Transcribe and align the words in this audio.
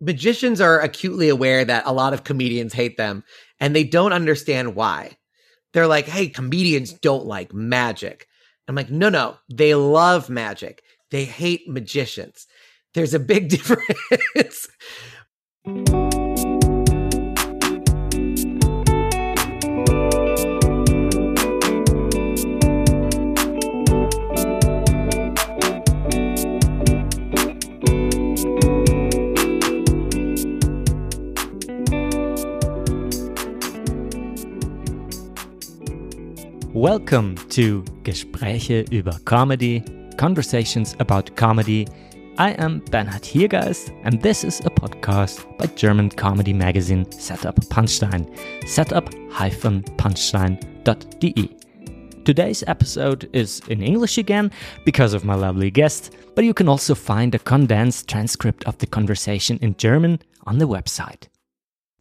magicians 0.00 0.60
are 0.60 0.80
acutely 0.80 1.28
aware 1.28 1.64
that 1.64 1.86
a 1.86 1.92
lot 1.92 2.12
of 2.12 2.24
comedians 2.24 2.72
hate 2.72 2.96
them 2.96 3.24
and 3.60 3.74
they 3.74 3.84
don't 3.84 4.12
understand 4.12 4.74
why. 4.74 5.16
They're 5.72 5.86
like, 5.86 6.06
hey, 6.06 6.28
comedians 6.28 6.92
don't 6.92 7.26
like 7.26 7.52
magic. 7.52 8.26
I'm 8.66 8.74
like, 8.74 8.90
no, 8.90 9.08
no, 9.08 9.36
they 9.52 9.74
love 9.74 10.30
magic. 10.30 10.82
They 11.10 11.24
hate 11.24 11.68
magicians. 11.68 12.46
There's 12.94 13.14
a 13.14 13.18
big 13.18 13.48
difference. 14.34 14.68
Welcome 36.78 37.34
to 37.48 37.82
Gespräche 38.04 38.84
über 38.92 39.18
Comedy, 39.24 39.82
Conversations 40.16 40.94
about 41.00 41.34
Comedy. 41.34 41.88
I 42.38 42.52
am 42.52 42.84
Bernhard 42.92 43.24
Hiergeist, 43.24 43.90
and 44.04 44.22
this 44.22 44.44
is 44.44 44.60
a 44.60 44.70
podcast 44.70 45.44
by 45.58 45.66
German 45.74 46.08
comedy 46.08 46.52
magazine 46.52 47.04
Setup 47.10 47.56
Punchline, 47.68 48.28
setup-punchline.de. 48.64 51.56
Today's 52.24 52.62
episode 52.68 53.28
is 53.32 53.60
in 53.68 53.82
English 53.82 54.16
again 54.16 54.52
because 54.84 55.14
of 55.14 55.24
my 55.24 55.34
lovely 55.34 55.72
guest, 55.72 56.14
but 56.36 56.44
you 56.44 56.54
can 56.54 56.68
also 56.68 56.94
find 56.94 57.34
a 57.34 57.40
condensed 57.40 58.06
transcript 58.06 58.64
of 58.68 58.78
the 58.78 58.86
conversation 58.86 59.58
in 59.62 59.74
German 59.78 60.20
on 60.46 60.58
the 60.58 60.68
website. 60.68 61.26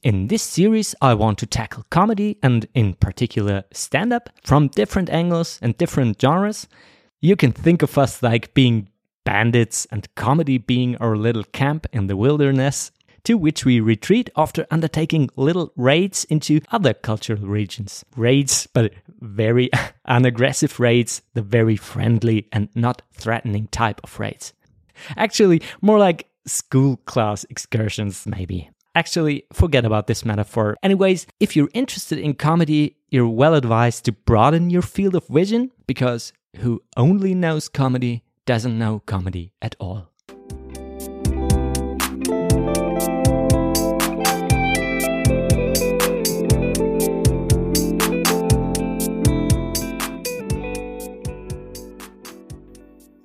In 0.08 0.28
this 0.28 0.42
series, 0.42 0.96
I 1.02 1.16
want 1.16 1.38
to 1.40 1.46
tackle 1.46 1.84
comedy 1.90 2.40
and, 2.42 2.66
in 2.74 2.94
particular, 2.94 3.66
stand 3.74 4.14
up 4.14 4.30
from 4.42 4.70
different 4.70 5.10
angles 5.10 5.60
and 5.62 5.78
different 5.78 6.22
genres. 6.22 6.66
You 7.20 7.36
can 7.36 7.52
think 7.52 7.82
of 7.82 7.98
us 7.98 8.24
like 8.24 8.54
being 8.54 8.88
bandits 9.26 9.86
and 9.92 10.08
comedy 10.16 10.60
being 10.60 10.96
our 11.02 11.18
little 11.18 11.44
camp 11.44 11.88
in 11.92 12.08
the 12.08 12.16
wilderness, 12.16 12.92
to 13.26 13.34
which 13.34 13.66
we 13.66 13.82
retreat 13.82 14.30
after 14.38 14.66
undertaking 14.72 15.30
little 15.36 15.74
raids 15.76 16.24
into 16.24 16.62
other 16.72 16.94
cultural 16.94 17.46
regions. 17.46 18.06
Raids, 18.16 18.66
but 18.66 18.94
very 19.20 19.70
unaggressive 20.08 20.80
raids, 20.80 21.22
the 21.34 21.42
very 21.42 21.76
friendly 21.76 22.48
and 22.54 22.70
not 22.74 23.02
threatening 23.12 23.68
type 23.74 24.00
of 24.06 24.18
raids. 24.22 24.54
Actually, 25.18 25.62
more 25.82 26.00
like 26.00 26.30
school 26.46 26.96
class 26.96 27.44
excursions, 27.50 28.26
maybe. 28.26 28.70
Actually, 28.98 29.44
forget 29.54 29.86
about 29.86 30.08
this 30.08 30.26
metaphor. 30.26 30.76
Anyways, 30.82 31.28
if 31.40 31.56
you're 31.56 31.70
interested 31.76 32.18
in 32.18 32.34
comedy, 32.34 32.98
you're 33.12 33.30
well 33.30 33.54
advised 33.54 34.06
to 34.06 34.12
broaden 34.12 34.72
your 34.72 34.82
field 34.82 35.14
of 35.14 35.28
vision 35.28 35.70
because 35.86 36.34
who 36.56 36.82
only 36.98 37.36
knows 37.36 37.70
comedy 37.70 38.24
doesn't 38.48 38.76
know 38.76 39.04
comedy 39.06 39.54
at 39.62 39.76
all. 39.80 40.10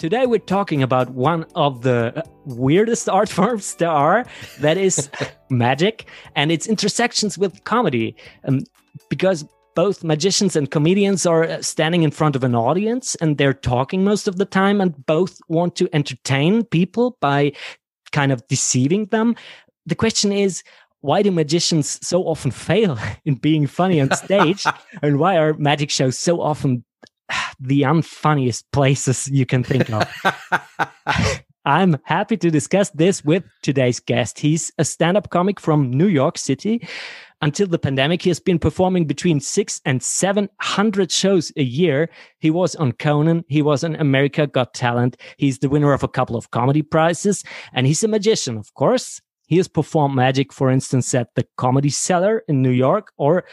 Today 0.03 0.27
we're 0.27 0.41
talking 0.41 0.83
about 0.83 1.11
one 1.11 1.47
of 1.55 1.83
the 1.83 2.25
weirdest 2.45 3.08
art 3.19 3.28
forms 3.28 3.77
there 3.77 3.89
are, 3.89 4.27
that 4.58 4.77
is 4.77 5.08
magic 5.48 6.06
and 6.34 6.50
its 6.50 6.67
intersections 6.67 7.39
with 7.39 7.62
comedy. 7.62 8.17
Um, 8.42 8.64
because 9.08 9.45
both 9.77 10.03
magicians 10.03 10.56
and 10.56 10.73
comedians 10.73 11.25
are 11.25 11.45
uh, 11.45 11.62
standing 11.62 12.02
in 12.02 12.11
front 12.11 12.35
of 12.35 12.42
an 12.42 12.57
audience 12.57 13.14
and 13.20 13.39
they're 13.39 13.55
talking 13.55 14.02
most 14.02 14.27
of 14.27 14.39
the 14.39 14.45
time 14.45 14.80
and 14.80 15.07
both 15.07 15.39
want 15.46 15.77
to 15.77 15.89
entertain 15.92 16.64
people 16.64 17.17
by 17.20 17.52
kind 18.11 18.33
of 18.33 18.45
deceiving 18.48 19.07
them. 19.07 19.36
The 19.86 19.95
question 19.95 20.33
is, 20.33 20.64
why 21.02 21.23
do 21.23 21.30
magicians 21.30 22.05
so 22.05 22.24
often 22.24 22.51
fail 22.67 22.98
in 23.24 23.36
being 23.36 23.69
funny 23.69 24.01
on 24.01 24.11
stage? 24.17 24.67
and 25.01 25.20
why 25.20 25.36
are 25.36 25.55
magic 25.55 25.90
shows 25.90 26.19
so 26.19 26.40
often 26.40 26.83
the 27.61 27.83
unfunniest 27.83 28.65
places 28.73 29.29
you 29.29 29.47
can 29.47 29.63
think 29.63 29.91
of. 29.91 30.09
I'm 31.65 31.97
happy 32.03 32.37
to 32.39 32.51
discuss 32.51 32.91
this 32.91 33.25
with 33.25 33.45
today's 33.63 34.01
guest. 34.01 34.41
He's 34.41 34.73
a 34.79 34.85
stand 34.85 35.17
up 35.17 35.31
comic 35.31 35.61
from 35.61 35.91
New 35.91 36.09
York 36.09 36.37
City. 36.37 36.87
Until 37.41 37.67
the 37.67 37.79
pandemic, 37.79 38.23
he 38.23 38.31
has 38.31 38.41
been 38.41 38.59
performing 38.59 39.05
between 39.05 39.41
six 39.41 39.81
and 39.85 40.03
700 40.03 41.11
shows 41.11 41.53
a 41.57 41.63
year. 41.63 42.09
He 42.39 42.51
was 42.51 42.75
on 42.77 42.93
Conan. 42.93 43.45
He 43.49 43.63
was 43.63 43.85
on 43.85 43.97
America 43.97 44.47
Got 44.47 44.75
Talent. 44.75 45.17
He's 45.37 45.59
the 45.59 45.69
winner 45.69 45.93
of 45.93 46.03
a 46.03 46.09
couple 46.09 46.37
of 46.37 46.51
comedy 46.51 46.83
prizes 46.83 47.45
and 47.73 47.87
he's 47.87 48.03
a 48.03 48.09
magician, 48.09 48.57
of 48.57 48.73
course. 48.75 49.20
He 49.47 49.57
has 49.57 49.69
performed 49.69 50.14
magic, 50.14 50.53
for 50.53 50.70
instance, 50.70 51.13
at 51.14 51.35
the 51.35 51.47
Comedy 51.57 51.91
Cellar 51.91 52.43
in 52.49 52.63
New 52.63 52.70
York 52.70 53.13
or 53.19 53.45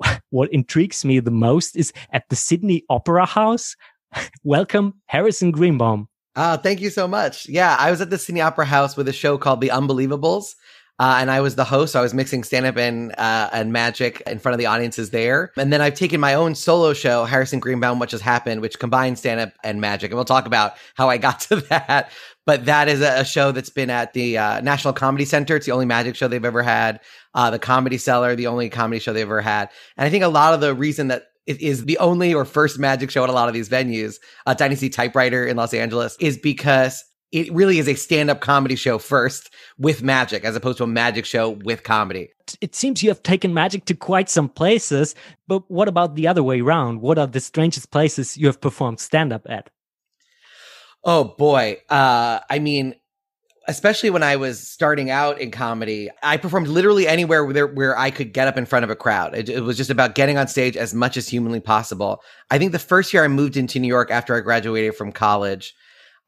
what 0.30 0.52
intrigues 0.52 1.04
me 1.04 1.20
the 1.20 1.30
most 1.30 1.76
is 1.76 1.92
at 2.12 2.28
the 2.28 2.36
Sydney 2.36 2.84
Opera 2.88 3.26
House. 3.26 3.76
Welcome, 4.44 4.94
Harrison 5.06 5.50
Greenbaum. 5.50 6.08
Uh, 6.36 6.56
thank 6.56 6.80
you 6.80 6.90
so 6.90 7.08
much. 7.08 7.48
Yeah, 7.48 7.76
I 7.78 7.90
was 7.90 8.00
at 8.00 8.10
the 8.10 8.18
Sydney 8.18 8.40
Opera 8.40 8.66
House 8.66 8.96
with 8.96 9.08
a 9.08 9.12
show 9.12 9.36
called 9.36 9.60
The 9.60 9.70
Unbelievables. 9.70 10.54
Uh, 11.00 11.16
and 11.18 11.30
I 11.30 11.40
was 11.40 11.56
the 11.56 11.64
host. 11.64 11.94
So 11.94 11.98
I 11.98 12.02
was 12.02 12.12
mixing 12.12 12.44
stand 12.44 12.66
up 12.66 12.76
and, 12.76 13.12
uh, 13.16 13.48
and 13.54 13.72
magic 13.72 14.20
in 14.26 14.38
front 14.38 14.52
of 14.52 14.58
the 14.58 14.66
audiences 14.66 15.08
there. 15.08 15.50
And 15.56 15.72
then 15.72 15.80
I've 15.80 15.94
taken 15.94 16.20
my 16.20 16.34
own 16.34 16.54
solo 16.54 16.92
show, 16.92 17.24
Harrison 17.24 17.58
Greenbaum, 17.58 17.98
What 17.98 18.10
Just 18.10 18.22
Happened, 18.22 18.60
which 18.60 18.78
combines 18.78 19.18
stand 19.18 19.40
up 19.40 19.54
and 19.64 19.80
magic. 19.80 20.10
And 20.10 20.16
we'll 20.16 20.26
talk 20.26 20.44
about 20.44 20.74
how 20.96 21.08
I 21.08 21.16
got 21.16 21.40
to 21.48 21.56
that. 21.56 22.12
But 22.46 22.64
that 22.64 22.88
is 22.88 23.00
a, 23.00 23.24
show 23.24 23.52
that's 23.52 23.70
been 23.70 23.90
at 23.90 24.12
the 24.12 24.38
uh, 24.38 24.60
National 24.60 24.94
Comedy 24.94 25.24
Center. 25.24 25.56
It's 25.56 25.66
the 25.66 25.72
only 25.72 25.86
magic 25.86 26.16
show 26.16 26.26
they've 26.26 26.44
ever 26.44 26.62
had. 26.62 27.00
Uh, 27.34 27.50
the 27.50 27.58
Comedy 27.58 27.98
Cellar, 27.98 28.34
the 28.34 28.46
only 28.46 28.68
comedy 28.70 28.98
show 28.98 29.12
they've 29.12 29.22
ever 29.22 29.40
had. 29.40 29.68
And 29.96 30.06
I 30.06 30.10
think 30.10 30.24
a 30.24 30.28
lot 30.28 30.54
of 30.54 30.60
the 30.60 30.74
reason 30.74 31.08
that 31.08 31.24
it 31.46 31.60
is 31.60 31.84
the 31.84 31.98
only 31.98 32.34
or 32.34 32.44
first 32.44 32.78
magic 32.78 33.10
show 33.10 33.24
at 33.24 33.30
a 33.30 33.32
lot 33.32 33.48
of 33.48 33.54
these 33.54 33.68
venues, 33.68 34.18
uh, 34.46 34.54
Dynasty 34.54 34.88
Typewriter 34.88 35.46
in 35.46 35.56
Los 35.56 35.74
Angeles, 35.74 36.16
is 36.20 36.38
because 36.38 37.04
it 37.32 37.52
really 37.52 37.78
is 37.78 37.88
a 37.88 37.94
stand-up 37.94 38.40
comedy 38.40 38.74
show 38.74 38.98
first 38.98 39.50
with 39.78 40.02
magic 40.02 40.44
as 40.44 40.56
opposed 40.56 40.78
to 40.78 40.84
a 40.84 40.88
magic 40.88 41.24
show 41.24 41.50
with 41.50 41.82
comedy 41.82 42.28
it 42.60 42.74
seems 42.74 43.02
you 43.02 43.08
have 43.08 43.22
taken 43.22 43.54
magic 43.54 43.84
to 43.84 43.94
quite 43.94 44.28
some 44.28 44.48
places 44.48 45.14
but 45.46 45.68
what 45.70 45.88
about 45.88 46.16
the 46.16 46.26
other 46.26 46.42
way 46.42 46.60
around 46.60 47.00
what 47.00 47.18
are 47.18 47.26
the 47.26 47.40
strangest 47.40 47.90
places 47.90 48.36
you 48.36 48.46
have 48.46 48.60
performed 48.60 48.98
stand-up 48.98 49.46
at 49.48 49.70
oh 51.04 51.24
boy 51.24 51.76
uh, 51.88 52.40
i 52.48 52.58
mean 52.58 52.94
especially 53.68 54.10
when 54.10 54.22
i 54.22 54.36
was 54.36 54.66
starting 54.66 55.10
out 55.10 55.40
in 55.40 55.50
comedy 55.50 56.08
i 56.22 56.36
performed 56.36 56.68
literally 56.68 57.06
anywhere 57.06 57.44
where, 57.44 57.66
where 57.66 57.98
i 57.98 58.10
could 58.10 58.32
get 58.32 58.48
up 58.48 58.56
in 58.56 58.66
front 58.66 58.84
of 58.84 58.90
a 58.90 58.96
crowd 58.96 59.34
it, 59.34 59.48
it 59.48 59.60
was 59.60 59.76
just 59.76 59.90
about 59.90 60.14
getting 60.14 60.38
on 60.38 60.48
stage 60.48 60.76
as 60.76 60.94
much 60.94 61.16
as 61.16 61.28
humanly 61.28 61.60
possible 61.60 62.22
i 62.50 62.58
think 62.58 62.72
the 62.72 62.78
first 62.78 63.12
year 63.12 63.24
i 63.24 63.28
moved 63.28 63.56
into 63.56 63.78
new 63.78 63.88
york 63.88 64.10
after 64.10 64.34
i 64.34 64.40
graduated 64.40 64.94
from 64.94 65.12
college 65.12 65.74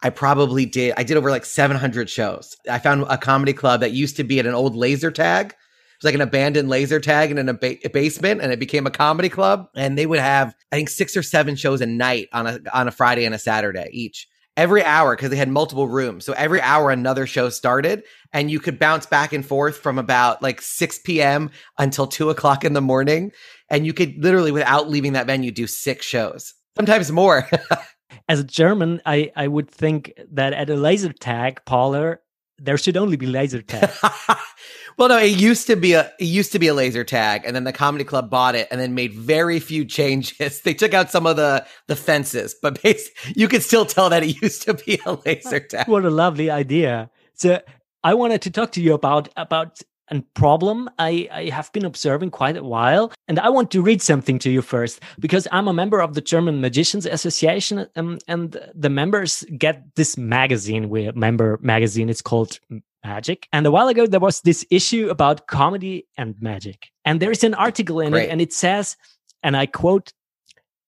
I 0.02 0.10
probably 0.10 0.66
did. 0.66 0.94
I 0.96 1.04
did 1.04 1.16
over 1.16 1.30
like 1.30 1.44
700 1.44 2.10
shows. 2.10 2.56
I 2.68 2.78
found 2.78 3.04
a 3.08 3.16
comedy 3.16 3.52
club 3.52 3.80
that 3.80 3.92
used 3.92 4.16
to 4.16 4.24
be 4.24 4.40
at 4.40 4.46
an 4.46 4.54
old 4.54 4.74
laser 4.74 5.12
tag. 5.12 5.50
It 5.50 5.54
was 6.00 6.04
like 6.04 6.14
an 6.16 6.20
abandoned 6.20 6.68
laser 6.68 6.98
tag 6.98 7.30
in 7.30 7.48
a, 7.48 7.54
ba- 7.54 7.76
a 7.84 7.88
basement, 7.88 8.40
and 8.40 8.52
it 8.52 8.58
became 8.58 8.86
a 8.86 8.90
comedy 8.90 9.28
club. 9.28 9.68
And 9.76 9.96
they 9.96 10.06
would 10.06 10.18
have, 10.18 10.56
I 10.72 10.76
think, 10.76 10.88
six 10.88 11.16
or 11.16 11.22
seven 11.22 11.54
shows 11.54 11.80
a 11.80 11.86
night 11.86 12.28
on 12.32 12.48
a 12.48 12.58
on 12.72 12.88
a 12.88 12.90
Friday 12.90 13.24
and 13.24 13.34
a 13.34 13.38
Saturday 13.38 13.88
each. 13.92 14.26
Every 14.56 14.84
hour, 14.84 15.16
because 15.16 15.30
they 15.30 15.36
had 15.36 15.48
multiple 15.48 15.88
rooms. 15.88 16.26
So 16.26 16.34
every 16.34 16.60
hour, 16.60 16.90
another 16.90 17.26
show 17.26 17.48
started, 17.48 18.02
and 18.34 18.50
you 18.50 18.60
could 18.60 18.78
bounce 18.78 19.06
back 19.06 19.32
and 19.32 19.44
forth 19.44 19.78
from 19.78 19.99
about 19.99 20.43
like 20.43 20.60
6 20.60 20.99
p.m. 21.00 21.50
until 21.78 22.06
two 22.06 22.28
o'clock 22.28 22.62
in 22.62 22.75
the 22.75 22.82
morning. 22.82 23.32
And 23.70 23.87
you 23.87 23.94
could 23.94 24.22
literally, 24.22 24.52
without 24.52 24.90
leaving 24.90 25.14
that 25.14 25.26
venue, 25.26 25.50
do 25.52 25.66
six 25.66 26.04
shows, 26.04 26.52
sometimes 26.76 27.10
more. 27.10 27.49
as 28.28 28.40
a 28.40 28.44
German, 28.44 29.00
I, 29.06 29.32
I 29.34 29.49
would 29.49 29.70
think 29.70 30.12
that 30.32 30.52
at 30.52 30.69
a 30.69 30.76
laser 30.76 31.12
tag 31.12 31.62
parlor, 31.64 32.20
there 32.58 32.76
should 32.76 32.96
only 32.96 33.16
be 33.16 33.26
laser 33.26 33.62
tag. 33.62 33.90
well, 34.96 35.08
no, 35.08 35.19
it 35.19 35.38
used 35.38 35.66
to 35.69 35.76
be 35.76 35.92
a 35.92 36.12
it 36.19 36.24
used 36.24 36.52
to 36.52 36.58
be 36.58 36.69
a 36.69 36.74
laser 36.74 37.04
tag, 37.04 37.42
and 37.44 37.54
then 37.56 37.64
the 37.64 37.72
comedy 37.72 38.04
club 38.04 38.30
bought 38.30 38.54
it 38.54 38.69
and 38.70 38.80
then 38.80 38.94
made 38.94 39.14
very 39.14 39.60
few 39.60 39.84
changes. 39.84 40.60
They 40.62 40.74
took 40.74 40.94
out 40.94 41.10
some 41.10 41.26
of 41.26 41.36
the 41.36 41.66
the 41.88 41.96
fences, 41.96 42.54
but 42.60 42.82
basically, 42.82 43.34
you 43.36 43.48
could 43.48 43.62
still 43.62 43.86
tell 43.86 44.10
that 44.10 44.22
it 44.22 44.42
used 44.42 44.62
to 44.62 44.74
be 44.74 45.00
a 45.04 45.19
laser 45.24 45.60
tag. 45.60 45.88
What 45.88 46.04
a 46.04 46.10
lovely 46.10 46.50
idea! 46.50 47.10
So 47.34 47.60
I 48.04 48.14
wanted 48.14 48.42
to 48.42 48.50
talk 48.50 48.72
to 48.72 48.82
you 48.82 48.94
about 48.94 49.28
about 49.36 49.80
and 50.12 50.34
problem 50.34 50.90
I, 50.98 51.28
I 51.32 51.48
have 51.48 51.72
been 51.72 51.86
observing 51.86 52.30
quite 52.32 52.56
a 52.56 52.62
while. 52.62 53.12
And 53.28 53.38
I 53.38 53.48
want 53.48 53.70
to 53.70 53.82
read 53.82 54.02
something 54.02 54.38
to 54.40 54.50
you 54.50 54.60
first 54.60 55.00
because 55.18 55.48
I'm 55.50 55.68
a 55.68 55.72
member 55.72 56.00
of 56.00 56.14
the 56.14 56.20
German 56.20 56.60
Magicians 56.60 57.06
Association, 57.06 57.86
um, 57.96 58.18
and 58.28 58.60
the 58.75 58.90
members 58.90 59.42
get 59.56 59.82
this 59.96 60.18
magazine. 60.18 60.90
We 60.90 61.10
member 61.12 61.58
magazine. 61.62 62.10
It's 62.10 62.20
called 62.20 62.60
magic. 63.04 63.49
And 63.52 63.66
a 63.66 63.70
while 63.70 63.88
ago, 63.88 64.06
there 64.06 64.20
was 64.20 64.40
this 64.40 64.64
issue 64.70 65.08
about 65.10 65.46
comedy 65.46 66.06
and 66.16 66.34
magic. 66.40 66.88
And 67.04 67.20
there 67.20 67.31
is 67.31 67.44
an 67.44 67.54
article 67.54 68.00
in 68.00 68.12
Great. 68.12 68.25
it, 68.25 68.31
and 68.31 68.40
it 68.40 68.52
says, 68.52 68.96
and 69.43 69.56
I 69.56 69.66
quote, 69.66 70.12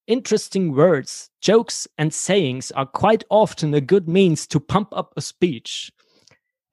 interesting 0.06 0.74
words, 0.74 1.30
jokes, 1.40 1.88
and 1.98 2.12
sayings 2.12 2.70
are 2.72 2.86
quite 2.86 3.24
often 3.30 3.74
a 3.74 3.80
good 3.80 4.08
means 4.08 4.46
to 4.48 4.60
pump 4.60 4.88
up 4.92 5.12
a 5.16 5.22
speech. 5.22 5.90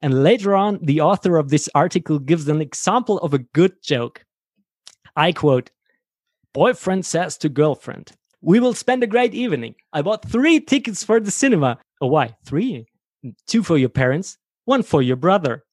And 0.00 0.24
later 0.24 0.54
on, 0.54 0.80
the 0.82 1.00
author 1.00 1.36
of 1.36 1.48
this 1.48 1.68
article 1.74 2.18
gives 2.18 2.48
an 2.48 2.60
example 2.60 3.18
of 3.18 3.34
a 3.34 3.38
good 3.38 3.74
joke. 3.82 4.24
I 5.16 5.32
quote, 5.32 5.70
Boyfriend 6.52 7.06
says 7.06 7.38
to 7.38 7.48
girlfriend, 7.48 8.12
We 8.40 8.60
will 8.60 8.74
spend 8.74 9.02
a 9.02 9.06
great 9.06 9.34
evening. 9.34 9.76
I 9.92 10.02
bought 10.02 10.28
three 10.28 10.60
tickets 10.60 11.04
for 11.04 11.20
the 11.20 11.30
cinema. 11.30 11.78
Oh, 12.00 12.08
why? 12.08 12.36
Three? 12.44 12.86
Two 13.46 13.62
for 13.62 13.78
your 13.78 13.88
parents, 13.88 14.36
one 14.64 14.82
for 14.82 15.02
your 15.02 15.16
brother. 15.16 15.64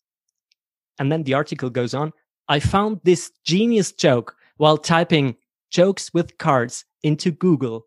And 1.00 1.12
then 1.12 1.24
the 1.24 1.34
article 1.34 1.70
goes 1.70 1.94
on. 1.94 2.12
I 2.48 2.60
found 2.60 3.00
this 3.04 3.32
genius 3.46 3.92
joke 3.92 4.36
while 4.58 4.78
typing 4.78 5.36
jokes 5.72 6.14
with 6.14 6.38
cards 6.38 6.86
into 7.04 7.32
Google. 7.32 7.86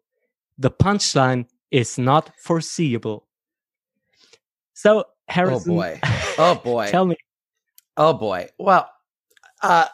The 0.59 0.71
punchline 0.71 1.47
is 1.71 1.99
not 1.99 2.31
foreseeable. 2.39 3.27
So, 4.75 5.05
Oh 5.29 5.61
boy. 5.65 6.01
Oh 6.39 6.55
boy. 6.65 6.89
tell 6.91 7.05
me. 7.07 7.17
Oh 7.97 8.13
boy. 8.15 8.49
Well, 8.59 8.89
uh 9.63 9.87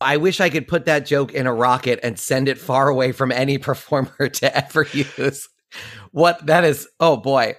I 0.00 0.16
wish 0.18 0.40
I 0.40 0.50
could 0.50 0.68
put 0.68 0.84
that 0.84 1.06
joke 1.06 1.32
in 1.32 1.46
a 1.46 1.54
rocket 1.54 2.00
and 2.02 2.18
send 2.18 2.48
it 2.48 2.58
far 2.58 2.88
away 2.88 3.12
from 3.12 3.32
any 3.32 3.58
performer 3.68 4.28
to 4.28 4.56
ever 4.56 4.86
use. 4.92 5.48
What 6.12 6.44
that 6.46 6.64
is, 6.64 6.88
oh 7.00 7.16
boy. 7.16 7.56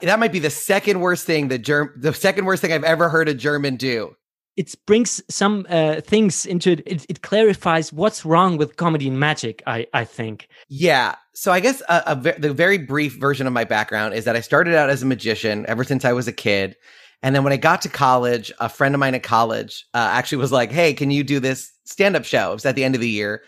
That 0.00 0.18
might 0.18 0.32
be 0.32 0.38
the 0.38 0.50
second 0.50 1.00
worst 1.00 1.24
thing 1.24 1.48
the 1.48 1.58
Germ 1.58 1.92
the 1.96 2.12
second 2.12 2.44
worst 2.44 2.62
thing 2.62 2.72
I've 2.72 2.84
ever 2.84 3.08
heard 3.08 3.28
a 3.28 3.34
German 3.34 3.76
do. 3.76 4.16
It 4.56 4.72
brings 4.86 5.20
some 5.28 5.66
uh, 5.68 6.00
things 6.00 6.46
into 6.46 6.72
it. 6.72 6.82
it. 6.86 7.06
It 7.08 7.22
clarifies 7.22 7.92
what's 7.92 8.24
wrong 8.24 8.56
with 8.56 8.76
comedy 8.76 9.08
and 9.08 9.18
magic, 9.18 9.62
I, 9.66 9.88
I 9.92 10.04
think. 10.04 10.48
Yeah. 10.68 11.16
So 11.34 11.50
I 11.50 11.58
guess 11.58 11.82
a, 11.88 12.02
a 12.06 12.14
ve- 12.14 12.38
the 12.38 12.54
very 12.54 12.78
brief 12.78 13.18
version 13.18 13.48
of 13.48 13.52
my 13.52 13.64
background 13.64 14.14
is 14.14 14.24
that 14.26 14.36
I 14.36 14.40
started 14.40 14.76
out 14.76 14.90
as 14.90 15.02
a 15.02 15.06
magician 15.06 15.64
ever 15.66 15.82
since 15.82 16.04
I 16.04 16.12
was 16.12 16.28
a 16.28 16.32
kid. 16.32 16.76
And 17.20 17.34
then 17.34 17.42
when 17.42 17.52
I 17.52 17.56
got 17.56 17.82
to 17.82 17.88
college, 17.88 18.52
a 18.60 18.68
friend 18.68 18.94
of 18.94 19.00
mine 19.00 19.14
at 19.14 19.24
college 19.24 19.86
uh, 19.94 20.08
actually 20.12 20.38
was 20.38 20.52
like, 20.52 20.70
Hey, 20.70 20.94
can 20.94 21.10
you 21.10 21.24
do 21.24 21.40
this 21.40 21.72
stand 21.84 22.14
up 22.14 22.24
show? 22.24 22.52
It 22.52 22.54
was 22.54 22.66
at 22.66 22.76
the 22.76 22.84
end 22.84 22.94
of 22.94 23.00
the 23.00 23.08
year. 23.08 23.42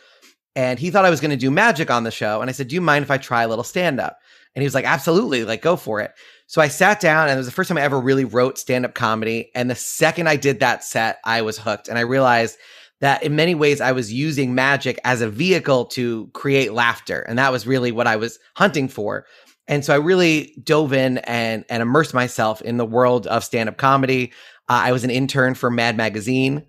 And 0.56 0.78
he 0.78 0.90
thought 0.90 1.04
I 1.04 1.10
was 1.10 1.20
going 1.20 1.30
to 1.30 1.36
do 1.36 1.50
magic 1.50 1.90
on 1.90 2.02
the 2.02 2.10
show. 2.10 2.40
And 2.40 2.48
I 2.48 2.52
said, 2.52 2.68
Do 2.68 2.74
you 2.74 2.80
mind 2.80 3.04
if 3.04 3.10
I 3.12 3.18
try 3.18 3.42
a 3.42 3.48
little 3.48 3.62
stand 3.62 4.00
up? 4.00 4.18
And 4.56 4.62
he 4.62 4.66
was 4.66 4.74
like, 4.74 4.86
Absolutely. 4.86 5.44
Like, 5.44 5.62
go 5.62 5.76
for 5.76 6.00
it. 6.00 6.12
So 6.46 6.62
I 6.62 6.68
sat 6.68 6.98
down 6.98 7.28
and 7.28 7.34
it 7.34 7.36
was 7.36 7.46
the 7.46 7.52
first 7.52 7.68
time 7.68 7.76
I 7.76 7.82
ever 7.82 8.00
really 8.00 8.24
wrote 8.24 8.58
stand 8.58 8.86
up 8.86 8.94
comedy. 8.94 9.50
And 9.54 9.68
the 9.70 9.74
second 9.74 10.28
I 10.28 10.36
did 10.36 10.60
that 10.60 10.82
set, 10.82 11.18
I 11.24 11.42
was 11.42 11.58
hooked. 11.58 11.88
And 11.88 11.98
I 11.98 12.02
realized 12.02 12.56
that 13.00 13.22
in 13.22 13.36
many 13.36 13.54
ways 13.54 13.80
I 13.82 13.92
was 13.92 14.12
using 14.12 14.54
magic 14.54 14.98
as 15.04 15.20
a 15.20 15.28
vehicle 15.28 15.84
to 15.86 16.30
create 16.32 16.72
laughter. 16.72 17.20
And 17.20 17.38
that 17.38 17.52
was 17.52 17.66
really 17.66 17.92
what 17.92 18.06
I 18.06 18.16
was 18.16 18.38
hunting 18.54 18.88
for. 18.88 19.26
And 19.68 19.84
so 19.84 19.92
I 19.92 19.98
really 19.98 20.54
dove 20.62 20.92
in 20.92 21.18
and, 21.18 21.64
and 21.68 21.82
immersed 21.82 22.14
myself 22.14 22.62
in 22.62 22.78
the 22.78 22.86
world 22.86 23.26
of 23.26 23.44
stand 23.44 23.68
up 23.68 23.76
comedy. 23.76 24.32
Uh, 24.68 24.80
I 24.84 24.92
was 24.92 25.04
an 25.04 25.10
intern 25.10 25.54
for 25.54 25.70
Mad 25.70 25.96
Magazine, 25.96 26.64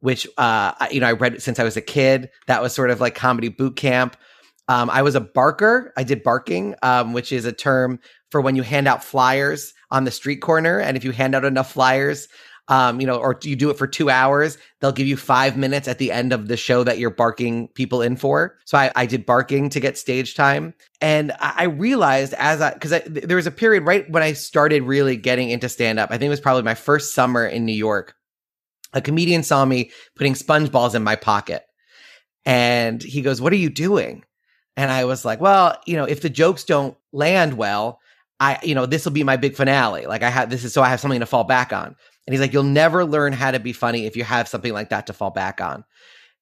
which, 0.00 0.26
uh, 0.38 0.72
you 0.90 1.00
know, 1.00 1.08
I 1.08 1.12
read 1.12 1.42
since 1.42 1.58
I 1.58 1.64
was 1.64 1.76
a 1.76 1.82
kid. 1.82 2.30
That 2.46 2.62
was 2.62 2.72
sort 2.72 2.90
of 2.90 3.00
like 3.00 3.14
comedy 3.14 3.48
boot 3.48 3.76
camp. 3.76 4.16
Um, 4.68 4.90
I 4.90 5.02
was 5.02 5.14
a 5.14 5.20
barker. 5.20 5.92
I 5.96 6.02
did 6.02 6.22
barking, 6.22 6.74
um, 6.82 7.12
which 7.12 7.32
is 7.32 7.44
a 7.44 7.52
term 7.52 8.00
for 8.30 8.40
when 8.40 8.56
you 8.56 8.62
hand 8.62 8.88
out 8.88 9.04
flyers 9.04 9.72
on 9.90 10.04
the 10.04 10.10
street 10.10 10.36
corner. 10.42 10.80
And 10.80 10.96
if 10.96 11.04
you 11.04 11.12
hand 11.12 11.34
out 11.34 11.44
enough 11.44 11.72
flyers, 11.72 12.28
um, 12.68 13.00
you 13.00 13.06
know, 13.06 13.16
or 13.16 13.38
you 13.44 13.54
do 13.54 13.70
it 13.70 13.78
for 13.78 13.86
two 13.86 14.10
hours, 14.10 14.58
they'll 14.80 14.90
give 14.90 15.06
you 15.06 15.16
five 15.16 15.56
minutes 15.56 15.86
at 15.86 15.98
the 15.98 16.10
end 16.10 16.32
of 16.32 16.48
the 16.48 16.56
show 16.56 16.82
that 16.82 16.98
you're 16.98 17.10
barking 17.10 17.68
people 17.68 18.02
in 18.02 18.16
for. 18.16 18.58
So 18.64 18.76
I, 18.76 18.90
I 18.96 19.06
did 19.06 19.24
barking 19.24 19.68
to 19.70 19.78
get 19.78 19.96
stage 19.96 20.34
time. 20.34 20.74
And 21.00 21.30
I, 21.38 21.54
I 21.58 21.64
realized 21.64 22.34
as 22.34 22.60
I, 22.60 22.76
cause 22.76 22.92
I, 22.92 23.00
there 23.06 23.36
was 23.36 23.46
a 23.46 23.52
period 23.52 23.84
right 23.84 24.10
when 24.10 24.24
I 24.24 24.32
started 24.32 24.82
really 24.82 25.16
getting 25.16 25.50
into 25.50 25.68
stand 25.68 26.00
up. 26.00 26.10
I 26.10 26.18
think 26.18 26.26
it 26.26 26.30
was 26.30 26.40
probably 26.40 26.64
my 26.64 26.74
first 26.74 27.14
summer 27.14 27.46
in 27.46 27.64
New 27.64 27.72
York. 27.72 28.16
A 28.92 29.00
comedian 29.00 29.44
saw 29.44 29.64
me 29.64 29.92
putting 30.16 30.34
sponge 30.34 30.72
balls 30.72 30.94
in 30.96 31.04
my 31.04 31.14
pocket. 31.14 31.62
And 32.44 33.02
he 33.02 33.22
goes, 33.22 33.40
What 33.40 33.52
are 33.52 33.56
you 33.56 33.70
doing? 33.70 34.24
And 34.76 34.90
I 34.90 35.04
was 35.04 35.24
like, 35.24 35.40
Well, 35.40 35.80
you 35.86 35.96
know, 35.96 36.04
if 36.04 36.20
the 36.20 36.30
jokes 36.30 36.64
don't 36.64 36.96
land 37.12 37.54
well, 37.54 38.00
I, 38.38 38.58
you 38.62 38.74
know, 38.74 38.86
this 38.86 39.04
will 39.04 39.12
be 39.12 39.24
my 39.24 39.36
big 39.36 39.56
finale. 39.56 40.06
Like 40.06 40.22
I 40.22 40.30
have, 40.30 40.50
this 40.50 40.64
is 40.64 40.72
so 40.72 40.82
I 40.82 40.88
have 40.88 41.00
something 41.00 41.20
to 41.20 41.26
fall 41.26 41.44
back 41.44 41.72
on. 41.72 41.96
And 42.26 42.34
he's 42.34 42.40
like, 42.40 42.52
you'll 42.52 42.64
never 42.64 43.04
learn 43.04 43.32
how 43.32 43.50
to 43.50 43.60
be 43.60 43.72
funny 43.72 44.04
if 44.04 44.16
you 44.16 44.24
have 44.24 44.48
something 44.48 44.72
like 44.72 44.90
that 44.90 45.06
to 45.06 45.12
fall 45.12 45.30
back 45.30 45.60
on. 45.60 45.84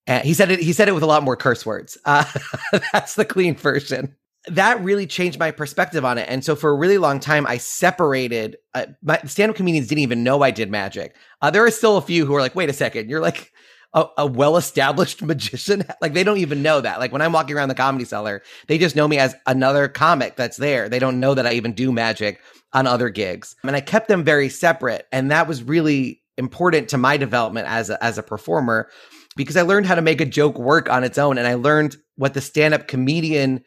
And 0.06 0.25
he 0.25 0.34
said 0.34 0.50
it, 0.50 0.60
he 0.60 0.72
said 0.72 0.88
it 0.88 0.92
with 0.92 1.02
a 1.02 1.06
lot 1.06 1.22
more 1.22 1.36
curse 1.36 1.64
words. 1.64 1.96
Uh, 2.04 2.25
that's 2.92 3.14
the 3.14 3.25
clean 3.25 3.54
version. 3.54 4.16
That 4.48 4.82
really 4.82 5.06
changed 5.06 5.38
my 5.38 5.50
perspective 5.50 6.04
on 6.04 6.19
it. 6.19 6.26
And 6.28 6.44
so 6.44 6.56
for 6.56 6.70
a 6.70 6.75
really 6.75 6.98
long 6.98 7.20
time, 7.20 7.46
I 7.46 7.58
separated, 7.58 8.56
uh, 8.75 8.86
my 9.02 9.19
stand 9.25 9.50
up 9.50 9.56
comedians 9.56 9.88
didn't 9.88 10.02
even 10.02 10.25
know 10.25 10.42
I 10.42 10.50
did 10.50 10.70
magic. 10.70 11.16
Uh, 11.40 11.50
there 11.50 11.64
are 11.64 11.70
still 11.70 11.96
a 11.96 12.02
few 12.02 12.26
who 12.26 12.34
are 12.34 12.40
like, 12.40 12.54
wait 12.54 12.69
a 12.69 12.75
second, 12.75 13.08
you're 13.08 13.22
like, 13.22 13.52
a, 13.94 14.06
a 14.19 14.26
well-established 14.26 15.23
magician? 15.32 15.85
Like 16.00 16.12
they 16.12 16.25
don't 16.25 16.38
even 16.38 16.62
know 16.62 16.81
that. 16.81 16.99
Like 16.99 17.12
when 17.12 17.23
i'm 17.23 17.32
walking 17.32 17.56
around 17.56 17.69
the 17.69 17.75
comedy 17.75 18.05
cellar 18.05 18.43
they 18.67 18.79
just 18.79 18.96
know 18.96 19.08
me 19.08 19.19
as 19.19 19.35
another 19.46 19.88
comic 19.88 20.37
that's 20.37 20.56
there. 20.56 20.88
They 20.88 20.99
don't 20.99 21.20
know 21.20 21.35
that 21.35 21.46
i 21.46 21.52
even 21.52 21.73
do 21.73 21.93
magic 21.93 22.41
on 22.73 22.87
other 22.87 23.08
gigs. 23.08 23.56
And 23.62 23.76
i 23.76 23.81
kept 23.81 24.08
them 24.08 24.25
very 24.25 24.49
separate 24.49 25.06
and 25.12 25.31
that 25.31 25.49
was 25.49 25.62
really 25.62 26.20
important 26.37 26.88
to 26.88 26.99
my 26.99 27.17
development 27.17 27.69
as 27.69 27.91
a, 27.91 28.02
as 28.02 28.19
a 28.19 28.23
performer 28.23 28.88
because 29.37 29.56
i 29.56 29.62
learned 29.62 29.87
how 29.87 29.94
to 29.94 30.02
make 30.02 30.20
a 30.20 30.26
joke 30.26 30.58
work 30.58 30.91
on 30.91 31.05
its 31.05 31.17
own 31.17 31.38
and 31.38 31.46
i 31.46 31.55
learned 31.55 31.96
what 32.17 32.35
the 32.35 32.41
stand-up 32.41 32.88
comedian 32.88 33.62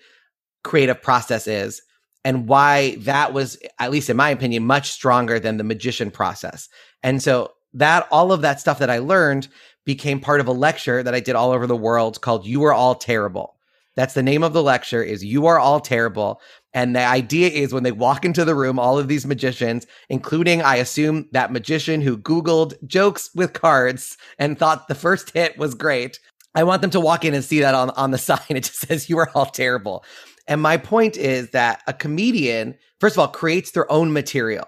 creative 0.66 1.02
process 1.02 1.48
is 1.48 1.82
and 2.28 2.50
why 2.50 2.96
that 3.00 3.32
was 3.32 3.58
at 3.80 3.90
least 3.90 4.10
in 4.10 4.18
my 4.18 4.30
opinion 4.30 4.66
much 4.66 4.92
stronger 4.92 5.40
than 5.40 5.56
the 5.56 5.64
magician 5.64 6.12
process. 6.12 6.68
And 7.02 7.24
so 7.24 7.54
that 7.74 8.06
all 8.12 8.34
of 8.34 8.42
that 8.42 8.60
stuff 8.60 8.80
that 8.80 8.90
i 8.90 9.00
learned 9.00 9.48
became 9.88 10.20
part 10.20 10.42
of 10.42 10.48
a 10.48 10.52
lecture 10.52 11.02
that 11.02 11.16
I 11.16 11.22
did 11.22 11.36
all 11.36 11.52
over 11.52 11.66
the 11.66 11.76
world 11.76 12.20
called 12.20 12.46
You 12.46 12.64
Are 12.66 12.74
All 12.74 12.94
Terrible. 12.94 13.56
That's 13.96 14.14
the 14.14 14.22
name 14.22 14.44
of 14.44 14.52
the 14.52 14.62
lecture 14.62 15.02
is 15.02 15.24
You 15.24 15.48
Are 15.48 15.58
All 15.58 15.80
Terrible. 15.80 16.42
And 16.74 16.94
the 16.94 17.04
idea 17.04 17.50
is 17.50 17.74
when 17.74 17.84
they 17.84 17.94
walk 17.94 18.26
into 18.26 18.44
the 18.44 18.54
room, 18.54 18.78
all 18.78 19.00
of 19.00 19.08
these 19.08 19.26
magicians, 19.26 19.88
including, 20.10 20.62
I 20.62 20.76
assume, 20.76 21.30
that 21.32 21.54
magician 21.54 22.02
who 22.02 22.18
Googled 22.18 22.74
jokes 22.86 23.30
with 23.34 23.54
cards 23.54 24.18
and 24.38 24.60
thought 24.60 24.90
the 24.90 24.94
first 24.94 25.32
hit 25.32 25.58
was 25.58 25.74
great. 25.74 26.20
I 26.54 26.66
want 26.66 26.82
them 26.82 26.92
to 26.92 27.00
walk 27.00 27.24
in 27.24 27.34
and 27.34 27.44
see 27.44 27.62
that 27.62 27.74
on, 27.74 27.90
on 27.92 28.12
the 28.12 28.18
sign. 28.20 28.40
It 28.50 28.66
just 28.66 28.80
says, 28.82 29.10
You 29.10 29.18
are 29.20 29.32
all 29.34 29.46
terrible. 29.46 30.04
And 30.50 30.62
my 30.62 30.76
point 30.76 31.16
is 31.16 31.52
that 31.52 31.82
a 31.88 31.94
comedian, 31.94 32.76
first 33.00 33.16
of 33.16 33.20
all, 33.20 33.30
creates 33.30 33.72
their 33.72 33.90
own 33.90 34.12
material. 34.12 34.68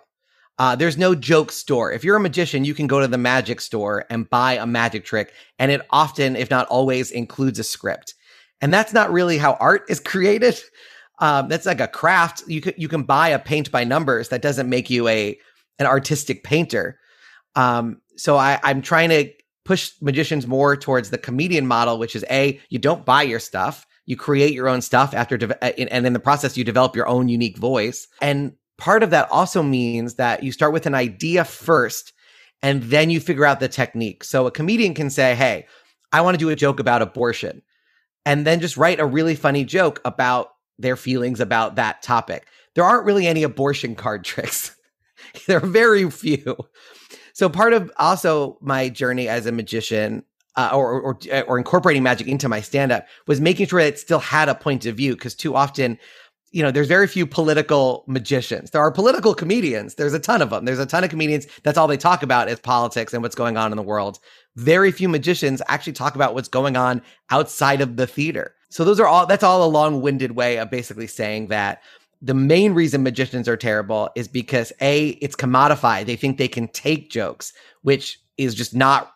Uh, 0.60 0.76
there's 0.76 0.98
no 0.98 1.16
joke 1.16 1.54
store. 1.54 1.92
If 1.92 2.04
you're 2.04 2.18
a 2.18 2.20
magician, 2.20 2.66
you 2.66 2.74
can 2.74 2.86
go 2.86 3.00
to 3.00 3.08
the 3.08 3.18
magic 3.18 3.62
store 3.62 4.06
and 4.10 4.30
buy 4.30 4.54
a 4.56 4.68
magic 4.68 5.06
trick. 5.06 5.34
And 5.58 5.72
it 5.72 5.82
often, 5.90 6.36
if 6.36 6.50
not 6.50 6.68
always, 6.68 7.12
includes 7.12 7.60
a 7.60 7.64
script. 7.64 8.14
And 8.60 8.74
that's 8.74 8.92
not 8.92 9.12
really 9.12 9.38
how 9.38 9.54
art 9.54 9.86
is 9.88 10.00
created. 10.06 10.60
Um, 11.20 11.48
that's 11.48 11.66
like 11.66 11.80
a 11.80 11.88
craft. 11.88 12.44
You 12.48 12.60
can, 12.60 12.74
you 12.78 12.90
can 12.90 13.04
buy 13.04 13.30
a 13.30 13.40
paint 13.40 13.72
by 13.72 13.86
numbers. 13.86 14.30
That 14.30 14.42
doesn't 14.42 14.70
make 14.70 14.90
you 14.90 15.08
a, 15.08 15.38
an 15.80 15.86
artistic 15.86 16.44
painter. 16.44 17.00
Um, 17.56 18.02
so 18.18 18.36
I, 18.36 18.60
I'm 18.64 18.82
trying 18.82 19.10
to 19.10 19.32
push 19.64 19.94
magicians 20.02 20.46
more 20.46 20.76
towards 20.76 21.10
the 21.10 21.18
comedian 21.18 21.68
model, 21.68 21.98
which 21.98 22.16
is 22.16 22.26
a, 22.30 22.60
you 22.70 22.80
don't 22.80 23.06
buy 23.06 23.22
your 23.22 23.40
stuff. 23.40 23.86
You 24.06 24.18
create 24.18 24.54
your 24.54 24.68
own 24.68 24.82
stuff 24.82 25.14
after, 25.14 25.38
de- 25.38 25.94
and 25.94 26.06
in 26.06 26.14
the 26.14 26.20
process, 26.20 26.58
you 26.58 26.64
develop 26.66 26.96
your 26.96 27.08
own 27.08 27.30
unique 27.30 27.58
voice. 27.58 28.08
And 28.22 28.54
part 28.80 29.04
of 29.04 29.10
that 29.12 29.30
also 29.32 29.62
means 29.62 30.16
that 30.16 30.44
you 30.44 30.52
start 30.52 30.74
with 30.74 30.86
an 30.86 30.96
idea 30.96 31.44
first 31.44 32.14
and 32.62 32.84
then 32.84 33.10
you 33.10 33.20
figure 33.20 33.46
out 33.46 33.60
the 33.60 33.68
technique. 33.68 34.24
So 34.24 34.48
a 34.48 34.52
comedian 34.52 34.94
can 34.94 35.10
say, 35.10 35.36
Hey, 35.36 35.68
I 36.12 36.22
want 36.22 36.36
to 36.36 36.40
do 36.44 36.50
a 36.50 36.56
joke 36.56 36.80
about 36.80 37.02
abortion 37.02 37.62
and 38.26 38.46
then 38.46 38.60
just 38.60 38.78
write 38.78 39.00
a 39.00 39.06
really 39.06 39.36
funny 39.36 39.64
joke 39.64 40.02
about 40.04 40.50
their 40.78 40.96
feelings 40.96 41.40
about 41.40 41.76
that 41.76 42.02
topic. 42.02 42.48
There 42.76 42.84
aren't 42.84 43.06
really 43.06 43.28
any 43.28 43.44
abortion 43.44 43.96
card 43.96 44.24
tricks. 44.26 44.76
there 45.48 45.58
are 45.58 45.68
very 45.68 46.10
few. 46.10 46.58
So 47.34 47.50
part 47.50 47.74
of 47.74 47.92
also 47.98 48.58
my 48.62 48.90
journey 48.90 49.28
as 49.28 49.46
a 49.46 49.52
magician 49.52 50.24
uh, 50.56 50.72
or, 50.74 51.00
or 51.00 51.20
or 51.48 51.58
incorporating 51.58 52.04
magic 52.04 52.28
into 52.28 52.50
my 52.50 52.60
stand 52.60 52.92
up 52.92 53.06
was 53.28 53.40
making 53.40 53.68
sure 53.68 53.82
that 53.82 53.94
it 53.94 54.00
still 54.00 54.20
had 54.20 54.50
a 54.50 54.56
point 54.56 54.86
of 54.86 54.98
view 54.98 55.16
because 55.16 55.36
too 55.36 55.56
often 55.56 55.98
you 56.52 56.64
know, 56.64 56.72
there's 56.72 56.88
very 56.88 57.08
few 57.08 57.26
political 57.26 58.04
magicians. 58.08 58.72
There 58.72 58.82
are 58.82 58.92
political 58.92 59.34
comedians. 59.36 59.96
There's 59.96 60.14
a 60.14 60.20
ton 60.20 60.42
of 60.42 60.50
them. 60.50 60.66
There's 60.66 60.80
a 60.80 60.86
ton 60.86 61.04
of 61.04 61.10
comedians. 61.10 61.48
That's 61.64 61.78
all 61.78 61.88
they 61.88 61.98
talk 61.98 62.24
about 62.24 62.50
is 62.50 62.60
politics 62.60 63.14
and 63.14 63.22
what's 63.22 63.36
going 63.36 63.58
on 63.58 63.72
in 63.72 63.78
the 63.78 63.84
world. 63.84 64.20
Very 64.56 64.92
few 64.92 65.08
magicians 65.10 65.62
actually 65.68 65.94
talk 65.94 66.16
about 66.16 66.34
what's 66.34 66.48
going 66.48 66.76
on 66.76 67.02
outside 67.30 67.82
of 67.82 67.98
the 67.98 68.08
theater. 68.08 68.56
So 68.70 68.84
those 68.84 69.00
are 69.00 69.08
all, 69.08 69.26
that's 69.26 69.44
all 69.44 69.64
a 69.64 69.70
long 69.70 70.02
winded 70.02 70.32
way 70.32 70.58
of 70.58 70.70
basically 70.70 71.08
saying 71.08 71.48
that 71.48 71.82
the 72.22 72.34
main 72.34 72.74
reason 72.74 73.04
magicians 73.04 73.48
are 73.48 73.58
terrible 73.58 74.10
is 74.16 74.28
because 74.28 74.74
A, 74.82 75.10
it's 75.22 75.36
commodified. 75.36 76.06
They 76.06 76.16
think 76.16 76.38
they 76.38 76.48
can 76.48 76.68
take 76.68 77.10
jokes, 77.10 77.54
which 77.82 78.20
is 78.38 78.56
just 78.56 78.76
not 78.76 79.12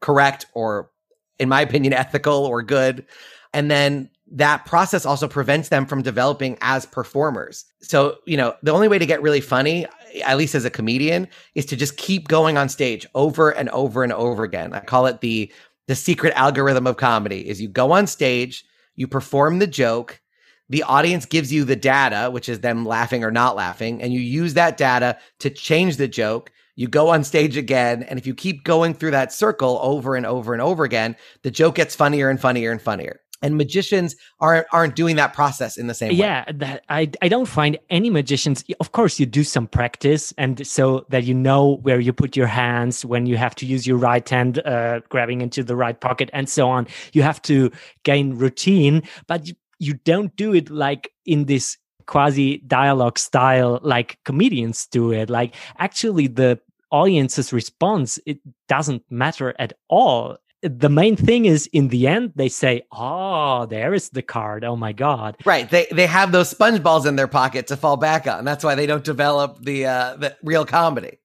correct 0.00 0.46
or, 0.54 0.90
in 1.38 1.48
my 1.48 1.60
opinion, 1.60 1.92
ethical 1.94 2.46
or 2.46 2.62
good. 2.62 3.06
And 3.54 3.70
then 3.70 4.10
that 4.30 4.66
process 4.66 5.06
also 5.06 5.26
prevents 5.26 5.68
them 5.68 5.86
from 5.86 6.02
developing 6.02 6.58
as 6.60 6.86
performers. 6.86 7.64
So, 7.80 8.16
you 8.26 8.36
know, 8.36 8.54
the 8.62 8.72
only 8.72 8.88
way 8.88 8.98
to 8.98 9.06
get 9.06 9.22
really 9.22 9.40
funny, 9.40 9.86
at 10.24 10.36
least 10.36 10.54
as 10.54 10.64
a 10.64 10.70
comedian, 10.70 11.28
is 11.54 11.64
to 11.66 11.76
just 11.76 11.96
keep 11.96 12.28
going 12.28 12.58
on 12.58 12.68
stage 12.68 13.06
over 13.14 13.50
and 13.50 13.68
over 13.70 14.02
and 14.02 14.12
over 14.12 14.44
again. 14.44 14.72
I 14.72 14.80
call 14.80 15.06
it 15.06 15.20
the 15.20 15.52
the 15.86 15.94
secret 15.94 16.34
algorithm 16.36 16.86
of 16.86 16.98
comedy 16.98 17.48
is 17.48 17.62
you 17.62 17.68
go 17.68 17.92
on 17.92 18.06
stage, 18.06 18.62
you 18.96 19.08
perform 19.08 19.58
the 19.58 19.66
joke, 19.66 20.20
the 20.68 20.82
audience 20.82 21.24
gives 21.24 21.50
you 21.50 21.64
the 21.64 21.76
data, 21.76 22.30
which 22.30 22.50
is 22.50 22.60
them 22.60 22.84
laughing 22.84 23.24
or 23.24 23.30
not 23.30 23.56
laughing, 23.56 24.02
and 24.02 24.12
you 24.12 24.20
use 24.20 24.52
that 24.54 24.76
data 24.76 25.16
to 25.38 25.48
change 25.48 25.96
the 25.96 26.08
joke. 26.08 26.52
You 26.76 26.88
go 26.88 27.08
on 27.08 27.24
stage 27.24 27.56
again, 27.56 28.02
and 28.02 28.18
if 28.18 28.26
you 28.26 28.34
keep 28.34 28.64
going 28.64 28.92
through 28.92 29.12
that 29.12 29.32
circle 29.32 29.78
over 29.82 30.14
and 30.14 30.26
over 30.26 30.52
and 30.52 30.60
over 30.60 30.84
again, 30.84 31.16
the 31.42 31.50
joke 31.50 31.76
gets 31.76 31.96
funnier 31.96 32.28
and 32.28 32.38
funnier 32.38 32.70
and 32.70 32.82
funnier 32.82 33.20
and 33.42 33.56
magicians 33.56 34.16
aren't 34.40 34.66
aren't 34.72 34.96
doing 34.96 35.16
that 35.16 35.32
process 35.32 35.76
in 35.76 35.86
the 35.86 35.94
same 35.94 36.10
way. 36.10 36.16
Yeah, 36.16 36.44
that 36.54 36.84
I 36.88 37.10
I 37.22 37.28
don't 37.28 37.46
find 37.46 37.78
any 37.90 38.10
magicians. 38.10 38.64
Of 38.80 38.92
course, 38.92 39.20
you 39.20 39.26
do 39.26 39.44
some 39.44 39.66
practice, 39.66 40.32
and 40.38 40.66
so 40.66 41.06
that 41.10 41.24
you 41.24 41.34
know 41.34 41.76
where 41.82 42.00
you 42.00 42.12
put 42.12 42.36
your 42.36 42.46
hands 42.46 43.04
when 43.04 43.26
you 43.26 43.36
have 43.36 43.54
to 43.56 43.66
use 43.66 43.86
your 43.86 43.96
right 43.96 44.28
hand, 44.28 44.58
uh, 44.66 45.00
grabbing 45.08 45.40
into 45.40 45.62
the 45.62 45.76
right 45.76 45.98
pocket, 46.00 46.30
and 46.32 46.48
so 46.48 46.68
on. 46.68 46.86
You 47.12 47.22
have 47.22 47.40
to 47.42 47.70
gain 48.02 48.34
routine, 48.34 49.02
but 49.26 49.46
you, 49.46 49.54
you 49.78 49.94
don't 49.94 50.34
do 50.36 50.54
it 50.54 50.70
like 50.70 51.12
in 51.24 51.44
this 51.44 51.76
quasi 52.06 52.58
dialogue 52.66 53.18
style 53.18 53.78
like 53.82 54.18
comedians 54.24 54.86
do 54.86 55.12
it. 55.12 55.30
Like 55.30 55.54
actually, 55.78 56.26
the 56.26 56.58
audience's 56.90 57.52
response 57.52 58.18
it 58.24 58.38
doesn't 58.66 59.02
matter 59.10 59.54
at 59.58 59.74
all 59.88 60.38
the 60.62 60.88
main 60.88 61.16
thing 61.16 61.44
is 61.44 61.68
in 61.72 61.88
the 61.88 62.06
end 62.08 62.32
they 62.34 62.48
say 62.48 62.82
oh 62.92 63.66
there 63.66 63.94
is 63.94 64.10
the 64.10 64.22
card. 64.22 64.64
Oh 64.64 64.76
my 64.76 64.92
god. 64.92 65.36
Right. 65.44 65.68
They 65.70 65.86
they 65.90 66.06
have 66.06 66.32
those 66.32 66.48
sponge 66.48 66.82
balls 66.82 67.06
in 67.06 67.16
their 67.16 67.28
pocket 67.28 67.66
to 67.68 67.76
fall 67.76 67.96
back 67.96 68.26
on. 68.26 68.44
That's 68.44 68.64
why 68.64 68.74
they 68.74 68.86
don't 68.86 69.04
develop 69.04 69.62
the 69.62 69.86
uh 69.86 70.16
the 70.16 70.36
real 70.42 70.64
comedy. 70.64 71.18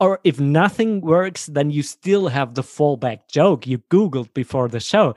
Or 0.00 0.20
if 0.24 0.40
nothing 0.40 1.00
works 1.00 1.46
then 1.46 1.70
you 1.70 1.82
still 1.82 2.28
have 2.28 2.54
the 2.54 2.62
fallback 2.62 3.28
joke 3.30 3.66
you 3.66 3.78
googled 3.90 4.32
before 4.32 4.68
the 4.68 4.80
show. 4.80 5.14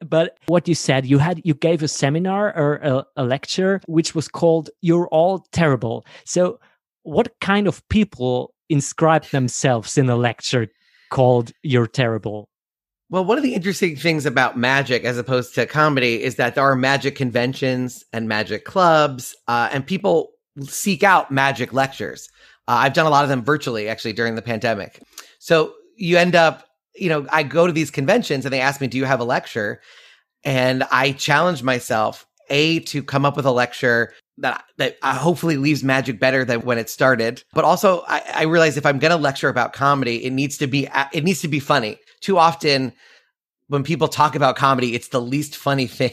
But 0.00 0.36
what 0.46 0.68
you 0.68 0.74
said 0.74 1.06
you 1.06 1.18
had 1.18 1.40
you 1.44 1.54
gave 1.54 1.82
a 1.82 1.88
seminar 1.88 2.54
or 2.54 2.76
a, 2.76 3.06
a 3.16 3.24
lecture 3.24 3.80
which 3.86 4.14
was 4.14 4.28
called 4.28 4.68
you're 4.82 5.08
all 5.08 5.46
terrible. 5.52 6.04
So 6.24 6.60
what 7.02 7.32
kind 7.40 7.66
of 7.66 7.86
people 7.88 8.52
inscribe 8.68 9.24
themselves 9.26 9.96
in 9.96 10.10
a 10.10 10.16
lecture 10.16 10.66
called 11.10 11.52
you're 11.62 11.86
terrible 11.86 12.50
well, 13.08 13.24
one 13.24 13.38
of 13.38 13.44
the 13.44 13.54
interesting 13.54 13.94
things 13.96 14.26
about 14.26 14.58
magic 14.58 15.04
as 15.04 15.16
opposed 15.16 15.54
to 15.54 15.66
comedy 15.66 16.22
is 16.22 16.36
that 16.36 16.54
there 16.54 16.64
are 16.64 16.74
magic 16.74 17.14
conventions 17.14 18.04
and 18.12 18.28
magic 18.28 18.64
clubs, 18.64 19.36
uh, 19.46 19.68
and 19.72 19.86
people 19.86 20.30
seek 20.62 21.04
out 21.04 21.30
magic 21.30 21.72
lectures. 21.72 22.28
Uh, 22.66 22.78
I've 22.80 22.94
done 22.94 23.06
a 23.06 23.10
lot 23.10 23.22
of 23.22 23.28
them 23.28 23.44
virtually 23.44 23.88
actually 23.88 24.12
during 24.12 24.34
the 24.34 24.42
pandemic. 24.42 25.00
So 25.38 25.74
you 25.96 26.18
end 26.18 26.34
up, 26.34 26.66
you 26.96 27.08
know, 27.08 27.26
I 27.30 27.44
go 27.44 27.66
to 27.66 27.72
these 27.72 27.90
conventions 27.92 28.44
and 28.44 28.52
they 28.52 28.60
ask 28.60 28.80
me, 28.80 28.88
Do 28.88 28.98
you 28.98 29.04
have 29.04 29.20
a 29.20 29.24
lecture? 29.24 29.80
And 30.44 30.82
I 30.90 31.12
challenge 31.12 31.62
myself, 31.62 32.26
A, 32.50 32.80
to 32.80 33.02
come 33.02 33.24
up 33.24 33.36
with 33.36 33.46
a 33.46 33.52
lecture 33.52 34.12
that 34.38 34.64
that 34.78 34.96
uh, 35.02 35.16
hopefully 35.16 35.56
leaves 35.56 35.84
magic 35.84 36.18
better 36.18 36.44
than 36.44 36.62
when 36.62 36.78
it 36.78 36.90
started. 36.90 37.44
But 37.52 37.64
also, 37.64 38.02
I, 38.08 38.22
I 38.34 38.42
realize 38.42 38.76
if 38.76 38.86
I'm 38.86 38.98
going 38.98 39.10
to 39.10 39.16
lecture 39.16 39.48
about 39.48 39.72
comedy, 39.72 40.24
it 40.24 40.32
needs 40.32 40.58
to 40.58 40.66
be 40.66 40.88
it 41.12 41.22
needs 41.22 41.40
to 41.42 41.48
be 41.48 41.60
funny 41.60 41.98
too 42.26 42.38
often 42.38 42.92
when 43.68 43.84
people 43.84 44.08
talk 44.08 44.34
about 44.34 44.56
comedy, 44.56 44.94
it's 44.94 45.08
the 45.08 45.20
least 45.20 45.56
funny 45.56 45.86
thing. 45.98 46.12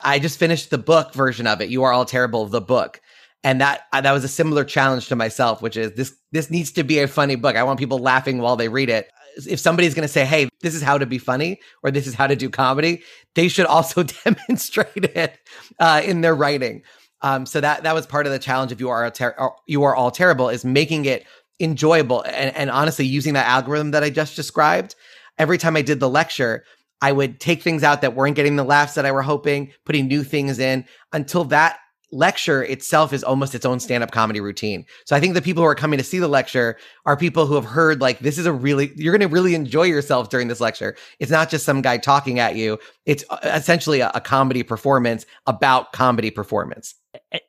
I 0.00 0.18
just 0.18 0.38
finished 0.38 0.70
the 0.70 0.78
book 0.78 1.14
version 1.14 1.46
of 1.46 1.60
it. 1.60 1.70
You 1.70 1.84
are 1.84 1.92
all 1.92 2.04
terrible. 2.04 2.44
The 2.46 2.60
book, 2.60 3.00
and 3.42 3.60
that 3.60 3.82
uh, 3.92 4.02
that 4.02 4.12
was 4.12 4.24
a 4.24 4.28
similar 4.28 4.64
challenge 4.64 5.08
to 5.08 5.16
myself, 5.16 5.62
which 5.62 5.76
is 5.76 5.92
this 5.92 6.14
this 6.32 6.50
needs 6.50 6.72
to 6.72 6.84
be 6.84 6.98
a 6.98 7.08
funny 7.08 7.36
book. 7.36 7.56
I 7.56 7.62
want 7.62 7.78
people 7.78 7.98
laughing 7.98 8.38
while 8.38 8.56
they 8.56 8.68
read 8.68 8.90
it. 8.90 9.10
If 9.48 9.58
somebody's 9.58 9.94
going 9.94 10.06
to 10.06 10.12
say, 10.12 10.26
"Hey, 10.26 10.48
this 10.60 10.74
is 10.74 10.82
how 10.82 10.98
to 10.98 11.06
be 11.06 11.16
funny," 11.16 11.60
or 11.82 11.90
"This 11.90 12.06
is 12.06 12.14
how 12.14 12.26
to 12.26 12.36
do 12.36 12.50
comedy," 12.50 13.02
they 13.34 13.48
should 13.48 13.66
also 13.66 14.02
demonstrate 14.24 15.04
it 15.04 15.38
uh, 15.78 16.02
in 16.04 16.20
their 16.20 16.34
writing. 16.34 16.82
Um, 17.22 17.46
so 17.46 17.60
that 17.62 17.84
that 17.84 17.94
was 17.94 18.06
part 18.06 18.26
of 18.26 18.32
the 18.32 18.38
challenge 18.38 18.72
of 18.72 18.80
you 18.80 18.90
are 18.90 19.10
ter- 19.10 19.36
you 19.66 19.84
are 19.84 19.96
all 19.96 20.10
terrible 20.10 20.50
is 20.50 20.64
making 20.64 21.06
it 21.06 21.24
enjoyable 21.60 22.22
and, 22.22 22.54
and 22.56 22.68
honestly 22.68 23.06
using 23.06 23.34
that 23.34 23.46
algorithm 23.46 23.92
that 23.92 24.02
I 24.02 24.10
just 24.10 24.36
described 24.36 24.96
every 25.38 25.58
time 25.58 25.76
I 25.76 25.82
did 25.82 26.00
the 26.00 26.08
lecture, 26.08 26.64
I 27.00 27.12
would 27.12 27.40
take 27.40 27.62
things 27.62 27.82
out 27.82 28.00
that 28.00 28.14
weren't 28.14 28.36
getting 28.36 28.56
the 28.56 28.64
laughs 28.64 28.94
that 28.94 29.04
I 29.04 29.12
were 29.12 29.22
hoping, 29.22 29.72
putting 29.84 30.08
new 30.08 30.24
things 30.24 30.58
in. 30.58 30.84
Until 31.12 31.44
that 31.44 31.78
lecture 32.14 32.62
itself 32.62 33.12
is 33.12 33.24
almost 33.24 33.54
its 33.54 33.66
own 33.66 33.80
stand-up 33.80 34.12
comedy 34.12 34.40
routine. 34.40 34.86
So 35.04 35.16
I 35.16 35.20
think 35.20 35.34
the 35.34 35.42
people 35.42 35.62
who 35.62 35.68
are 35.68 35.74
coming 35.74 35.98
to 35.98 36.04
see 36.04 36.18
the 36.18 36.28
lecture 36.28 36.76
are 37.04 37.16
people 37.16 37.46
who 37.46 37.54
have 37.54 37.64
heard 37.64 38.00
like 38.00 38.20
this 38.20 38.38
is 38.38 38.46
a 38.46 38.52
really 38.52 38.92
you're 38.96 39.12
going 39.12 39.28
to 39.28 39.34
really 39.34 39.54
enjoy 39.54 39.82
yourself 39.82 40.30
during 40.30 40.48
this 40.48 40.60
lecture. 40.60 40.96
It's 41.18 41.30
not 41.30 41.50
just 41.50 41.66
some 41.66 41.82
guy 41.82 41.98
talking 41.98 42.38
at 42.38 42.56
you. 42.56 42.78
It's 43.04 43.24
uh, 43.28 43.38
essentially 43.42 44.00
a, 44.00 44.10
a 44.14 44.20
comedy 44.20 44.62
performance 44.62 45.26
about 45.46 45.92
comedy 45.92 46.30
performance. 46.30 46.94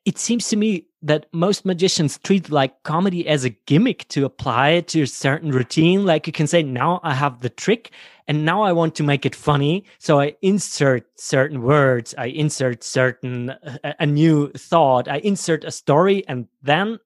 It 0.06 0.18
seems 0.20 0.48
to 0.50 0.58
me 0.58 0.88
that 1.02 1.26
most 1.34 1.66
magicians 1.66 2.20
treat 2.20 2.52
like 2.52 2.84
comedy 2.84 3.28
as 3.28 3.46
a 3.46 3.50
gimmick 3.50 4.08
to 4.10 4.26
apply 4.26 4.70
it 4.70 4.88
to 4.90 5.02
a 5.04 5.08
certain 5.08 5.52
routine. 5.52 6.06
Like 6.06 6.28
you 6.28 6.34
can 6.34 6.48
say, 6.48 6.62
now 6.62 7.00
I 7.04 7.14
have 7.16 7.42
the 7.42 7.50
trick 7.50 7.92
and 8.28 8.46
now 8.46 8.64
I 8.64 8.72
want 8.72 8.96
to 8.96 9.04
make 9.04 9.26
it 9.26 9.36
funny. 9.36 9.86
So 10.00 10.20
I 10.20 10.36
insert 10.42 11.06
certain 11.20 11.62
words, 11.62 12.16
I 12.18 12.28
insert 12.28 12.84
certain, 12.84 13.50
a, 13.84 13.96
a 14.00 14.06
new 14.06 14.52
thought, 14.52 15.08
I 15.08 15.18
insert 15.18 15.64
a 15.64 15.72
story 15.72 16.28
and 16.28 16.48
then 16.62 17.00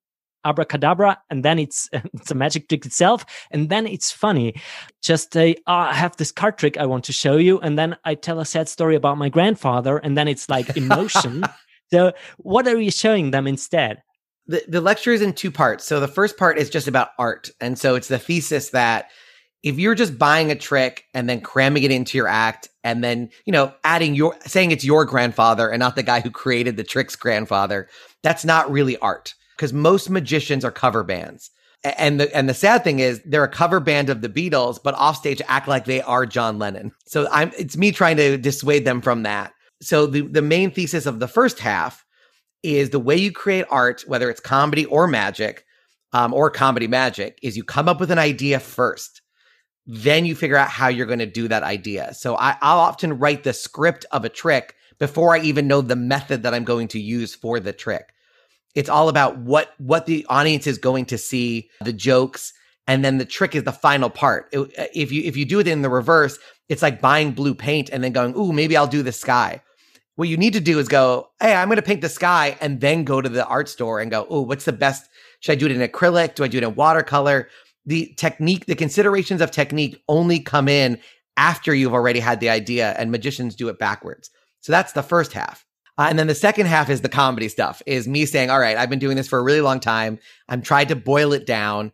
abracadabra 0.45 1.17
and 1.29 1.43
then 1.43 1.59
it's 1.59 1.89
it's 1.93 2.31
a 2.31 2.33
magic 2.33 2.69
trick 2.69 2.85
itself 2.85 3.25
and 3.51 3.67
then 3.67 3.85
it's 3.85 4.09
funny 4.09 4.55
just 5.01 5.35
a 5.35 5.53
oh, 5.67 5.73
i 5.73 5.93
have 5.93 6.15
this 6.15 6.31
card 6.31 6.57
trick 6.57 6.77
i 6.77 6.85
want 6.85 7.03
to 7.03 7.11
show 7.11 7.35
you 7.35 7.59
and 7.59 7.77
then 7.77 7.93
i 8.05 8.15
tell 8.15 8.39
a 8.39 8.45
sad 8.45 8.69
story 8.69 8.95
about 8.95 9.17
my 9.17 9.27
grandfather 9.27 9.97
and 9.97 10.17
then 10.17 10.29
it's 10.29 10.47
like 10.47 10.77
emotion 10.77 11.43
So, 11.91 12.13
what 12.37 12.67
are 12.67 12.79
you 12.79 12.91
showing 12.91 13.31
them 13.31 13.47
instead? 13.47 14.03
The, 14.47 14.63
the 14.67 14.81
lecture 14.81 15.11
is 15.11 15.21
in 15.21 15.33
two 15.33 15.51
parts. 15.51 15.85
So, 15.85 15.99
the 15.99 16.07
first 16.07 16.37
part 16.37 16.57
is 16.57 16.69
just 16.69 16.87
about 16.87 17.09
art. 17.17 17.49
And 17.59 17.77
so, 17.77 17.95
it's 17.95 18.07
the 18.07 18.19
thesis 18.19 18.69
that 18.69 19.09
if 19.63 19.77
you're 19.77 19.95
just 19.95 20.17
buying 20.17 20.51
a 20.51 20.55
trick 20.55 21.05
and 21.13 21.29
then 21.29 21.41
cramming 21.41 21.83
it 21.83 21.91
into 21.91 22.17
your 22.17 22.27
act 22.27 22.69
and 22.83 23.03
then, 23.03 23.29
you 23.45 23.51
know, 23.51 23.73
adding 23.83 24.15
your 24.15 24.35
saying 24.45 24.71
it's 24.71 24.85
your 24.85 25.05
grandfather 25.05 25.69
and 25.69 25.79
not 25.79 25.95
the 25.95 26.03
guy 26.03 26.21
who 26.21 26.31
created 26.31 26.77
the 26.77 26.83
trick's 26.83 27.15
grandfather, 27.15 27.89
that's 28.23 28.45
not 28.45 28.71
really 28.71 28.97
art 28.97 29.35
because 29.55 29.73
most 29.73 30.09
magicians 30.09 30.63
are 30.63 30.71
cover 30.71 31.03
bands. 31.03 31.51
And 31.83 32.19
the 32.19 32.35
and 32.35 32.49
the 32.49 32.53
sad 32.53 32.83
thing 32.83 32.99
is 32.99 33.21
they're 33.25 33.43
a 33.43 33.49
cover 33.49 33.79
band 33.79 34.09
of 34.09 34.21
the 34.21 34.29
Beatles, 34.29 34.79
but 34.83 34.95
offstage 34.95 35.41
act 35.47 35.67
like 35.67 35.85
they 35.85 36.01
are 36.01 36.25
John 36.25 36.59
Lennon. 36.59 36.91
So 37.07 37.27
I'm 37.31 37.51
it's 37.57 37.77
me 37.77 37.91
trying 37.91 38.17
to 38.17 38.37
dissuade 38.37 38.85
them 38.85 39.01
from 39.01 39.23
that 39.23 39.53
so 39.81 40.05
the 40.05 40.21
the 40.21 40.41
main 40.41 40.71
thesis 40.71 41.05
of 41.05 41.19
the 41.19 41.27
first 41.27 41.59
half 41.59 42.05
is 42.63 42.89
the 42.89 42.99
way 42.99 43.15
you 43.15 43.31
create 43.31 43.65
art, 43.69 44.03
whether 44.07 44.29
it's 44.29 44.41
comedy 44.41 44.85
or 44.85 45.07
magic, 45.07 45.65
um, 46.11 46.33
or 46.33 46.49
comedy 46.49 46.87
magic, 46.87 47.39
is 47.41 47.55
you 47.55 47.63
come 47.63 47.87
up 47.87 47.99
with 47.99 48.11
an 48.11 48.19
idea 48.19 48.59
first. 48.59 49.21
Then 49.91 50.23
you 50.23 50.35
figure 50.35 50.55
out 50.55 50.69
how 50.69 50.87
you're 50.87 51.07
going 51.07 51.17
to 51.17 51.25
do 51.25 51.47
that 51.47 51.63
idea. 51.63 52.13
So 52.13 52.37
I, 52.37 52.55
I'll 52.61 52.77
often 52.77 53.17
write 53.17 53.43
the 53.43 53.53
script 53.53 54.05
of 54.11 54.23
a 54.23 54.29
trick 54.29 54.75
before 54.99 55.33
I 55.35 55.39
even 55.39 55.67
know 55.67 55.81
the 55.81 55.95
method 55.95 56.43
that 56.43 56.53
I'm 56.53 56.63
going 56.63 56.89
to 56.89 56.99
use 56.99 57.33
for 57.33 57.59
the 57.59 57.73
trick. 57.73 58.13
It's 58.75 58.87
all 58.87 59.09
about 59.09 59.39
what 59.39 59.73
what 59.79 60.05
the 60.05 60.27
audience 60.29 60.67
is 60.67 60.77
going 60.77 61.05
to 61.05 61.17
see, 61.17 61.71
the 61.81 61.91
jokes, 61.91 62.53
and 62.85 63.03
then 63.03 63.17
the 63.17 63.25
trick 63.25 63.55
is 63.55 63.63
the 63.63 63.71
final 63.71 64.11
part. 64.11 64.47
It, 64.51 64.59
uh, 64.59 64.85
if 64.93 65.11
you 65.11 65.23
if 65.23 65.35
you 65.35 65.43
do 65.43 65.59
it 65.59 65.67
in 65.67 65.81
the 65.81 65.89
reverse, 65.89 66.37
it's 66.67 66.83
like 66.83 67.01
buying 67.01 67.31
blue 67.31 67.55
paint 67.55 67.89
and 67.89 68.03
then 68.03 68.11
going, 68.11 68.35
"Ooh, 68.37 68.53
maybe 68.53 68.77
I'll 68.77 68.85
do 68.85 69.01
the 69.01 69.11
sky." 69.11 69.63
What 70.17 70.27
you 70.27 70.37
need 70.37 70.53
to 70.53 70.59
do 70.59 70.77
is 70.79 70.89
go, 70.89 71.29
hey, 71.39 71.53
I'm 71.53 71.69
going 71.69 71.77
to 71.77 71.81
paint 71.81 72.01
the 72.01 72.09
sky 72.09 72.57
and 72.59 72.81
then 72.81 73.05
go 73.05 73.21
to 73.21 73.29
the 73.29 73.45
art 73.45 73.69
store 73.69 74.01
and 74.01 74.11
go, 74.11 74.27
oh, 74.29 74.41
what's 74.41 74.65
the 74.65 74.73
best? 74.73 75.09
Should 75.39 75.53
I 75.53 75.55
do 75.55 75.65
it 75.65 75.71
in 75.71 75.79
acrylic? 75.79 76.35
Do 76.35 76.43
I 76.43 76.49
do 76.49 76.57
it 76.57 76.63
in 76.65 76.75
watercolor? 76.75 77.47
The 77.89 78.13
technique, 78.17 78.67
the 78.67 78.75
considerations 78.75 79.41
of 79.41 79.49
technique 79.49 80.01
only 80.07 80.39
come 80.39 80.67
in 80.67 80.99
after 81.37 81.73
you've 81.73 81.93
already 81.93 82.19
had 82.19 82.39
the 82.39 82.49
idea, 82.49 82.93
and 82.99 83.09
magicians 83.09 83.55
do 83.55 83.67
it 83.67 83.79
backwards. 83.79 84.29
So 84.61 84.71
that's 84.71 84.93
the 84.93 85.01
first 85.01 85.33
half. 85.33 85.65
Uh, 85.97 86.05
and 86.09 86.19
then 86.19 86.27
the 86.27 86.35
second 86.35 86.67
half 86.67 86.89
is 86.89 87.01
the 87.01 87.09
comedy 87.09 87.49
stuff, 87.49 87.81
is 87.87 88.07
me 88.07 88.27
saying, 88.27 88.51
all 88.51 88.59
right, 88.59 88.77
I've 88.77 88.91
been 88.91 88.99
doing 88.99 89.17
this 89.17 89.27
for 89.27 89.39
a 89.39 89.43
really 89.43 89.61
long 89.61 89.79
time. 89.79 90.19
I'm 90.47 90.61
trying 90.61 90.87
to 90.89 90.95
boil 90.95 91.33
it 91.33 91.47
down 91.47 91.91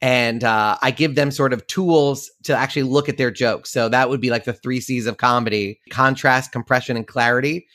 and 0.00 0.44
uh, 0.44 0.76
I 0.82 0.90
give 0.90 1.14
them 1.14 1.30
sort 1.30 1.52
of 1.52 1.66
tools 1.66 2.30
to 2.44 2.56
actually 2.56 2.82
look 2.84 3.08
at 3.08 3.16
their 3.16 3.30
jokes. 3.30 3.70
So 3.70 3.88
that 3.90 4.08
would 4.08 4.20
be 4.20 4.30
like 4.30 4.44
the 4.44 4.52
three 4.52 4.80
C's 4.80 5.06
of 5.06 5.18
comedy: 5.18 5.78
contrast, 5.90 6.52
compression, 6.52 6.96
and 6.96 7.06
clarity. 7.06 7.66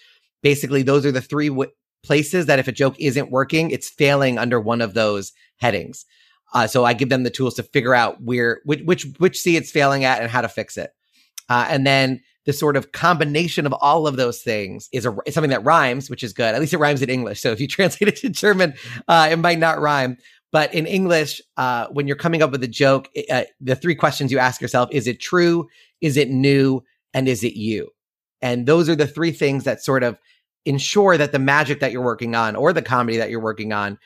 Basically, 0.41 0.81
those 0.81 1.05
are 1.05 1.11
the 1.11 1.21
three 1.21 1.49
w- 1.49 1.71
places 2.03 2.45
that 2.47 2.59
if 2.59 2.67
a 2.67 2.71
joke 2.71 2.95
isn't 2.99 3.31
working, 3.31 3.71
it's 3.71 3.89
failing 3.89 4.37
under 4.37 4.59
one 4.59 4.81
of 4.81 4.93
those 4.95 5.33
headings. 5.57 6.05
Uh, 6.53 6.67
so 6.67 6.85
I 6.85 6.93
give 6.93 7.09
them 7.09 7.23
the 7.23 7.29
tools 7.29 7.55
to 7.55 7.63
figure 7.63 7.93
out 7.93 8.21
where 8.21 8.61
which 8.65 8.81
which 8.83 9.05
which 9.17 9.39
C 9.39 9.55
it's 9.55 9.71
failing 9.71 10.03
at 10.03 10.21
and 10.21 10.29
how 10.29 10.41
to 10.41 10.49
fix 10.49 10.77
it. 10.77 10.91
Uh, 11.47 11.67
and 11.69 11.85
then 11.85 12.21
the 12.45 12.53
sort 12.53 12.77
of 12.77 12.91
combination 12.91 13.65
of 13.65 13.73
all 13.73 14.07
of 14.07 14.15
those 14.15 14.41
things 14.41 14.89
is, 14.91 15.05
a, 15.05 15.15
is 15.25 15.33
something 15.33 15.51
that 15.51 15.63
rhymes, 15.63 16.09
which 16.09 16.23
is 16.23 16.33
good. 16.33 16.55
At 16.55 16.61
least 16.61 16.73
it 16.73 16.77
rhymes 16.77 17.01
in 17.01 17.09
English. 17.09 17.41
So 17.41 17.51
if 17.51 17.59
you 17.59 17.67
translate 17.69 18.07
it 18.07 18.15
to 18.17 18.29
German, 18.29 18.73
uh, 19.07 19.29
it 19.31 19.37
might 19.37 19.59
not 19.59 19.79
rhyme. 19.79 20.17
But 20.51 20.73
in 20.73 20.87
English, 20.87 21.41
uh, 21.57 21.87
when 21.91 22.07
you're 22.07 22.15
coming 22.15 22.41
up 22.41 22.51
with 22.51 22.63
a 22.63 22.67
joke, 22.67 23.07
uh, 23.29 23.43
the 23.61 23.75
three 23.75 23.93
questions 23.93 24.31
you 24.31 24.39
ask 24.39 24.61
yourself: 24.61 24.89
Is 24.91 25.05
it 25.05 25.19
true? 25.19 25.67
Is 26.01 26.17
it 26.17 26.29
new? 26.29 26.81
And 27.13 27.27
is 27.27 27.43
it 27.43 27.53
you? 27.53 27.89
And 28.41 28.65
those 28.65 28.89
are 28.89 28.95
the 28.95 29.07
three 29.07 29.31
things 29.31 29.63
that 29.65 29.83
sort 29.83 30.03
of 30.03 30.17
ensure 30.65 31.17
that 31.17 31.31
the 31.31 31.39
magic 31.39 31.79
that 31.79 31.91
you're 31.91 32.03
working 32.03 32.35
on 32.35 32.55
or 32.55 32.73
the 32.73 32.81
comedy 32.81 33.17
that 33.17 33.29
you're 33.29 33.39
working 33.39 33.73
on 33.73 33.97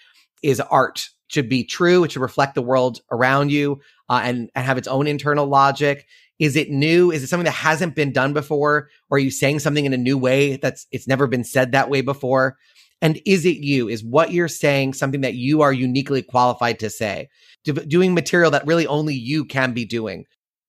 is 0.41 0.59
art 0.59 1.09
should 1.33 1.49
be 1.49 1.63
true 1.63 2.03
it 2.03 2.11
should 2.11 2.21
reflect 2.21 2.55
the 2.55 2.61
world 2.61 3.01
around 3.11 3.51
you 3.51 3.79
uh, 4.09 4.21
and, 4.23 4.49
and 4.55 4.65
have 4.65 4.77
its 4.77 4.87
own 4.87 5.07
internal 5.07 5.45
logic 5.45 6.05
is 6.39 6.55
it 6.55 6.69
new 6.69 7.11
is 7.11 7.23
it 7.23 7.27
something 7.27 7.45
that 7.45 7.51
hasn't 7.51 7.95
been 7.95 8.11
done 8.11 8.33
before 8.33 8.89
or 9.09 9.17
are 9.17 9.19
you 9.19 9.31
saying 9.31 9.59
something 9.59 9.85
in 9.85 9.93
a 9.93 9.97
new 9.97 10.17
way 10.17 10.57
that's 10.57 10.87
it's 10.91 11.07
never 11.07 11.27
been 11.27 11.43
said 11.43 11.71
that 11.71 11.89
way 11.89 12.01
before 12.01 12.57
and 13.01 13.21
is 13.25 13.45
it 13.45 13.57
you 13.57 13.87
is 13.87 14.03
what 14.03 14.31
you're 14.31 14.47
saying 14.47 14.93
something 14.93 15.21
that 15.21 15.35
you 15.35 15.61
are 15.61 15.73
uniquely 15.73 16.21
qualified 16.21 16.79
to 16.79 16.89
say 16.89 17.29
Do, 17.63 17.73
doing 17.73 18.13
material 18.13 18.51
that 18.51 18.65
really 18.67 18.87
only 18.87 19.15
you 19.15 19.45
can 19.45 19.73
be 19.73 19.85
doing 19.85 20.25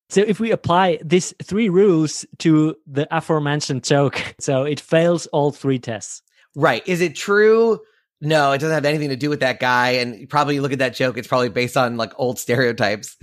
so 0.09 0.21
if 0.21 0.39
we 0.39 0.51
apply 0.51 0.99
these 1.03 1.33
three 1.41 1.69
rules 1.69 2.25
to 2.39 2.75
the 2.85 3.07
aforementioned 3.15 3.83
joke, 3.83 4.35
so 4.39 4.63
it 4.63 4.79
fails 4.79 5.25
all 5.27 5.51
three 5.51 5.79
tests. 5.79 6.21
Right. 6.55 6.87
Is 6.87 7.01
it 7.01 7.15
true? 7.15 7.79
No, 8.21 8.51
it 8.53 8.59
doesn't 8.59 8.73
have 8.73 8.85
anything 8.85 9.09
to 9.09 9.15
do 9.15 9.29
with 9.29 9.41
that 9.41 9.59
guy. 9.59 9.91
And 9.91 10.29
probably 10.29 10.59
look 10.59 10.71
at 10.71 10.79
that 10.79 10.95
joke, 10.95 11.17
it's 11.17 11.27
probably 11.27 11.49
based 11.49 11.77
on 11.77 11.97
like 11.97 12.13
old 12.17 12.39
stereotypes. 12.39 13.17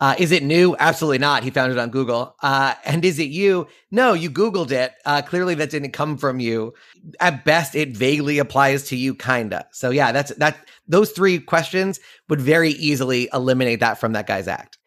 Uh, 0.00 0.14
is 0.16 0.30
it 0.30 0.44
new? 0.44 0.76
Absolutely 0.78 1.18
not. 1.18 1.42
He 1.42 1.50
found 1.50 1.72
it 1.72 1.78
on 1.78 1.90
Google. 1.90 2.36
Uh, 2.40 2.74
and 2.84 3.04
is 3.04 3.18
it 3.18 3.30
you? 3.30 3.66
No, 3.90 4.12
you 4.12 4.30
Googled 4.30 4.70
it. 4.70 4.92
Uh, 5.04 5.22
clearly 5.22 5.56
that 5.56 5.70
didn't 5.70 5.90
come 5.90 6.16
from 6.16 6.38
you. 6.38 6.72
At 7.18 7.44
best, 7.44 7.74
it 7.74 7.96
vaguely 7.96 8.38
applies 8.38 8.84
to 8.84 8.96
you, 8.96 9.14
kinda. 9.14 9.66
So 9.72 9.90
yeah, 9.90 10.12
that's 10.12 10.32
that. 10.36 10.56
Those 10.86 11.10
three 11.10 11.40
questions 11.40 11.98
would 12.28 12.40
very 12.40 12.70
easily 12.70 13.28
eliminate 13.32 13.80
that 13.80 13.98
from 13.98 14.12
that 14.12 14.28
guy's 14.28 14.46
act 14.46 14.78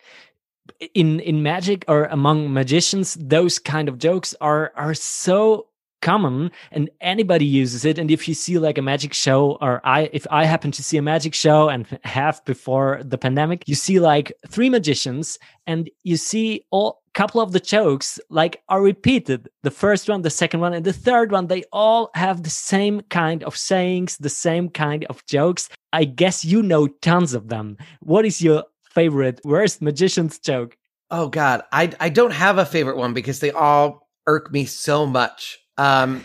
in 0.93 1.19
in 1.19 1.43
magic 1.43 1.85
or 1.87 2.05
among 2.05 2.51
magicians 2.51 3.15
those 3.19 3.59
kind 3.59 3.87
of 3.89 3.97
jokes 3.97 4.33
are 4.41 4.71
are 4.75 4.93
so 4.93 5.67
common 6.01 6.51
and 6.71 6.89
anybody 7.01 7.45
uses 7.45 7.85
it 7.85 7.97
and 7.97 8.11
if 8.11 8.27
you 8.27 8.33
see 8.33 8.57
like 8.57 8.77
a 8.77 8.81
magic 8.81 9.13
show 9.13 9.57
or 9.61 9.81
i 9.85 10.09
if 10.13 10.25
i 10.31 10.45
happen 10.45 10.71
to 10.71 10.83
see 10.83 10.97
a 10.97 11.01
magic 11.01 11.33
show 11.33 11.69
and 11.69 11.99
have 12.03 12.43
before 12.45 13.01
the 13.03 13.17
pandemic 13.17 13.63
you 13.67 13.75
see 13.75 13.99
like 13.99 14.33
three 14.47 14.69
magicians 14.69 15.37
and 15.67 15.89
you 16.03 16.17
see 16.17 16.63
all 16.71 17.01
couple 17.13 17.41
of 17.41 17.51
the 17.51 17.59
jokes 17.59 18.19
like 18.29 18.61
are 18.69 18.81
repeated 18.81 19.49
the 19.63 19.71
first 19.71 20.07
one 20.07 20.21
the 20.21 20.29
second 20.29 20.61
one 20.61 20.73
and 20.73 20.85
the 20.85 20.93
third 20.93 21.29
one 21.29 21.47
they 21.47 21.61
all 21.73 22.09
have 22.15 22.43
the 22.43 22.49
same 22.49 23.01
kind 23.09 23.43
of 23.43 23.57
sayings 23.57 24.15
the 24.17 24.29
same 24.29 24.69
kind 24.69 25.03
of 25.09 25.25
jokes 25.25 25.67
i 25.91 26.05
guess 26.05 26.45
you 26.45 26.63
know 26.63 26.87
tons 26.87 27.33
of 27.33 27.49
them 27.49 27.77
what 27.99 28.25
is 28.25 28.41
your 28.41 28.63
favorite 28.91 29.39
worst 29.43 29.81
magician's 29.81 30.37
joke? 30.37 30.77
Oh 31.09 31.27
God, 31.27 31.63
I 31.71 31.91
I 31.99 32.09
don't 32.09 32.31
have 32.31 32.57
a 32.57 32.65
favorite 32.65 32.97
one 32.97 33.13
because 33.13 33.39
they 33.39 33.51
all 33.51 34.07
irk 34.27 34.51
me 34.51 34.65
so 34.65 35.05
much. 35.05 35.59
Um, 35.77 36.23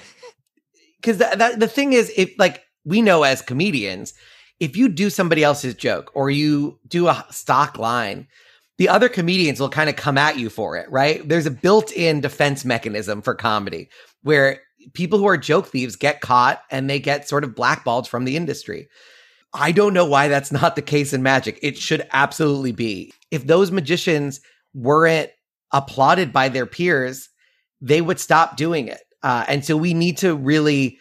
because 0.97 1.19
that, 1.19 1.39
that 1.39 1.61
the 1.61 1.69
thing 1.69 1.93
is, 1.93 2.13
if 2.17 2.33
like 2.39 2.63
we 2.85 3.01
know 3.01 3.23
as 3.23 3.43
comedians, 3.43 4.13
if 4.59 4.77
you 4.77 4.89
do 4.89 5.11
somebody 5.11 5.45
else's 5.45 5.75
joke 5.75 6.11
or 6.15 6.31
you 6.31 6.79
do 6.89 7.09
a 7.09 7.25
stock 7.31 7.79
line, 7.79 8.27
the 8.79 8.89
other 8.89 9.09
comedians 9.09 9.61
will 9.61 9.69
kind 9.69 9.89
of 9.89 9.97
come 9.97 10.19
at 10.19 10.39
you 10.39 10.51
for 10.51 10.77
it, 10.77 10.91
right? 10.91 11.27
There's 11.27 11.47
a 11.47 11.51
built-in 11.51 12.21
defense 12.21 12.65
mechanism 12.65 13.23
for 13.23 13.35
comedy 13.35 13.89
where 14.23 14.61
people 14.93 15.19
who 15.19 15.27
are 15.27 15.37
joke 15.37 15.69
thieves 15.69 15.97
get 15.97 16.21
caught 16.21 16.63
and 16.71 16.89
they 16.89 16.99
get 16.99 17.29
sort 17.29 17.45
of 17.45 17.55
blackballed 17.55 18.09
from 18.09 18.25
the 18.25 18.37
industry. 18.37 18.89
I 19.55 19.73
don't 19.73 19.95
know 19.95 20.07
why 20.07 20.29
that's 20.29 20.53
not 20.53 20.77
the 20.77 20.83
case 20.83 21.13
in 21.13 21.23
magic. 21.23 21.59
It 21.63 21.77
should 21.79 22.07
absolutely 22.13 22.73
be. 22.73 23.13
If 23.31 23.47
those 23.47 23.71
magicians 23.71 24.41
weren't 24.75 25.31
applauded 25.73 26.33
by 26.33 26.49
their 26.49 26.67
peers, 26.67 27.29
they 27.81 28.01
would 28.01 28.21
stop 28.21 28.57
doing 28.57 28.89
it. 28.89 29.01
Uh, 29.23 29.45
and 29.49 29.65
so 29.65 29.77
we 29.77 29.95
need 29.95 30.19
to 30.19 30.35
really 30.35 30.99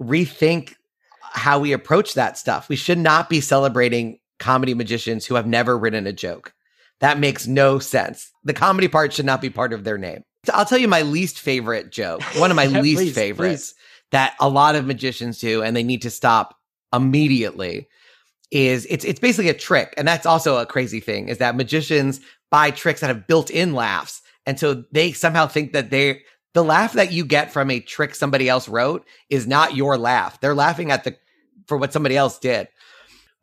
rethink 0.00 0.74
how 1.20 1.58
we 1.58 1.72
approach 1.72 2.14
that 2.14 2.38
stuff. 2.38 2.68
We 2.68 2.76
should 2.76 2.98
not 2.98 3.28
be 3.28 3.40
celebrating 3.40 4.18
comedy 4.38 4.74
magicians 4.74 5.26
who 5.26 5.34
have 5.34 5.46
never 5.46 5.76
written 5.78 6.06
a 6.06 6.12
joke. 6.12 6.54
That 7.00 7.18
makes 7.18 7.46
no 7.46 7.78
sense. 7.78 8.30
The 8.44 8.54
comedy 8.54 8.88
part 8.88 9.12
should 9.12 9.26
not 9.26 9.40
be 9.40 9.50
part 9.50 9.72
of 9.72 9.84
their 9.84 9.98
name. 9.98 10.22
I'll 10.52 10.64
tell 10.64 10.78
you 10.78 10.88
my 10.88 11.02
least 11.02 11.38
favorite 11.38 11.90
joke, 11.90 12.22
one 12.36 12.50
of 12.50 12.56
my 12.56 12.64
yeah, 12.64 12.80
least 12.80 13.02
please, 13.02 13.14
favorites 13.14 13.72
please. 13.72 13.78
that 14.12 14.34
a 14.40 14.48
lot 14.48 14.74
of 14.74 14.86
magicians 14.86 15.38
do, 15.38 15.62
and 15.62 15.76
they 15.76 15.82
need 15.82 16.02
to 16.02 16.10
stop 16.10 16.56
immediately 16.92 17.88
is 18.50 18.86
it's 18.88 19.04
it's 19.04 19.20
basically 19.20 19.50
a 19.50 19.54
trick 19.54 19.92
and 19.98 20.08
that's 20.08 20.24
also 20.24 20.56
a 20.56 20.64
crazy 20.64 21.00
thing 21.00 21.28
is 21.28 21.36
that 21.36 21.54
magicians 21.54 22.18
buy 22.50 22.70
tricks 22.70 23.00
that 23.00 23.08
have 23.08 23.26
built-in 23.26 23.74
laughs 23.74 24.22
and 24.46 24.58
so 24.58 24.84
they 24.90 25.12
somehow 25.12 25.46
think 25.46 25.74
that 25.74 25.90
they 25.90 26.22
the 26.54 26.64
laugh 26.64 26.94
that 26.94 27.12
you 27.12 27.24
get 27.24 27.52
from 27.52 27.70
a 27.70 27.80
trick 27.80 28.14
somebody 28.14 28.48
else 28.48 28.68
wrote 28.68 29.06
is 29.30 29.46
not 29.46 29.76
your 29.76 29.98
laugh. 29.98 30.40
They're 30.40 30.54
laughing 30.54 30.90
at 30.90 31.04
the 31.04 31.16
for 31.66 31.76
what 31.76 31.92
somebody 31.92 32.16
else 32.16 32.38
did. 32.38 32.68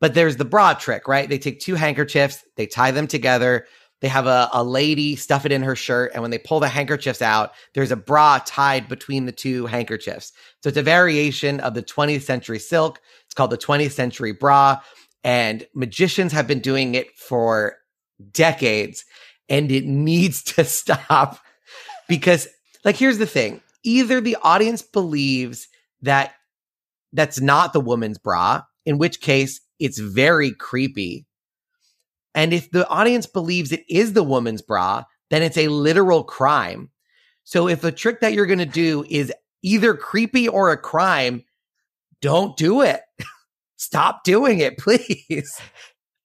But 0.01 0.13
there's 0.13 0.37
the 0.37 0.45
bra 0.45 0.73
trick 0.73 1.07
right? 1.07 1.29
They 1.29 1.37
take 1.37 1.59
two 1.59 1.75
handkerchiefs 1.75 2.43
they 2.55 2.67
tie 2.67 2.91
them 2.91 3.07
together 3.07 3.65
they 4.01 4.09
have 4.09 4.27
a, 4.27 4.49
a 4.53 4.63
lady 4.63 5.15
stuff 5.15 5.45
it 5.45 5.51
in 5.51 5.63
her 5.63 5.75
shirt 5.75 6.11
and 6.13 6.21
when 6.21 6.31
they 6.31 6.37
pull 6.37 6.59
the 6.59 6.67
handkerchiefs 6.67 7.21
out 7.21 7.53
there's 7.73 7.91
a 7.91 7.95
bra 7.95 8.39
tied 8.45 8.87
between 8.87 9.25
the 9.25 9.31
two 9.31 9.65
handkerchiefs. 9.65 10.33
So 10.61 10.69
it's 10.69 10.77
a 10.77 10.83
variation 10.83 11.59
of 11.61 11.73
the 11.73 11.83
20th 11.83 12.23
century 12.23 12.59
silk. 12.59 12.99
It's 13.25 13.33
called 13.33 13.51
the 13.51 13.57
20th 13.57 13.91
century 13.91 14.31
bra. 14.31 14.79
And 15.23 15.65
magicians 15.73 16.33
have 16.33 16.45
been 16.45 16.59
doing 16.59 16.93
it 16.95 17.17
for 17.17 17.77
decades 18.31 19.05
and 19.49 19.71
it 19.71 19.85
needs 19.85 20.43
to 20.43 20.65
stop 20.65 21.39
because 22.07 22.47
like 22.85 22.95
here's 22.95 23.17
the 23.17 23.25
thing 23.25 23.61
either 23.83 24.21
the 24.21 24.37
audience 24.41 24.81
believes 24.81 25.67
that 26.01 26.33
that's 27.11 27.41
not 27.41 27.73
the 27.73 27.81
woman's 27.81 28.17
bra 28.17 28.61
in 28.85 28.97
which 28.97 29.19
case 29.19 29.59
it's 29.79 29.99
very 29.99 30.51
creepy 30.51 31.25
and 32.33 32.53
if 32.53 32.71
the 32.71 32.87
audience 32.87 33.25
believes 33.25 33.71
it 33.71 33.83
is 33.89 34.13
the 34.13 34.23
woman's 34.23 34.61
bra 34.61 35.03
then 35.29 35.41
it's 35.41 35.57
a 35.57 35.67
literal 35.67 36.23
crime 36.23 36.89
so 37.43 37.67
if 37.67 37.83
a 37.83 37.91
trick 37.91 38.21
that 38.21 38.33
you're 38.33 38.45
going 38.45 38.59
to 38.59 38.65
do 38.65 39.05
is 39.09 39.33
either 39.61 39.93
creepy 39.93 40.47
or 40.47 40.71
a 40.71 40.77
crime 40.77 41.43
don't 42.21 42.55
do 42.55 42.81
it 42.81 43.01
stop 43.77 44.23
doing 44.23 44.59
it, 44.59 44.77
please. 44.79 45.59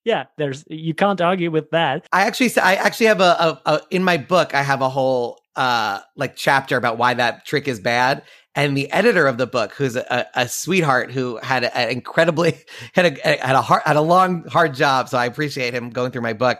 Yeah, 0.04 0.24
there's 0.38 0.64
you 0.68 0.94
can't 0.94 1.20
argue 1.20 1.50
with 1.50 1.70
that. 1.70 2.06
I 2.12 2.22
actually 2.22 2.50
I 2.58 2.74
actually 2.74 3.06
have 3.06 3.20
a, 3.20 3.24
a, 3.24 3.60
a 3.66 3.80
in 3.90 4.02
my 4.02 4.16
book 4.16 4.54
I 4.54 4.62
have 4.62 4.80
a 4.80 4.88
whole 4.88 5.39
uh 5.56 6.00
like 6.16 6.36
chapter 6.36 6.76
about 6.76 6.98
why 6.98 7.14
that 7.14 7.46
trick 7.46 7.68
is 7.68 7.80
bad. 7.80 8.22
And 8.54 8.76
the 8.76 8.90
editor 8.90 9.26
of 9.26 9.38
the 9.38 9.46
book 9.46 9.72
who's 9.74 9.94
a, 9.94 10.26
a 10.34 10.48
sweetheart 10.48 11.12
who 11.12 11.36
had 11.36 11.64
an 11.64 11.90
incredibly 11.90 12.58
had 12.94 13.18
a 13.18 13.38
had 13.44 13.56
a 13.56 13.62
hard 13.62 13.82
had 13.84 13.96
a 13.96 14.00
long 14.00 14.44
hard 14.44 14.74
job 14.74 15.08
so 15.08 15.18
i 15.18 15.26
appreciate 15.26 15.74
him 15.74 15.90
going 15.90 16.10
through 16.12 16.22
my 16.22 16.32
book. 16.32 16.58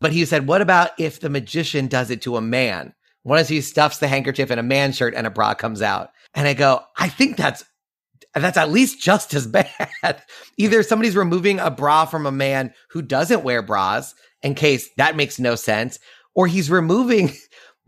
But 0.00 0.12
he 0.12 0.24
said 0.24 0.46
what 0.46 0.62
about 0.62 0.90
if 0.98 1.20
the 1.20 1.30
magician 1.30 1.86
does 1.86 2.10
it 2.10 2.22
to 2.22 2.36
a 2.36 2.40
man? 2.40 2.94
What 3.22 3.40
if 3.40 3.48
he 3.48 3.60
stuffs 3.60 3.98
the 3.98 4.08
handkerchief 4.08 4.50
in 4.50 4.58
a 4.58 4.62
man's 4.62 4.96
shirt 4.96 5.14
and 5.14 5.26
a 5.26 5.30
bra 5.30 5.54
comes 5.54 5.82
out? 5.82 6.10
And 6.34 6.46
i 6.46 6.54
go 6.54 6.80
i 6.96 7.08
think 7.08 7.36
that's 7.36 7.64
that's 8.34 8.56
at 8.56 8.70
least 8.70 9.00
just 9.00 9.34
as 9.34 9.46
bad. 10.02 10.22
Either 10.56 10.82
somebody's 10.82 11.16
removing 11.16 11.58
a 11.58 11.70
bra 11.70 12.04
from 12.04 12.26
a 12.26 12.32
man 12.32 12.72
who 12.90 13.02
doesn't 13.02 13.44
wear 13.44 13.62
bras, 13.62 14.14
in 14.42 14.54
case 14.54 14.88
that 14.96 15.16
makes 15.16 15.38
no 15.38 15.54
sense, 15.54 15.98
or 16.34 16.46
he's 16.46 16.70
removing 16.70 17.32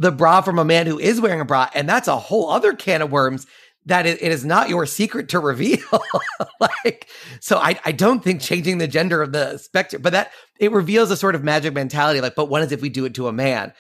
the 0.00 0.10
bra 0.10 0.40
from 0.40 0.58
a 0.58 0.64
man 0.64 0.86
who 0.86 0.98
is 0.98 1.20
wearing 1.20 1.42
a 1.42 1.44
bra, 1.44 1.68
and 1.74 1.88
that's 1.88 2.08
a 2.08 2.16
whole 2.16 2.48
other 2.48 2.72
can 2.72 3.02
of 3.02 3.12
worms 3.12 3.46
that 3.84 4.06
it, 4.06 4.22
it 4.22 4.32
is 4.32 4.46
not 4.46 4.70
your 4.70 4.86
secret 4.86 5.28
to 5.28 5.38
reveal. 5.38 5.78
like, 6.60 7.06
so 7.40 7.58
I, 7.58 7.78
I 7.84 7.92
don't 7.92 8.24
think 8.24 8.40
changing 8.40 8.78
the 8.78 8.88
gender 8.88 9.20
of 9.20 9.32
the 9.32 9.58
spectrum, 9.58 10.00
but 10.00 10.14
that 10.14 10.32
it 10.58 10.72
reveals 10.72 11.10
a 11.10 11.16
sort 11.18 11.34
of 11.34 11.44
magic 11.44 11.74
mentality. 11.74 12.22
Like, 12.22 12.34
but 12.34 12.46
what 12.46 12.62
is 12.62 12.72
if 12.72 12.80
we 12.80 12.88
do 12.88 13.04
it 13.04 13.14
to 13.14 13.28
a 13.28 13.32
man? 13.32 13.74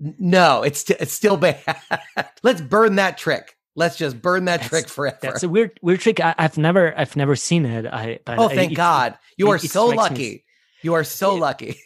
No, 0.00 0.62
it's 0.62 0.88
it's 0.88 1.12
still 1.12 1.36
bad. 1.36 1.60
Let's 2.42 2.62
burn 2.62 2.96
that 2.96 3.18
trick. 3.18 3.54
Let's 3.76 3.96
just 3.96 4.22
burn 4.22 4.46
that 4.46 4.60
that's, 4.60 4.70
trick 4.70 4.88
forever. 4.88 5.18
That's 5.20 5.42
a 5.42 5.48
weird, 5.50 5.78
weird 5.82 6.00
trick. 6.00 6.18
I, 6.18 6.34
have 6.38 6.56
never, 6.56 6.98
I've 6.98 7.14
never 7.14 7.36
seen 7.36 7.66
it. 7.66 7.86
I, 7.86 8.20
oh, 8.26 8.48
thank 8.48 8.72
I, 8.72 8.74
God! 8.74 9.18
You 9.36 9.50
are 9.50 9.58
so 9.58 9.86
lucky. 9.86 10.30
Me, 10.30 10.44
you 10.82 10.94
are 10.94 11.04
so 11.04 11.34
lucky. 11.34 11.78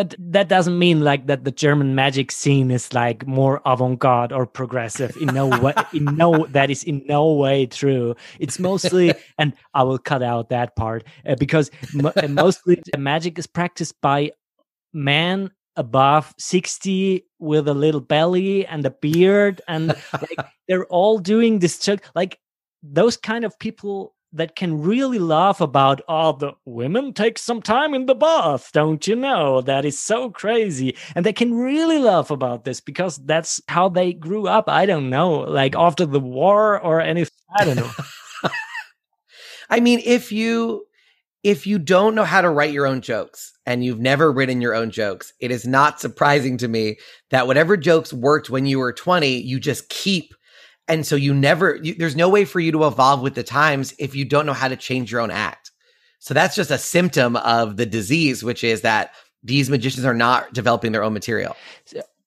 But 0.00 0.14
that 0.18 0.48
doesn't 0.48 0.78
mean 0.78 1.00
like 1.02 1.26
that 1.26 1.44
the 1.44 1.50
German 1.50 1.94
magic 1.94 2.32
scene 2.32 2.70
is 2.70 2.94
like 2.94 3.26
more 3.26 3.60
avant-garde 3.66 4.32
or 4.32 4.46
progressive. 4.46 5.14
In 5.20 5.26
no 5.34 5.46
way, 5.60 5.74
in 5.92 6.06
no 6.16 6.46
that 6.46 6.70
is 6.70 6.82
in 6.84 7.04
no 7.06 7.34
way 7.34 7.66
true. 7.66 8.14
It's 8.38 8.58
mostly, 8.58 9.12
and 9.38 9.52
I 9.74 9.82
will 9.82 9.98
cut 9.98 10.22
out 10.22 10.48
that 10.48 10.74
part 10.74 11.04
uh, 11.28 11.34
because 11.38 11.70
m- 11.94 12.34
mostly 12.34 12.80
magic 12.96 13.38
is 13.38 13.46
practiced 13.46 14.00
by 14.00 14.30
men 14.94 15.50
above 15.76 16.34
60 16.38 17.22
with 17.38 17.68
a 17.68 17.74
little 17.74 18.00
belly 18.00 18.64
and 18.64 18.86
a 18.86 18.90
beard 18.90 19.60
and 19.68 19.88
like 19.88 20.46
they're 20.66 20.86
all 20.86 21.18
doing 21.18 21.58
this 21.58 21.86
like 22.14 22.38
those 22.82 23.18
kind 23.18 23.44
of 23.44 23.58
people 23.58 24.14
that 24.32 24.54
can 24.54 24.80
really 24.80 25.18
laugh 25.18 25.60
about 25.60 26.00
oh 26.08 26.32
the 26.32 26.52
women 26.64 27.12
take 27.12 27.38
some 27.38 27.60
time 27.60 27.94
in 27.94 28.06
the 28.06 28.14
bath 28.14 28.70
don't 28.72 29.06
you 29.06 29.16
know? 29.16 29.60
That 29.60 29.84
is 29.84 29.98
so 29.98 30.30
crazy. 30.30 30.96
And 31.14 31.26
they 31.26 31.32
can 31.32 31.54
really 31.54 31.98
laugh 31.98 32.30
about 32.30 32.64
this 32.64 32.80
because 32.80 33.16
that's 33.18 33.60
how 33.68 33.88
they 33.88 34.12
grew 34.12 34.46
up 34.46 34.68
i 34.68 34.86
don't 34.86 35.10
know 35.10 35.32
like 35.40 35.74
after 35.76 36.06
the 36.06 36.20
war 36.20 36.80
or 36.80 37.00
anything 37.00 37.34
i 37.56 37.64
don't 37.64 37.76
know. 37.76 37.90
I 39.70 39.80
mean 39.80 40.00
if 40.04 40.32
you 40.32 40.86
if 41.42 41.66
you 41.66 41.78
don't 41.78 42.14
know 42.14 42.24
how 42.24 42.42
to 42.42 42.50
write 42.50 42.72
your 42.72 42.86
own 42.86 43.00
jokes 43.00 43.52
and 43.64 43.84
you've 43.84 44.00
never 44.00 44.30
written 44.30 44.60
your 44.60 44.74
own 44.74 44.90
jokes 44.90 45.32
it 45.40 45.50
is 45.50 45.66
not 45.66 46.00
surprising 46.00 46.56
to 46.58 46.68
me 46.68 46.98
that 47.30 47.46
whatever 47.46 47.76
jokes 47.76 48.12
worked 48.12 48.50
when 48.50 48.66
you 48.66 48.78
were 48.78 48.92
20 48.92 49.28
you 49.28 49.58
just 49.58 49.88
keep 49.88 50.34
and 50.90 51.06
so 51.06 51.16
you 51.16 51.32
never, 51.32 51.76
you, 51.76 51.94
there's 51.94 52.16
no 52.16 52.28
way 52.28 52.44
for 52.44 52.60
you 52.60 52.72
to 52.72 52.84
evolve 52.84 53.22
with 53.22 53.34
the 53.34 53.42
times 53.42 53.94
if 53.98 54.14
you 54.14 54.24
don't 54.24 54.44
know 54.44 54.52
how 54.52 54.68
to 54.68 54.76
change 54.76 55.10
your 55.10 55.20
own 55.20 55.30
act. 55.30 55.70
So 56.18 56.34
that's 56.34 56.54
just 56.54 56.70
a 56.70 56.78
symptom 56.78 57.36
of 57.36 57.76
the 57.76 57.86
disease, 57.86 58.44
which 58.44 58.62
is 58.64 58.82
that 58.82 59.12
these 59.42 59.70
magicians 59.70 60.04
are 60.04 60.14
not 60.14 60.52
developing 60.52 60.92
their 60.92 61.02
own 61.02 61.14
material. 61.14 61.56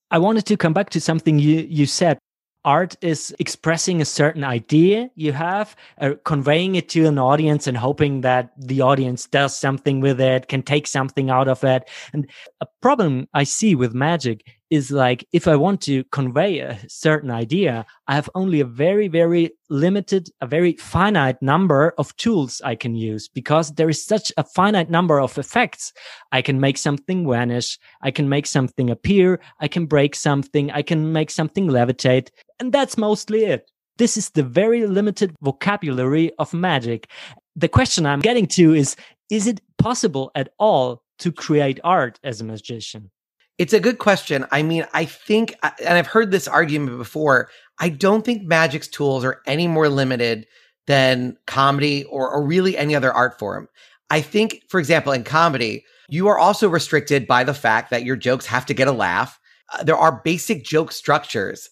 I 0.10 0.18
wanted 0.18 0.46
to 0.48 0.58
come 0.58 0.74
back 0.74 0.90
to 0.92 1.02
something 1.02 1.38
you, 1.38 1.68
you 1.70 1.86
said. 1.86 2.18
Art 2.66 2.96
is 3.02 3.36
expressing 3.40 4.02
a 4.02 4.06
certain 4.06 4.46
idea 4.46 5.10
you 5.16 5.34
have, 5.34 5.76
uh, 6.00 6.14
conveying 6.24 6.76
it 6.76 6.88
to 6.90 7.06
an 7.08 7.20
audience 7.20 7.68
and 7.68 7.76
hoping 7.76 8.22
that 8.22 8.54
the 8.58 8.80
audience 8.80 9.28
does 9.28 9.54
something 9.54 10.00
with 10.00 10.22
it, 10.22 10.48
can 10.48 10.64
take 10.64 10.88
something 10.88 11.30
out 11.30 11.50
of 11.50 11.62
it. 11.66 11.90
And 12.14 12.26
a 12.62 12.68
problem 12.82 13.28
I 13.34 13.44
see 13.44 13.76
with 13.76 13.94
magic 13.94 14.46
is 14.74 14.90
like 14.90 15.24
if 15.32 15.48
I 15.48 15.56
want 15.56 15.82
to 15.82 16.04
convey 16.06 16.58
a 16.58 16.80
certain 16.88 17.30
idea, 17.30 17.86
I 18.08 18.16
have 18.16 18.28
only 18.34 18.60
a 18.60 18.66
very, 18.66 19.08
very 19.08 19.52
limited, 19.70 20.30
a 20.42 20.48
very 20.48 20.74
finite 20.78 21.40
number 21.44 21.94
of 22.00 22.16
tools 22.18 22.60
I 22.66 22.74
can 22.74 22.96
use 22.96 23.28
because 23.28 23.76
there 23.76 23.88
is 23.88 24.04
such 24.04 24.32
a 24.36 24.44
finite 24.44 24.90
number 24.90 25.22
of 25.22 25.38
effects. 25.38 25.94
I 26.32 26.42
can 26.42 26.60
make 26.60 26.80
something 26.80 27.30
vanish. 27.30 27.78
I 28.02 28.10
can 28.10 28.30
make 28.30 28.48
something 28.48 28.90
appear. 28.90 29.40
I 29.60 29.68
can 29.68 29.86
break 29.86 30.16
something. 30.16 30.72
I 30.72 30.82
can 30.82 31.14
make 31.14 31.30
something 31.30 31.68
levitate. 31.68 32.30
And 32.60 32.74
that's 32.74 32.98
mostly 32.98 33.46
it. 33.46 33.70
This 34.00 34.18
is 34.18 34.32
the 34.32 34.42
very 34.42 34.88
limited 34.88 35.36
vocabulary 35.44 36.32
of 36.40 36.52
magic. 36.52 37.12
The 37.56 37.70
question 37.70 38.08
I'm 38.08 38.22
getting 38.22 38.48
to 38.58 38.74
is, 38.74 38.96
is 39.30 39.46
it 39.46 39.62
possible 39.78 40.32
at 40.34 40.50
all 40.58 41.04
to 41.20 41.32
create 41.32 41.80
art 41.84 42.20
as 42.24 42.42
a 42.42 42.44
magician? 42.44 43.12
It's 43.58 43.74
a 43.74 43.80
good 43.80 44.00
question. 44.00 44.46
I 44.52 44.64
mean, 44.64 44.86
I 44.94 45.06
think, 45.06 45.56
and 45.64 45.98
I've 45.98 46.08
heard 46.08 46.32
this 46.32 46.48
argument 46.48 46.98
before, 46.98 47.50
I 47.80 47.90
don't 47.90 48.26
think 48.26 48.44
magic's 48.44 48.88
tools 48.88 49.24
are 49.24 49.42
any 49.46 49.68
more 49.68 49.90
limited 49.90 50.48
than 50.88 51.38
comedy 51.46 52.04
or, 52.06 52.30
or 52.30 52.46
really 52.46 52.78
any 52.78 52.96
other 52.96 53.14
art 53.14 53.38
form. 53.38 53.68
I 54.10 54.22
think, 54.22 54.64
for 54.70 54.80
example, 54.80 55.14
in 55.14 55.24
comedy, 55.24 55.86
you 56.10 56.28
are 56.28 56.38
also 56.38 56.68
restricted 56.68 57.28
by 57.28 57.44
the 57.44 57.54
fact 57.54 57.90
that 57.92 58.04
your 58.04 58.16
jokes 58.16 58.46
have 58.48 58.66
to 58.68 58.74
get 58.74 58.88
a 58.88 58.92
laugh. 58.92 59.40
Uh, 59.72 59.84
there 59.84 59.98
are 59.98 60.22
basic 60.24 60.64
joke 60.64 60.92
structures 60.92 61.70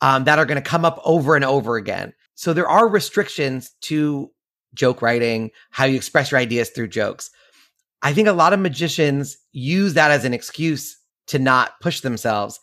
um, 0.00 0.24
that 0.24 0.38
are 0.38 0.46
going 0.46 0.62
to 0.62 0.68
come 0.68 0.84
up 0.84 1.00
over 1.04 1.36
and 1.36 1.44
over 1.44 1.76
again. 1.76 2.12
So 2.34 2.52
there 2.52 2.68
are 2.68 2.88
restrictions 2.88 3.72
to 3.82 4.30
joke 4.74 5.02
writing, 5.02 5.50
how 5.70 5.84
you 5.84 5.96
express 5.96 6.30
your 6.30 6.40
ideas 6.40 6.70
through 6.70 6.88
jokes. 6.88 7.30
I 8.02 8.12
think 8.12 8.28
a 8.28 8.32
lot 8.32 8.52
of 8.52 8.60
magicians 8.60 9.36
use 9.52 9.94
that 9.94 10.10
as 10.10 10.24
an 10.24 10.34
excuse 10.34 10.96
to 11.28 11.38
not 11.38 11.80
push 11.80 12.00
themselves 12.00 12.60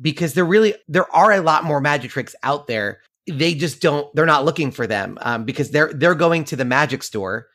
because 0.00 0.34
there 0.34 0.44
really 0.44 0.74
there 0.88 1.10
are 1.14 1.32
a 1.32 1.40
lot 1.40 1.64
more 1.64 1.80
magic 1.80 2.10
tricks 2.10 2.34
out 2.42 2.66
there. 2.66 3.00
They 3.28 3.54
just 3.54 3.80
don't 3.80 4.14
they're 4.14 4.26
not 4.26 4.44
looking 4.44 4.70
for 4.70 4.86
them 4.86 5.18
um, 5.20 5.44
because 5.44 5.70
they're 5.70 5.92
they're 5.92 6.14
going 6.14 6.44
to 6.44 6.56
the 6.56 6.64
magic 6.64 7.02
store 7.02 7.48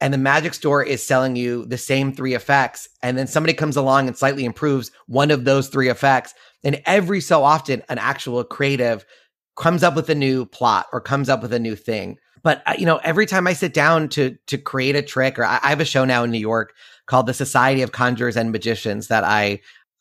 and 0.00 0.14
the 0.14 0.18
magic 0.18 0.54
store 0.54 0.82
is 0.82 1.04
selling 1.04 1.36
you 1.36 1.66
the 1.66 1.78
same 1.78 2.12
three 2.12 2.34
effects. 2.34 2.88
And 3.02 3.18
then 3.18 3.26
somebody 3.26 3.52
comes 3.52 3.76
along 3.76 4.08
and 4.08 4.16
slightly 4.16 4.44
improves 4.44 4.90
one 5.06 5.30
of 5.30 5.44
those 5.44 5.68
three 5.68 5.88
effects. 5.88 6.34
And 6.64 6.80
every 6.86 7.20
so 7.20 7.44
often 7.44 7.82
an 7.88 7.98
actual 7.98 8.42
creative 8.44 9.04
comes 9.56 9.82
up 9.82 9.94
with 9.94 10.08
a 10.08 10.14
new 10.14 10.46
plot 10.46 10.86
or 10.92 11.00
comes 11.00 11.28
up 11.28 11.42
with 11.42 11.52
a 11.52 11.58
new 11.58 11.76
thing. 11.76 12.16
But 12.42 12.62
uh, 12.66 12.74
you 12.78 12.86
know 12.86 12.96
every 13.04 13.26
time 13.26 13.46
i 13.46 13.52
sit 13.52 13.74
down 13.74 14.08
to 14.10 14.36
to 14.46 14.56
create 14.56 14.96
a 14.96 15.02
trick 15.02 15.38
or 15.38 15.44
I, 15.44 15.60
I 15.62 15.68
have 15.68 15.80
a 15.80 15.84
show 15.84 16.06
now 16.06 16.24
in 16.24 16.30
new 16.30 16.38
york 16.38 16.72
called 17.06 17.26
the 17.26 17.34
society 17.34 17.82
of 17.82 17.92
conjurers 17.92 18.36
and 18.36 18.50
magicians 18.50 19.08
that 19.08 19.24
i 19.24 19.60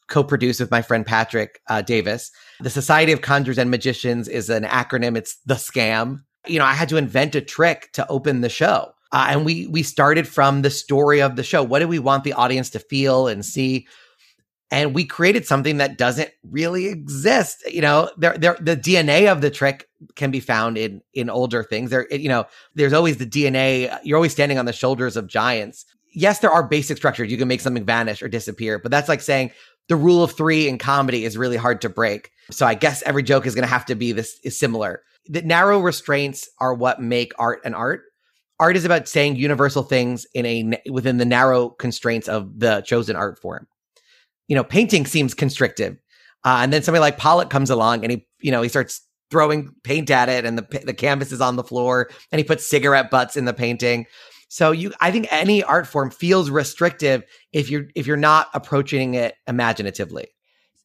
co-produced 0.09 0.59
with 0.59 0.71
my 0.71 0.81
friend 0.81 1.05
Patrick 1.05 1.61
uh, 1.67 1.81
Davis. 1.81 2.31
The 2.59 2.69
Society 2.69 3.11
of 3.11 3.21
Conjurers 3.21 3.57
and 3.57 3.71
Magicians 3.71 4.27
is 4.27 4.49
an 4.49 4.63
acronym. 4.63 5.15
It's 5.17 5.37
the 5.45 5.55
scam. 5.55 6.23
You 6.47 6.59
know, 6.59 6.65
I 6.65 6.73
had 6.73 6.89
to 6.89 6.97
invent 6.97 7.35
a 7.35 7.41
trick 7.41 7.89
to 7.93 8.07
open 8.07 8.41
the 8.41 8.49
show. 8.49 8.93
Uh, 9.11 9.27
and 9.29 9.45
we 9.45 9.67
we 9.67 9.81
started 9.81 10.27
from 10.27 10.61
the 10.61 10.69
story 10.69 11.21
of 11.21 11.35
the 11.35 11.43
show. 11.43 11.63
What 11.63 11.79
do 11.79 11.87
we 11.87 11.99
want 11.99 12.23
the 12.23 12.33
audience 12.33 12.69
to 12.71 12.79
feel 12.79 13.27
and 13.27 13.43
see? 13.43 13.87
And 14.71 14.93
we 14.93 15.03
created 15.03 15.47
something 15.47 15.77
that 15.77 15.97
doesn't 15.97 16.29
really 16.43 16.85
exist. 16.85 17.63
You 17.67 17.81
know, 17.81 18.11
there, 18.17 18.37
there, 18.37 18.55
the 18.61 18.77
DNA 18.77 19.31
of 19.31 19.41
the 19.41 19.49
trick 19.49 19.87
can 20.15 20.29
be 20.29 20.39
found 20.39 20.77
in 20.77 21.01
in 21.13 21.29
older 21.29 21.63
things. 21.63 21.89
There, 21.89 22.07
you 22.13 22.29
know, 22.29 22.45
there's 22.75 22.93
always 22.93 23.17
the 23.17 23.25
DNA. 23.25 23.97
You're 24.03 24.17
always 24.17 24.31
standing 24.31 24.59
on 24.59 24.65
the 24.65 24.73
shoulders 24.73 25.17
of 25.17 25.25
giants. 25.25 25.85
Yes, 26.13 26.39
there 26.39 26.51
are 26.51 26.63
basic 26.63 26.97
structures. 26.97 27.31
You 27.31 27.37
can 27.37 27.47
make 27.47 27.61
something 27.61 27.85
vanish 27.85 28.21
or 28.21 28.27
disappear, 28.27 28.77
but 28.77 28.91
that's 28.91 29.09
like 29.09 29.21
saying 29.21 29.51
the 29.89 29.95
rule 29.95 30.23
of 30.23 30.32
three 30.32 30.69
in 30.69 30.78
comedy 30.78 31.25
is 31.25 31.36
really 31.36 31.58
hard 31.58 31.82
to 31.82 31.89
break. 31.89 32.32
So 32.52 32.65
I 32.65 32.75
guess 32.75 33.02
every 33.04 33.23
joke 33.23 33.45
is 33.45 33.56
going 33.56 33.67
to 33.67 33.69
have 33.69 33.86
to 33.88 33.95
be 33.95 34.12
this 34.12 34.39
is 34.43 34.58
similar. 34.58 35.02
The 35.25 35.41
narrow 35.41 35.80
restraints 35.80 36.47
are 36.60 36.73
what 36.73 37.02
make 37.02 37.34
art 37.38 37.60
an 37.65 37.73
art. 37.73 38.04
Art 38.60 38.78
is 38.78 38.86
about 38.86 39.08
saying 39.08 39.36
universal 39.36 39.84
things 39.84 40.25
in 40.34 40.45
a 40.45 40.82
within 40.89 41.17
the 41.17 41.25
narrow 41.25 41.69
constraints 41.69 42.28
of 42.28 42.60
the 42.60 42.82
chosen 42.82 43.15
art 43.15 43.39
form. 43.39 43.67
You 44.47 44.56
know, 44.56 44.63
painting 44.63 45.06
seems 45.06 45.34
constrictive, 45.34 45.97
uh, 46.43 46.60
and 46.62 46.73
then 46.73 46.84
somebody 46.84 47.02
like 47.02 47.17
Pollock 47.17 47.49
comes 47.49 47.69
along 47.69 48.04
and 48.04 48.12
he, 48.12 48.28
you 48.39 48.52
know, 48.52 48.62
he 48.62 48.69
starts 48.69 49.02
throwing 49.32 49.73
paint 49.84 50.10
at 50.10 50.30
it, 50.30 50.45
and 50.45 50.58
the 50.58 50.82
the 50.84 50.93
canvas 50.93 51.32
is 51.32 51.41
on 51.41 51.56
the 51.56 51.63
floor, 51.63 52.10
and 52.32 52.39
he 52.39 52.43
puts 52.43 52.65
cigarette 52.65 53.10
butts 53.10 53.38
in 53.38 53.45
the 53.45 53.54
painting. 53.54 54.06
So 54.49 54.71
you, 54.71 54.93
I 54.99 55.12
think 55.12 55.27
any 55.31 55.63
art 55.63 55.88
form 55.88 56.09
feels 56.09 56.49
restrictive 56.49 57.23
if 57.53 57.69
you're 57.69 57.85
if 57.95 58.07
you're 58.07 58.17
not 58.17 58.49
approaching 58.53 59.13
it 59.13 59.35
imaginatively. 59.47 60.27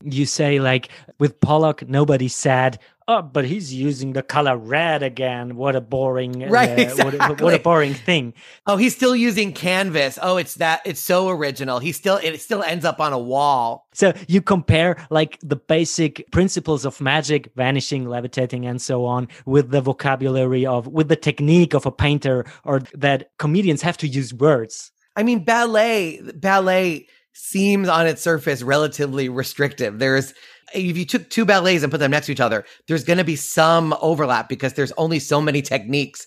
You 0.02 0.26
say 0.26 0.60
like 0.60 0.90
with 1.18 1.40
Pollock, 1.40 1.88
nobody 1.88 2.28
said, 2.28 2.78
"Oh, 3.06 3.22
but 3.22 3.44
he's 3.44 3.72
using 3.72 4.12
the 4.12 4.22
color 4.22 4.56
red 4.56 5.02
again." 5.02 5.56
What 5.56 5.76
a 5.76 5.80
boring, 5.80 6.48
right? 6.48 6.70
Uh, 6.70 6.82
exactly. 6.82 7.18
what, 7.18 7.40
what, 7.40 7.54
a 7.54 7.58
boring 7.58 7.94
thing. 7.94 8.34
Oh, 8.66 8.76
he's 8.76 8.94
still 8.94 9.14
using 9.14 9.52
canvas. 9.52 10.18
Oh, 10.20 10.36
it's 10.36 10.54
that. 10.54 10.82
It's 10.84 11.00
so 11.00 11.28
original. 11.28 11.78
He 11.78 11.92
still 11.92 12.16
it 12.16 12.40
still 12.40 12.62
ends 12.62 12.84
up 12.84 13.00
on 13.00 13.12
a 13.12 13.18
wall. 13.18 13.86
So 13.92 14.12
you 14.28 14.42
compare 14.42 14.96
like 15.10 15.38
the 15.40 15.56
basic 15.56 16.30
principles 16.32 16.84
of 16.84 17.00
magic, 17.00 17.50
vanishing, 17.56 18.08
levitating, 18.08 18.66
and 18.66 18.80
so 18.80 19.04
on, 19.04 19.28
with 19.46 19.70
the 19.70 19.80
vocabulary 19.80 20.66
of 20.66 20.86
with 20.86 21.08
the 21.08 21.16
technique 21.16 21.74
of 21.74 21.86
a 21.86 21.92
painter, 21.92 22.44
or 22.64 22.80
that 22.94 23.30
comedians 23.38 23.82
have 23.82 23.96
to 23.98 24.08
use 24.08 24.32
words. 24.34 24.90
I 25.16 25.22
mean, 25.22 25.44
ballet, 25.44 26.20
ballet 26.34 27.06
seems 27.32 27.88
on 27.88 28.06
its 28.06 28.22
surface 28.22 28.62
relatively 28.62 29.28
restrictive. 29.28 29.98
There's, 29.98 30.34
if 30.74 30.96
you 30.96 31.04
took 31.04 31.30
two 31.30 31.44
ballets 31.44 31.82
and 31.82 31.90
put 31.90 31.98
them 31.98 32.10
next 32.10 32.26
to 32.26 32.32
each 32.32 32.40
other, 32.40 32.64
there's 32.88 33.04
going 33.04 33.18
to 33.18 33.24
be 33.24 33.36
some 33.36 33.94
overlap 34.00 34.48
because 34.48 34.74
there's 34.74 34.92
only 34.92 35.18
so 35.18 35.40
many 35.40 35.62
techniques. 35.62 36.26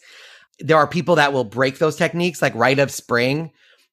There 0.60 0.78
are 0.78 0.88
people 0.88 1.16
that 1.16 1.34
will 1.34 1.44
break 1.44 1.78
those 1.78 1.96
techniques, 1.96 2.42
like 2.42 2.56
Rite 2.56 2.80
of 2.80 2.92
Spring 2.92 3.52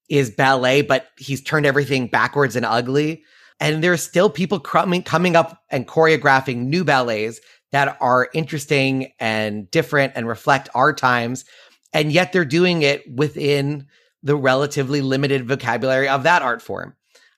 is 0.08 0.30
ballet, 0.30 0.82
but 0.82 1.08
he's 1.18 1.42
turned 1.42 1.66
everything 1.66 2.06
backwards 2.06 2.56
and 2.56 2.66
ugly. 2.66 3.24
And 3.60 3.82
there's 3.82 4.02
still 4.02 4.28
people 4.28 4.60
coming, 4.60 5.02
coming 5.02 5.36
up 5.36 5.62
and 5.70 5.86
choreographing 5.86 6.66
new 6.66 6.84
ballets 6.84 7.40
that 7.72 7.96
are 8.00 8.28
interesting 8.34 9.12
and 9.18 9.70
different 9.70 10.12
and 10.16 10.28
reflect 10.28 10.68
our 10.74 10.92
times. 10.92 11.44
And 11.92 12.12
yet 12.12 12.32
they're 12.32 12.44
doing 12.44 12.82
it 12.82 13.02
within 13.12 13.86
the 14.22 14.36
relatively 14.36 15.00
limited 15.00 15.46
vocabulary 15.46 16.08
of 16.08 16.24
that 16.24 16.42
art 16.42 16.62
form. 16.62 16.94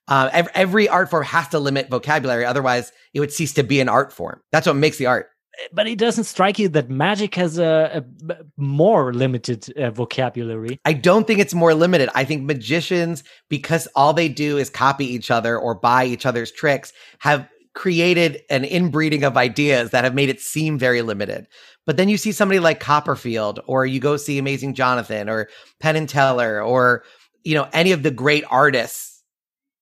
Uh, 0.09 0.31
every, 0.33 0.53
every 0.55 0.89
art 0.89 1.11
form 1.11 1.25
has 1.25 1.49
to 1.49 1.59
limit 1.59 1.91
vocabulary, 1.91 2.45
otherwise 2.45 2.93
it 3.13 3.21
would 3.21 3.33
cease 3.33 3.53
to 3.55 3.63
be 3.63 3.81
an 3.81 3.89
art 3.89 4.13
form. 4.13 4.41
That's 4.53 4.67
what 4.67 4.77
makes 4.77 4.99
the 4.99 5.07
art. 5.07 5.29
but 5.73 5.87
it 5.87 5.99
doesn't 5.99 6.25
strike 6.25 6.59
you 6.59 6.69
that 6.71 6.91
magic 6.91 7.35
has 7.35 7.59
a, 7.59 8.05
a 8.29 8.37
more 8.57 9.13
limited 9.13 9.73
uh, 9.77 9.91
vocabulary. 9.91 10.81
I 10.85 10.93
don't 10.93 11.27
think 11.27 11.41
it's 11.41 11.55
more 11.55 11.75
limited. 11.75 12.09
I 12.15 12.25
think 12.25 12.45
magicians, 12.45 13.25
because 13.49 13.89
all 13.95 14.13
they 14.13 14.29
do 14.29 14.59
is 14.59 14.71
copy 14.71 15.07
each 15.07 15.31
other 15.31 15.59
or 15.59 15.75
buy 15.75 16.05
each 16.05 16.27
other's 16.27 16.53
tricks, 16.53 16.93
have 17.19 17.49
created 17.75 18.43
an 18.49 18.65
inbreeding 18.65 19.23
of 19.25 19.37
ideas 19.37 19.91
that 19.91 20.05
have 20.05 20.15
made 20.15 20.29
it 20.29 20.41
seem 20.41 20.79
very 20.79 21.03
limited. 21.03 21.47
But 21.85 21.97
then 21.97 22.09
you 22.09 22.17
see 22.17 22.33
somebody 22.33 22.59
like 22.59 22.81
Copperfield, 22.81 23.61
or 23.67 23.87
you 23.87 24.01
go 24.01 24.17
see 24.17 24.39
Amazing 24.39 24.75
Jonathan, 24.75 25.29
or 25.29 25.49
Penn 25.79 25.97
and 25.97 26.09
Teller, 26.09 26.61
or 26.63 27.05
you 27.45 27.55
know 27.55 27.69
any 27.73 27.93
of 27.93 28.03
the 28.03 28.11
great 28.11 28.45
artists 28.51 29.16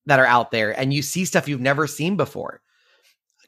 that 0.07 0.19
are 0.19 0.27
out 0.27 0.51
there, 0.51 0.79
and 0.79 0.93
you 0.93 1.03
see 1.03 1.25
stuff 1.25 1.49
you've 1.49 1.61
never 1.61 1.87
seen 1.87 2.17
before. 2.17 2.61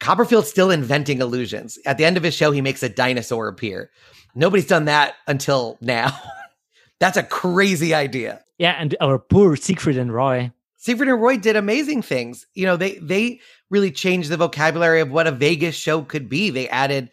Copperfield's 0.01 0.51
still 0.51 0.71
inventing 0.71 1.21
illusions. 1.21 1.79
At 1.87 1.99
the 1.99 2.05
end 2.05 2.16
of 2.16 2.23
his 2.23 2.35
show, 2.35 2.51
he 2.51 2.61
makes 2.61 2.83
a 2.83 2.88
dinosaur 2.88 3.49
appear. 3.49 3.90
Nobody's 4.35 4.66
done 4.66 4.85
that 4.87 5.14
until 5.27 5.79
now. 5.81 6.19
That's 7.01 7.16
a 7.16 7.23
crazy 7.23 7.95
idea. 7.95 8.42
Yeah, 8.59 8.77
and 8.79 8.95
our 9.01 9.19
poor 9.19 9.57
Siegfried 9.57 9.99
and 9.99 10.12
Roy. 10.12 10.51
Siegfried 10.77 11.09
and 11.09 11.21
Roy 11.21 11.37
did 11.37 11.57
amazing 11.57 12.03
things. 12.03 12.47
You 12.55 12.66
know, 12.66 12.77
they 12.77 12.97
they 12.99 13.40
really 13.71 13.90
changed 13.90 14.31
the 14.31 14.37
vocabulary 14.37 15.01
of 15.01 15.11
what 15.11 15.27
a 15.27 15.33
Vegas 15.33 15.75
show 15.75 16.03
could 16.03 16.29
be. 16.29 16.51
They 16.51 16.69
added 16.69 17.11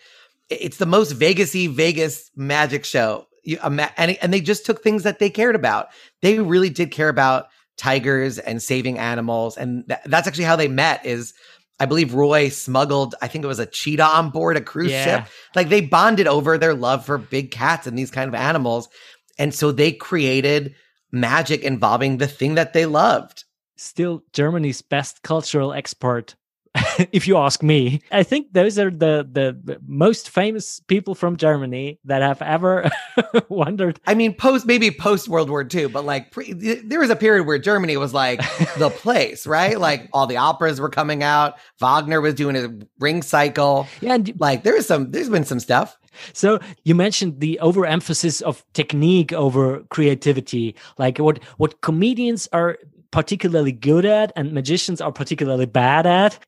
it's 0.49 0.77
the 0.77 0.85
most 0.85 1.13
Vegasy 1.13 1.69
Vegas 1.69 2.29
magic 2.35 2.85
show. 2.85 3.27
You, 3.43 3.57
and, 3.61 3.81
and 4.21 4.33
they 4.33 4.39
just 4.39 4.65
took 4.65 4.81
things 4.81 5.03
that 5.03 5.19
they 5.19 5.29
cared 5.29 5.55
about. 5.55 5.87
They 6.21 6.39
really 6.39 6.69
did 6.69 6.91
care 6.91 7.09
about 7.09 7.47
tigers 7.77 8.37
and 8.39 8.61
saving 8.61 8.99
animals. 8.99 9.57
And 9.57 9.87
th- 9.87 9.99
that's 10.05 10.27
actually 10.27 10.45
how 10.45 10.55
they 10.55 10.67
met 10.67 11.05
is 11.05 11.33
I 11.79 11.85
believe 11.85 12.13
Roy 12.13 12.49
smuggled, 12.49 13.15
I 13.21 13.27
think 13.27 13.43
it 13.43 13.47
was 13.47 13.59
a 13.59 13.65
cheetah 13.65 14.05
on 14.05 14.29
board 14.29 14.57
a 14.57 14.61
cruise 14.61 14.91
yeah. 14.91 15.23
ship. 15.23 15.33
Like 15.55 15.69
they 15.69 15.81
bonded 15.81 16.27
over 16.27 16.57
their 16.57 16.73
love 16.73 17.05
for 17.05 17.17
big 17.17 17.51
cats 17.51 17.87
and 17.87 17.97
these 17.97 18.11
kind 18.11 18.27
of 18.27 18.35
animals. 18.35 18.89
And 19.37 19.53
so 19.53 19.71
they 19.71 19.91
created 19.91 20.75
magic 21.11 21.61
involving 21.63 22.17
the 22.17 22.27
thing 22.27 22.55
that 22.55 22.73
they 22.73 22.85
loved. 22.85 23.43
Still 23.75 24.23
Germany's 24.33 24.81
best 24.81 25.23
cultural 25.23 25.73
export 25.73 26.35
if 27.11 27.27
you 27.27 27.37
ask 27.37 27.61
me. 27.61 28.01
I 28.11 28.23
think 28.23 28.53
those 28.53 28.79
are 28.79 28.89
the 28.89 29.27
the 29.29 29.79
most 29.85 30.29
famous 30.29 30.79
people 30.81 31.13
from 31.13 31.37
Germany 31.37 31.99
that 32.05 32.21
have 32.21 32.41
ever 32.41 32.89
wondered. 33.49 33.99
I 34.07 34.15
mean, 34.15 34.33
post 34.33 34.65
maybe 34.65 34.89
post 34.89 35.27
World 35.27 35.49
War 35.49 35.67
II, 35.71 35.87
but 35.87 36.05
like 36.05 36.31
pre, 36.31 36.53
there 36.53 36.99
was 36.99 37.09
a 37.09 37.15
period 37.15 37.45
where 37.45 37.59
Germany 37.59 37.97
was 37.97 38.13
like 38.13 38.39
the 38.77 38.89
place, 38.95 39.45
right? 39.45 39.79
Like 39.79 40.09
all 40.13 40.25
the 40.25 40.37
operas 40.37 40.79
were 40.79 40.89
coming 40.89 41.21
out. 41.21 41.57
Wagner 41.79 42.21
was 42.21 42.33
doing 42.33 42.55
a 42.55 42.69
ring 42.99 43.21
cycle. 43.21 43.87
Yeah, 44.01 44.15
and 44.15 44.39
like 44.39 44.63
there 44.63 44.75
is 44.75 44.87
some. 44.87 45.11
There's 45.11 45.29
been 45.29 45.45
some 45.45 45.59
stuff. 45.59 45.97
So 46.33 46.59
you 46.83 46.95
mentioned 46.95 47.39
the 47.39 47.59
overemphasis 47.59 48.41
of 48.41 48.63
technique 48.73 49.33
over 49.33 49.83
creativity, 49.89 50.75
like 50.97 51.19
what 51.19 51.43
what 51.57 51.81
comedians 51.81 52.47
are 52.51 52.77
particularly 53.11 53.71
good 53.71 54.05
at 54.05 54.31
and 54.35 54.53
magicians 54.53 54.99
are 54.99 55.11
particularly 55.11 55.67
bad 55.67 56.07
at 56.07 56.39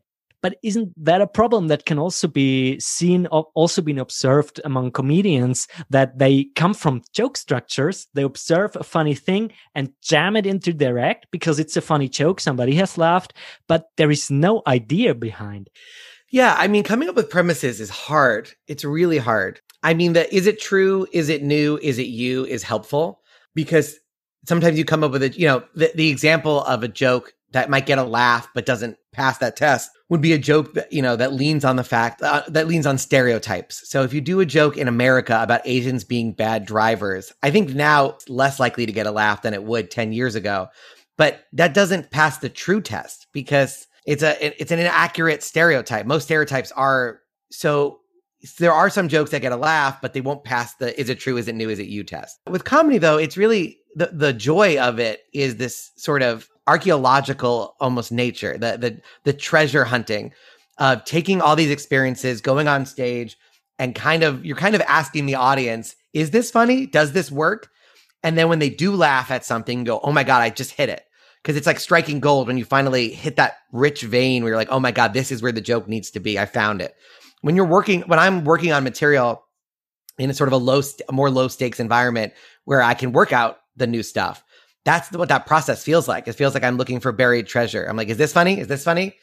but 0.46 0.60
isn't 0.62 0.94
that 1.04 1.22
a 1.22 1.26
problem 1.26 1.70
that 1.70 1.88
can 1.88 1.98
also 1.98 2.28
be 2.28 2.80
seen, 2.80 3.26
also 3.26 3.82
been 3.82 3.98
observed 3.98 4.62
among 4.64 4.92
comedians 4.92 5.68
that 5.90 6.20
they 6.20 6.50
come 6.56 6.76
from 6.76 7.02
joke 7.14 7.36
structures? 7.36 8.06
They 8.14 8.22
observe 8.22 8.76
a 8.76 8.84
funny 8.84 9.16
thing 9.16 9.54
and 9.74 9.92
jam 10.04 10.36
it 10.36 10.46
into 10.46 10.72
their 10.72 11.00
act 11.00 11.26
because 11.32 11.58
it's 11.58 11.76
a 11.76 11.82
funny 11.82 12.08
joke. 12.08 12.40
Somebody 12.40 12.76
has 12.76 12.96
laughed, 12.96 13.34
but 13.68 13.90
there 13.98 14.12
is 14.12 14.30
no 14.30 14.62
idea 14.68 15.16
behind. 15.16 15.72
Yeah. 16.30 16.54
I 16.56 16.68
mean, 16.68 16.84
coming 16.84 17.10
up 17.10 17.16
with 17.16 17.32
premises 17.32 17.82
is 17.82 17.90
hard. 17.90 18.52
It's 18.68 18.86
really 18.86 19.18
hard. 19.18 19.62
I 19.82 19.96
mean, 19.96 20.14
that 20.14 20.32
is 20.32 20.46
it 20.46 20.62
true? 20.62 21.08
Is 21.12 21.30
it 21.30 21.42
new? 21.42 21.80
Is 21.82 21.98
it 21.98 22.06
you? 22.06 22.46
Is 22.46 22.62
helpful 22.62 23.20
because 23.56 23.98
sometimes 24.48 24.78
you 24.78 24.86
come 24.86 25.04
up 25.04 25.12
with 25.12 25.24
a, 25.24 25.30
you 25.30 25.48
know, 25.48 25.64
the, 25.74 25.92
the 25.96 26.12
example 26.12 26.62
of 26.66 26.84
a 26.84 26.88
joke 26.88 27.34
that 27.54 27.72
might 27.72 27.88
get 27.88 27.98
a 27.98 28.04
laugh 28.04 28.48
but 28.54 28.68
doesn't 28.68 28.98
pass 29.12 29.40
that 29.40 29.56
test 29.56 29.90
would 30.10 30.22
be 30.22 30.34
a 30.34 30.38
joke 30.38 30.74
that 30.76 30.92
you 30.94 31.02
know 31.02 31.16
that 31.16 31.34
leans 31.34 31.66
on 31.66 31.76
the 31.76 31.84
fact 31.84 32.22
uh, 32.22 32.44
that 32.48 32.68
leans 32.68 32.86
on 32.86 32.98
stereotypes. 32.98 33.90
So 33.90 34.04
if 34.04 34.14
you 34.14 34.22
do 34.22 34.40
a 34.40 34.46
joke 34.46 34.78
in 34.78 34.88
America 34.88 35.42
about 35.42 35.62
Asians 35.66 36.04
being 36.04 36.34
bad 36.34 36.66
drivers, 36.66 37.34
I 37.42 37.52
think 37.52 37.74
now 37.74 38.12
it's 38.12 38.30
less 38.30 38.60
likely 38.60 38.86
to 38.86 38.92
get 38.92 39.08
a 39.08 39.12
laugh 39.12 39.42
than 39.42 39.54
it 39.54 39.64
would 39.64 39.90
10 39.90 40.14
years 40.14 40.36
ago. 40.36 40.68
But 41.18 41.46
that 41.54 41.74
doesn't 41.74 42.12
pass 42.12 42.38
the 42.38 42.50
true 42.50 42.82
test 42.82 43.28
because 43.32 43.88
it's 44.06 44.22
a 44.22 44.62
it's 44.62 44.72
an 44.72 44.80
inaccurate 44.80 45.44
stereotype. 45.44 46.06
Most 46.06 46.26
stereotypes 46.26 46.72
are 46.74 47.22
so 47.52 48.00
there 48.60 48.74
are 48.74 48.90
some 48.90 49.08
jokes 49.08 49.32
that 49.32 49.42
get 49.42 49.52
a 49.52 49.58
laugh, 49.58 50.02
but 50.02 50.14
they 50.14 50.22
won't 50.22 50.44
pass 50.44 50.76
the 50.76 51.00
is 51.00 51.10
it 51.10 51.20
true, 51.20 51.38
is 51.38 51.48
it 51.48 51.56
new, 51.56 51.70
is 51.70 51.80
it 51.80 51.88
you 51.88 52.04
test. 52.04 52.40
With 52.48 52.64
comedy 52.64 53.00
though, 53.00 53.18
it's 53.18 53.38
really 53.38 53.80
the 53.96 54.08
the 54.08 54.34
joy 54.34 54.78
of 54.78 55.00
it 55.00 55.22
is 55.34 55.56
this 55.56 55.92
sort 55.96 56.22
of 56.22 56.48
archaeological 56.68 57.76
almost 57.80 58.12
nature, 58.12 58.58
the 58.58 58.78
the 58.78 59.02
the 59.24 59.34
treasure 59.34 59.86
hunting 59.86 60.34
of 60.78 61.06
taking 61.06 61.42
all 61.42 61.56
these 61.56 61.72
experiences, 61.72 62.42
going 62.42 62.68
on 62.68 62.86
stage, 62.86 63.38
and 63.80 63.96
kind 63.96 64.24
of 64.24 64.46
you're 64.46 64.58
kind 64.58 64.76
of 64.76 64.82
asking 64.82 65.26
the 65.26 65.36
audience, 65.36 65.96
is 66.14 66.32
this 66.32 66.52
funny? 66.52 66.86
Does 66.86 67.12
this 67.12 67.32
work? 67.32 67.70
And 68.24 68.38
then 68.38 68.50
when 68.50 68.60
they 68.60 68.70
do 68.70 68.96
laugh 68.96 69.30
at 69.30 69.46
something, 69.46 69.84
go, 69.84 70.00
oh 70.02 70.12
my 70.12 70.24
God, 70.24 70.42
I 70.42 70.50
just 70.50 70.72
hit 70.72 70.90
it. 70.90 71.04
Because 71.42 71.58
it's 71.58 71.68
like 71.68 71.80
striking 71.80 72.20
gold 72.20 72.48
when 72.48 72.58
you 72.58 72.66
finally 72.66 73.10
hit 73.10 73.36
that 73.36 73.58
rich 73.72 74.02
vein 74.02 74.42
where 74.42 74.50
you're 74.50 74.58
like, 74.58 74.72
oh 74.72 74.80
my 74.80 74.92
God, 74.92 75.14
this 75.14 75.32
is 75.32 75.44
where 75.44 75.52
the 75.52 75.62
joke 75.62 75.88
needs 75.88 76.10
to 76.12 76.20
be. 76.20 76.40
I 76.40 76.48
found 76.48 76.82
it. 76.82 76.96
When 77.42 77.56
you're 77.56 77.68
working, 77.68 78.02
when 78.08 78.18
I'm 78.18 78.44
working 78.44 78.72
on 78.72 78.84
material 78.84 79.46
in 80.18 80.32
a 80.32 80.34
sort 80.34 80.48
of 80.48 80.54
a 80.54 80.58
low, 80.58 80.82
a 81.08 81.12
more 81.12 81.30
low 81.30 81.48
stakes 81.48 81.80
environment 81.80 82.34
where 82.64 82.82
I 82.82 82.96
can 82.96 83.12
work 83.12 83.32
out 83.32 83.60
the 83.76 83.86
new 83.86 84.02
stuff, 84.02 84.44
that's 84.86 85.12
what 85.12 85.30
that 85.30 85.48
process 85.48 85.84
feels 85.84 86.08
like. 86.08 86.28
It 86.28 86.34
feels 86.34 86.54
like 86.54 86.64
I'm 86.64 86.78
looking 86.78 87.00
for 87.00 87.12
buried 87.12 87.48
treasure. 87.48 87.86
I'm 87.86 87.98
like, 87.98 88.08
is 88.08 88.18
this 88.18 88.32
funny? 88.32 88.60
Is 88.60 88.68
this 88.68 88.84
funny? 88.84 89.18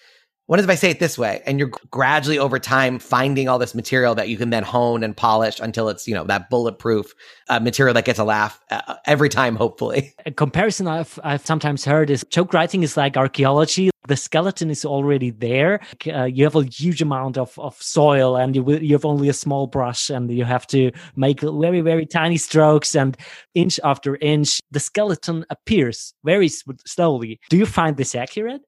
What 0.53 0.61
if 0.61 0.69
I 0.69 0.75
say 0.75 0.91
it 0.91 1.01
this 1.01 1.17
way? 1.17 1.43
And 1.47 1.59
you're 1.59 1.71
gradually 1.91 2.39
over 2.39 2.59
time 2.59 2.99
finding 2.99 3.49
all 3.49 3.59
this 3.59 3.75
material 3.75 4.15
that 4.17 4.29
you 4.29 4.37
can 4.37 4.51
then 4.51 4.65
hone 4.65 5.03
and 5.03 5.17
polish 5.17 5.59
until 5.61 5.89
it's, 5.89 6.07
you 6.07 6.13
know, 6.13 6.25
that 6.25 6.51
bulletproof 6.51 7.15
uh, 7.49 7.59
material 7.59 7.95
that 7.95 8.05
gets 8.05 8.19
a 8.19 8.25
laugh 8.25 8.61
uh, 8.71 8.97
every 9.07 9.31
time, 9.31 9.57
hopefully. 9.57 10.13
A 10.27 10.31
comparison 10.31 10.87
I've, 10.87 11.19
I've 11.25 11.47
sometimes 11.47 11.87
heard 11.87 12.11
is 12.11 12.23
joke 12.29 12.53
writing 12.53 12.83
is 12.83 12.99
like 12.99 13.17
archaeology. 13.17 13.89
The 14.09 14.17
skeleton 14.19 14.69
is 14.69 14.85
already 14.85 15.31
there. 15.31 15.81
Uh, 16.07 16.25
you 16.25 16.45
have 16.45 16.55
a 16.55 16.65
huge 16.65 17.01
amount 17.01 17.39
of, 17.39 17.59
of 17.59 17.81
soil 17.81 18.37
and 18.37 18.55
you, 18.55 18.77
you 18.77 18.93
have 18.93 19.07
only 19.07 19.31
a 19.31 19.33
small 19.33 19.69
brush 19.69 20.11
and 20.11 20.31
you 20.31 20.45
have 20.45 20.67
to 20.67 20.91
make 21.17 21.41
very, 21.41 21.81
very 21.81 22.05
tiny 22.05 22.37
strokes 22.37 22.95
and 22.95 23.17
inch 23.55 23.81
after 23.85 24.17
inch, 24.17 24.61
the 24.71 24.81
skeleton 24.81 25.47
appears 25.49 26.13
very 26.25 26.51
slowly. 26.85 27.41
Do 27.49 27.57
you 27.57 27.65
find 27.65 27.97
this 27.97 28.15
accurate? 28.15 28.61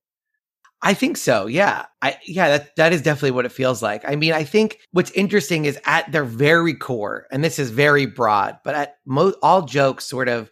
I 0.85 0.93
think 0.93 1.17
so. 1.17 1.47
Yeah. 1.47 1.87
I 2.03 2.19
yeah, 2.27 2.49
that 2.59 2.77
that 2.77 2.93
is 2.93 3.01
definitely 3.01 3.31
what 3.31 3.47
it 3.47 3.53
feels 3.53 3.83
like. 3.83 4.07
I 4.07 4.17
mean, 4.17 4.35
I 4.35 4.45
think 4.45 4.79
what's 4.93 5.11
interesting 5.13 5.65
is 5.65 5.81
at 5.87 6.13
their 6.13 6.25
very 6.25 6.75
core, 6.75 7.27
and 7.33 7.43
this 7.43 7.59
is 7.59 7.71
very 7.71 8.05
broad, 8.05 8.59
but 8.65 8.75
at 8.75 8.97
most 9.07 9.39
all 9.43 9.63
jokes 9.63 10.05
sort 10.05 10.29
of 10.29 10.51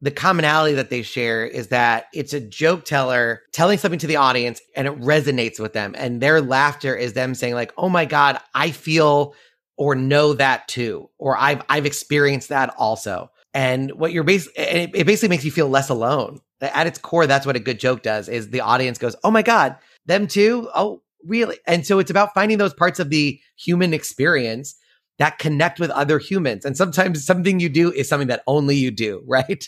the 0.00 0.10
commonality 0.10 0.74
that 0.76 0.90
they 0.90 1.02
share 1.02 1.44
is 1.44 1.68
that 1.68 2.06
it's 2.14 2.32
a 2.32 2.40
joke 2.40 2.84
teller 2.84 3.42
telling 3.52 3.76
something 3.76 3.98
to 3.98 4.06
the 4.06 4.16
audience 4.16 4.60
and 4.76 4.86
it 4.86 4.98
resonates 5.00 5.58
with 5.58 5.72
them 5.72 5.94
and 5.98 6.20
their 6.20 6.40
laughter 6.40 6.96
is 6.96 7.12
them 7.12 7.34
saying 7.34 7.54
like, 7.54 7.72
"Oh 7.76 7.90
my 7.90 8.06
god, 8.06 8.40
I 8.54 8.70
feel 8.70 9.34
or 9.76 9.94
know 9.94 10.32
that 10.32 10.66
too," 10.68 11.10
or 11.18 11.36
"I've 11.36 11.60
I've 11.68 11.84
experienced 11.86 12.48
that 12.48 12.74
also." 12.78 13.30
And 13.52 13.90
what 13.92 14.12
you're 14.12 14.24
basically, 14.24 14.64
it, 14.64 14.90
it 14.94 15.06
basically 15.06 15.28
makes 15.30 15.44
you 15.44 15.50
feel 15.50 15.68
less 15.68 15.90
alone 15.90 16.40
at 16.60 16.86
its 16.86 16.98
core, 16.98 17.26
that's 17.26 17.46
what 17.46 17.56
a 17.56 17.60
good 17.60 17.78
joke 17.78 18.02
does 18.02 18.28
is 18.28 18.50
the 18.50 18.60
audience 18.60 18.98
goes, 18.98 19.16
Oh 19.24 19.30
my 19.30 19.42
God, 19.42 19.76
them 20.06 20.26
too? 20.26 20.68
Oh, 20.74 21.02
really? 21.24 21.58
And 21.66 21.86
so 21.86 21.98
it's 21.98 22.10
about 22.10 22.34
finding 22.34 22.58
those 22.58 22.74
parts 22.74 22.98
of 22.98 23.10
the 23.10 23.40
human 23.56 23.94
experience 23.94 24.74
that 25.18 25.38
connect 25.38 25.80
with 25.80 25.90
other 25.90 26.18
humans. 26.18 26.64
And 26.64 26.76
sometimes 26.76 27.24
something 27.24 27.60
you 27.60 27.68
do 27.68 27.92
is 27.92 28.08
something 28.08 28.28
that 28.28 28.42
only 28.46 28.76
you 28.76 28.90
do, 28.90 29.22
right? 29.26 29.64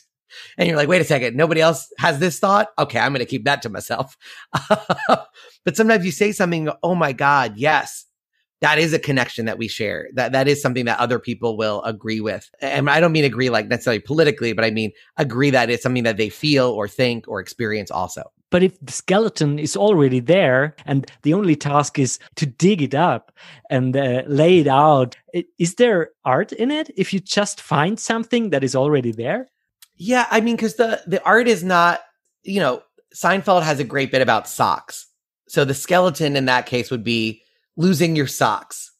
And 0.56 0.68
you're 0.68 0.76
like, 0.76 0.88
wait 0.88 1.00
a 1.00 1.04
second, 1.04 1.36
nobody 1.36 1.60
else 1.60 1.92
has 1.98 2.20
this 2.20 2.38
thought? 2.38 2.68
Okay, 2.78 3.00
I'm 3.00 3.12
going 3.12 3.18
to 3.18 3.26
keep 3.26 3.44
that 3.44 3.62
to 3.62 3.68
myself. 3.68 4.16
but 4.68 5.76
sometimes 5.76 6.04
you 6.04 6.12
say 6.12 6.30
something, 6.30 6.70
oh 6.84 6.94
my 6.94 7.12
God, 7.12 7.54
yes, 7.56 8.06
that 8.60 8.78
is 8.78 8.92
a 8.92 8.98
connection 8.98 9.46
that 9.46 9.58
we 9.58 9.68
share. 9.68 10.08
That 10.14 10.32
that 10.32 10.46
is 10.46 10.60
something 10.60 10.84
that 10.84 10.98
other 10.98 11.18
people 11.18 11.56
will 11.56 11.82
agree 11.82 12.20
with. 12.20 12.50
And 12.60 12.88
I 12.90 13.00
don't 13.00 13.12
mean 13.12 13.24
agree 13.24 13.50
like 13.50 13.68
necessarily 13.68 14.00
politically, 14.00 14.52
but 14.52 14.64
I 14.64 14.70
mean 14.70 14.92
agree 15.16 15.50
that 15.50 15.70
it's 15.70 15.82
something 15.82 16.04
that 16.04 16.18
they 16.18 16.28
feel 16.28 16.68
or 16.70 16.86
think 16.86 17.26
or 17.26 17.40
experience 17.40 17.90
also. 17.90 18.30
But 18.50 18.62
if 18.62 18.78
the 18.80 18.92
skeleton 18.92 19.58
is 19.58 19.76
already 19.76 20.20
there 20.20 20.74
and 20.84 21.10
the 21.22 21.34
only 21.34 21.56
task 21.56 21.98
is 21.98 22.18
to 22.36 22.46
dig 22.46 22.82
it 22.82 22.94
up 22.94 23.32
and 23.70 23.96
uh, 23.96 24.24
lay 24.26 24.58
it 24.58 24.66
out, 24.66 25.16
is 25.58 25.76
there 25.76 26.10
art 26.24 26.52
in 26.52 26.70
it 26.70 26.90
if 26.96 27.12
you 27.12 27.20
just 27.20 27.60
find 27.60 27.98
something 27.98 28.50
that 28.50 28.64
is 28.64 28.74
already 28.74 29.12
there? 29.12 29.48
Yeah, 29.96 30.26
I 30.30 30.40
mean 30.40 30.56
cuz 30.56 30.74
the 30.74 31.00
the 31.06 31.22
art 31.24 31.48
is 31.48 31.64
not, 31.64 32.00
you 32.42 32.60
know, 32.60 32.82
Seinfeld 33.14 33.62
has 33.62 33.80
a 33.80 33.84
great 33.84 34.10
bit 34.10 34.22
about 34.22 34.48
socks. 34.48 35.06
So 35.48 35.64
the 35.64 35.74
skeleton 35.74 36.36
in 36.36 36.44
that 36.44 36.66
case 36.66 36.90
would 36.90 37.02
be 37.02 37.42
losing 37.76 38.16
your 38.16 38.26
socks. 38.26 38.90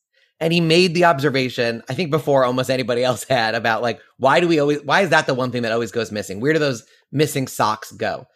and 0.41 0.53
he 0.53 0.61
made 0.61 0.95
the 0.95 1.05
observation 1.05 1.83
i 1.89 1.95
think 1.95 2.11
before 2.11 2.45
almost 2.45 2.71
anybody 2.71 3.05
else 3.05 3.25
had 3.25 3.55
about 3.55 3.83
like 3.83 4.01
why 4.19 4.41
do 4.41 4.49
we 4.49 4.59
always 4.59 4.83
why 4.85 5.03
is 5.03 5.11
that 5.11 5.27
the 5.27 5.35
one 5.35 5.51
thing 5.51 5.63
that 5.63 5.73
always 5.73 5.93
goes 5.93 6.13
missing? 6.13 6.41
Where 6.41 6.53
do 6.53 6.59
those 6.59 6.85
missing 7.13 7.47
socks 7.47 7.93
go? 7.93 8.27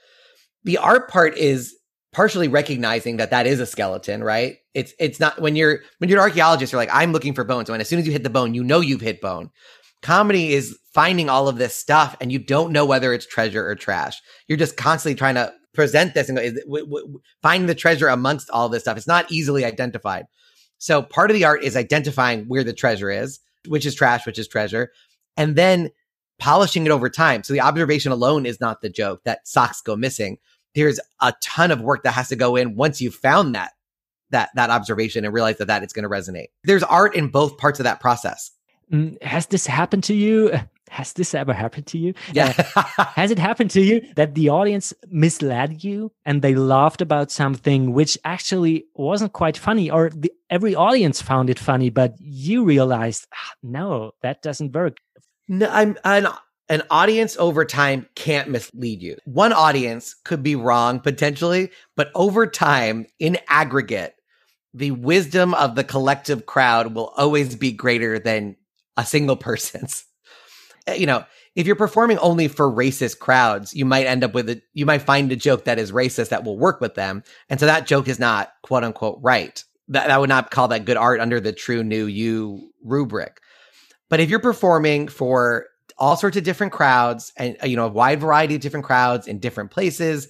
The 0.65 0.79
art 0.79 1.09
part 1.11 1.37
is 1.37 1.75
partially 2.13 2.49
recognizing 2.49 3.17
that 3.19 3.31
that 3.31 3.47
is 3.47 3.61
a 3.61 3.67
skeleton 3.67 4.23
right? 4.23 4.57
It's 4.75 4.93
it's 4.99 5.21
not 5.21 5.41
when 5.41 5.57
you're 5.57 5.81
when 5.99 6.09
you're 6.11 6.19
an 6.19 6.25
archaeologist 6.25 6.73
you're 6.73 6.81
like 6.81 6.91
i'm 6.93 7.13
looking 7.13 7.35
for 7.35 7.45
bones 7.45 7.69
and 7.71 7.81
as 7.81 7.89
soon 7.89 7.99
as 7.99 8.07
you 8.07 8.13
hit 8.13 8.23
the 8.23 8.31
bone 8.31 8.55
you 8.55 8.65
know 8.65 8.81
you've 8.81 9.01
hit 9.01 9.21
bone. 9.21 9.51
Comedy 10.03 10.53
is 10.53 10.79
finding 10.93 11.31
all 11.31 11.49
of 11.49 11.57
this 11.57 11.75
stuff 11.75 12.15
and 12.21 12.31
you 12.31 12.39
don't 12.39 12.73
know 12.73 12.85
whether 12.85 13.13
it's 13.15 13.27
treasure 13.27 13.67
or 13.67 13.75
trash. 13.75 14.21
You're 14.49 14.59
just 14.59 14.77
constantly 14.77 15.17
trying 15.17 15.37
to 15.37 15.53
present 15.75 16.15
this 16.15 16.29
and 16.29 16.39
go, 16.39 16.45
is, 16.45 16.55
w- 16.65 16.87
w- 16.87 17.21
find 17.43 17.69
the 17.69 17.75
treasure 17.75 18.09
amongst 18.09 18.49
all 18.51 18.69
this 18.69 18.83
stuff 18.83 18.97
it's 18.97 19.07
not 19.07 19.31
easily 19.31 19.65
identified 19.65 20.27
so 20.85 21.03
part 21.03 21.31
of 21.31 21.35
the 21.35 21.45
art 21.45 21.65
is 21.65 21.77
identifying 21.77 22.45
where 22.45 22.63
the 22.63 22.75
treasure 22.75 23.11
is, 23.11 23.41
which 23.69 23.87
is 23.87 23.95
trash, 23.95 24.27
which 24.27 24.39
is 24.39 24.49
treasure, 24.49 24.93
and 25.35 25.57
then 25.57 25.91
polishing 26.39 26.85
it 26.85 26.91
over 26.91 27.09
time. 27.09 27.43
So 27.43 27.55
the 27.55 27.63
observation 27.63 28.13
alone 28.13 28.45
is 28.45 28.61
not 28.61 28.83
the 28.83 28.91
joke 28.91 29.23
that 29.25 29.49
socks 29.49 29.81
go 29.81 29.97
missing. 29.97 30.37
There's 30.75 31.01
a 31.23 31.33
ton 31.41 31.71
of 31.71 31.81
work 31.81 32.03
that 32.03 32.13
has 32.13 32.29
to 32.29 32.37
go 32.37 32.57
in 32.57 32.77
once 32.77 33.01
you've 33.01 33.15
found 33.15 33.55
that 33.55 33.73
that 34.31 34.51
that 34.57 34.69
observation 34.69 35.25
and 35.25 35.33
realize 35.33 35.59
that 35.59 35.69
that 35.69 35.83
it's 35.83 35.95
going 35.95 36.03
to 36.03 36.09
resonate. 36.09 36.49
There's 36.65 36.83
art 36.83 37.15
in 37.15 37.29
both 37.29 37.57
parts 37.57 37.81
of 37.81 37.85
that 37.85 38.01
process. 38.01 38.51
Mm, 38.93 39.23
has 39.23 39.47
this 39.47 39.67
happened 39.67 40.05
to 40.05 40.15
you? 40.15 40.53
Has 40.95 41.13
this 41.13 41.35
ever 41.35 41.53
happened 41.53 41.87
to 41.89 41.99
you? 41.99 42.15
Yeah. 42.33 42.53
has 43.17 43.33
it 43.33 43.39
happened 43.39 43.71
to 43.73 43.81
you 43.81 44.01
that 44.15 44.37
the 44.37 44.49
audience 44.49 44.95
misled 45.09 45.83
you 45.83 46.13
and 46.25 46.41
they 46.41 46.55
laughed 46.55 47.01
about 47.03 47.33
something 47.33 47.93
which 47.93 48.17
actually 48.25 48.87
wasn't 48.95 49.33
quite 49.33 49.59
funny, 49.59 49.91
or 49.91 50.11
the, 50.11 50.33
every 50.51 50.77
audience 50.77 51.21
found 51.21 51.51
it 51.51 51.59
funny, 51.59 51.91
but 51.91 52.15
you 52.21 52.65
realized, 52.65 53.27
ah, 53.35 53.53
no, 53.63 54.13
that 54.23 54.41
doesn't 54.41 54.73
work? 54.73 54.99
No, 55.49 55.69
I'm 55.69 55.99
an 56.05 56.29
an 56.69 56.83
audience 56.91 57.37
over 57.37 57.65
time 57.65 58.07
can't 58.15 58.49
mislead 58.49 59.03
you. 59.03 59.19
One 59.25 59.53
audience 59.53 60.15
could 60.25 60.43
be 60.43 60.55
wrong 60.57 61.01
potentially, 61.01 61.73
but 61.97 62.11
over 62.15 62.47
time, 62.47 63.07
in 63.19 63.37
aggregate, 63.49 64.15
the 64.73 64.93
wisdom 64.93 65.55
of 65.55 65.75
the 65.75 65.85
collective 65.85 66.47
crowd 66.47 66.95
will 66.95 67.13
always 67.17 67.57
be 67.57 67.73
greater 67.73 68.19
than 68.19 68.57
a 68.97 69.05
single 69.05 69.37
person's. 69.37 70.05
Eh, 70.87 70.95
you 70.95 71.07
know, 71.07 71.25
if 71.55 71.67
you're 71.67 71.77
performing 71.77 72.19
only 72.19 72.49
for 72.49 72.71
racist 72.71 73.19
crowds, 73.19 73.75
you 73.75 73.85
might 73.85 74.07
end 74.07 74.25
up 74.25 74.35
with 74.35 74.49
a, 74.51 74.61
you 74.73 74.87
might 74.87 75.03
find 75.03 75.31
a 75.33 75.37
joke 75.37 75.65
that 75.65 75.79
is 75.79 75.93
racist 75.93 76.29
that 76.31 76.45
will 76.45 76.59
work 76.59 76.81
with 76.81 76.95
them. 76.95 77.23
And 77.49 77.61
so 77.61 77.67
that 77.67 77.87
joke 77.87 78.09
is 78.09 78.19
not 78.19 78.53
quote 78.63 78.85
unquote 78.85 79.19
right. 79.23 79.63
That, 79.89 80.09
that 80.09 80.21
would 80.21 80.29
not 80.29 80.51
call 80.51 80.69
that 80.69 80.85
good 80.85 80.97
art 80.97 81.21
under 81.21 81.41
the 81.41 81.53
true 81.53 81.85
new 81.85 82.07
you 82.07 82.73
rubric. 82.83 83.41
But 84.09 84.21
if 84.21 84.31
you're 84.31 84.41
performing 84.41 85.09
for 85.09 85.67
all 85.99 86.17
sorts 86.17 86.37
of 86.37 86.45
different 86.45 86.73
crowds 86.73 87.33
and, 87.37 87.57
you 87.65 87.77
know, 87.77 87.87
a 87.87 87.91
wide 87.91 88.21
variety 88.21 88.55
of 88.57 88.61
different 88.61 88.87
crowds 88.87 89.27
in 89.27 89.39
different 89.39 89.71
places, 89.71 90.29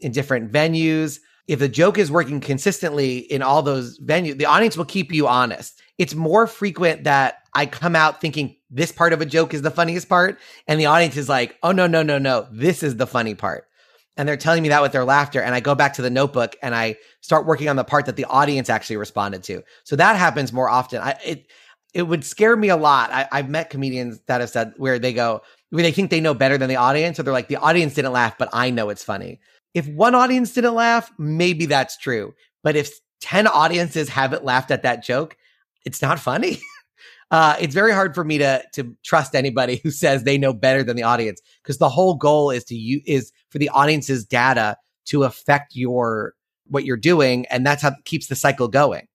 in 0.00 0.12
different 0.12 0.50
venues, 0.50 1.20
if 1.46 1.58
the 1.58 1.68
joke 1.68 1.98
is 1.98 2.10
working 2.10 2.40
consistently 2.40 3.18
in 3.18 3.42
all 3.42 3.62
those 3.62 3.98
venues, 4.00 4.38
the 4.38 4.46
audience 4.46 4.76
will 4.76 4.84
keep 4.84 5.12
you 5.12 5.28
honest. 5.28 5.80
It's 5.98 6.14
more 6.14 6.46
frequent 6.46 7.04
that 7.04 7.38
I 7.54 7.66
come 7.66 7.94
out 7.94 8.20
thinking 8.20 8.56
this 8.70 8.90
part 8.90 9.12
of 9.12 9.20
a 9.20 9.26
joke 9.26 9.54
is 9.54 9.62
the 9.62 9.70
funniest 9.70 10.08
part, 10.08 10.38
and 10.66 10.80
the 10.80 10.86
audience 10.86 11.16
is 11.16 11.28
like, 11.28 11.56
oh, 11.62 11.72
no, 11.72 11.86
no, 11.86 12.02
no, 12.02 12.18
no, 12.18 12.48
this 12.50 12.82
is 12.82 12.96
the 12.96 13.06
funny 13.06 13.34
part. 13.34 13.68
And 14.16 14.28
they're 14.28 14.36
telling 14.36 14.62
me 14.62 14.68
that 14.68 14.82
with 14.82 14.92
their 14.92 15.04
laughter. 15.04 15.40
And 15.40 15.54
I 15.54 15.60
go 15.60 15.74
back 15.74 15.94
to 15.94 16.02
the 16.02 16.10
notebook 16.10 16.54
and 16.62 16.74
I 16.74 16.96
start 17.20 17.46
working 17.46 17.68
on 17.68 17.76
the 17.76 17.82
part 17.82 18.06
that 18.06 18.14
the 18.14 18.26
audience 18.26 18.70
actually 18.70 18.96
responded 18.96 19.42
to. 19.44 19.62
So 19.82 19.96
that 19.96 20.16
happens 20.16 20.52
more 20.52 20.68
often. 20.68 21.00
I, 21.00 21.18
it, 21.24 21.50
it 21.94 22.02
would 22.02 22.24
scare 22.24 22.56
me 22.56 22.68
a 22.68 22.76
lot. 22.76 23.10
I, 23.10 23.26
I've 23.32 23.48
met 23.48 23.70
comedians 23.70 24.20
that 24.26 24.40
have 24.40 24.50
said 24.50 24.74
where 24.76 25.00
they 25.00 25.12
go, 25.12 25.42
where 25.70 25.82
they 25.82 25.90
think 25.90 26.10
they 26.10 26.20
know 26.20 26.34
better 26.34 26.58
than 26.58 26.68
the 26.68 26.76
audience, 26.76 27.18
or 27.18 27.24
they're 27.24 27.32
like, 27.32 27.48
the 27.48 27.56
audience 27.56 27.94
didn't 27.94 28.12
laugh, 28.12 28.38
but 28.38 28.48
I 28.52 28.70
know 28.70 28.88
it's 28.88 29.02
funny. 29.02 29.40
If 29.74 29.88
one 29.88 30.14
audience 30.14 30.52
didn't 30.52 30.74
laugh, 30.74 31.10
maybe 31.18 31.66
that's 31.66 31.96
true. 31.96 32.34
But 32.62 32.76
if 32.76 32.92
10 33.20 33.46
audiences 33.48 34.08
haven't 34.08 34.44
laughed 34.44 34.70
at 34.70 34.82
that 34.82 35.02
joke, 35.02 35.36
it's 35.84 36.02
not 36.02 36.18
funny. 36.18 36.60
uh, 37.30 37.56
it's 37.60 37.74
very 37.74 37.92
hard 37.92 38.14
for 38.14 38.24
me 38.24 38.38
to 38.38 38.62
to 38.74 38.96
trust 39.04 39.34
anybody 39.34 39.76
who 39.82 39.90
says 39.90 40.24
they 40.24 40.38
know 40.38 40.52
better 40.52 40.82
than 40.82 40.96
the 40.96 41.02
audience 41.02 41.40
because 41.62 41.78
the 41.78 41.88
whole 41.88 42.14
goal 42.14 42.50
is 42.50 42.64
to 42.64 42.74
you 42.74 43.00
is 43.06 43.32
for 43.50 43.58
the 43.58 43.68
audience's 43.70 44.24
data 44.24 44.76
to 45.06 45.24
affect 45.24 45.74
your 45.74 46.34
what 46.66 46.84
you're 46.84 46.96
doing, 46.96 47.46
and 47.46 47.66
that's 47.66 47.82
how 47.82 47.88
it 47.88 48.04
keeps 48.04 48.28
the 48.28 48.36
cycle 48.36 48.68
going. 48.68 49.06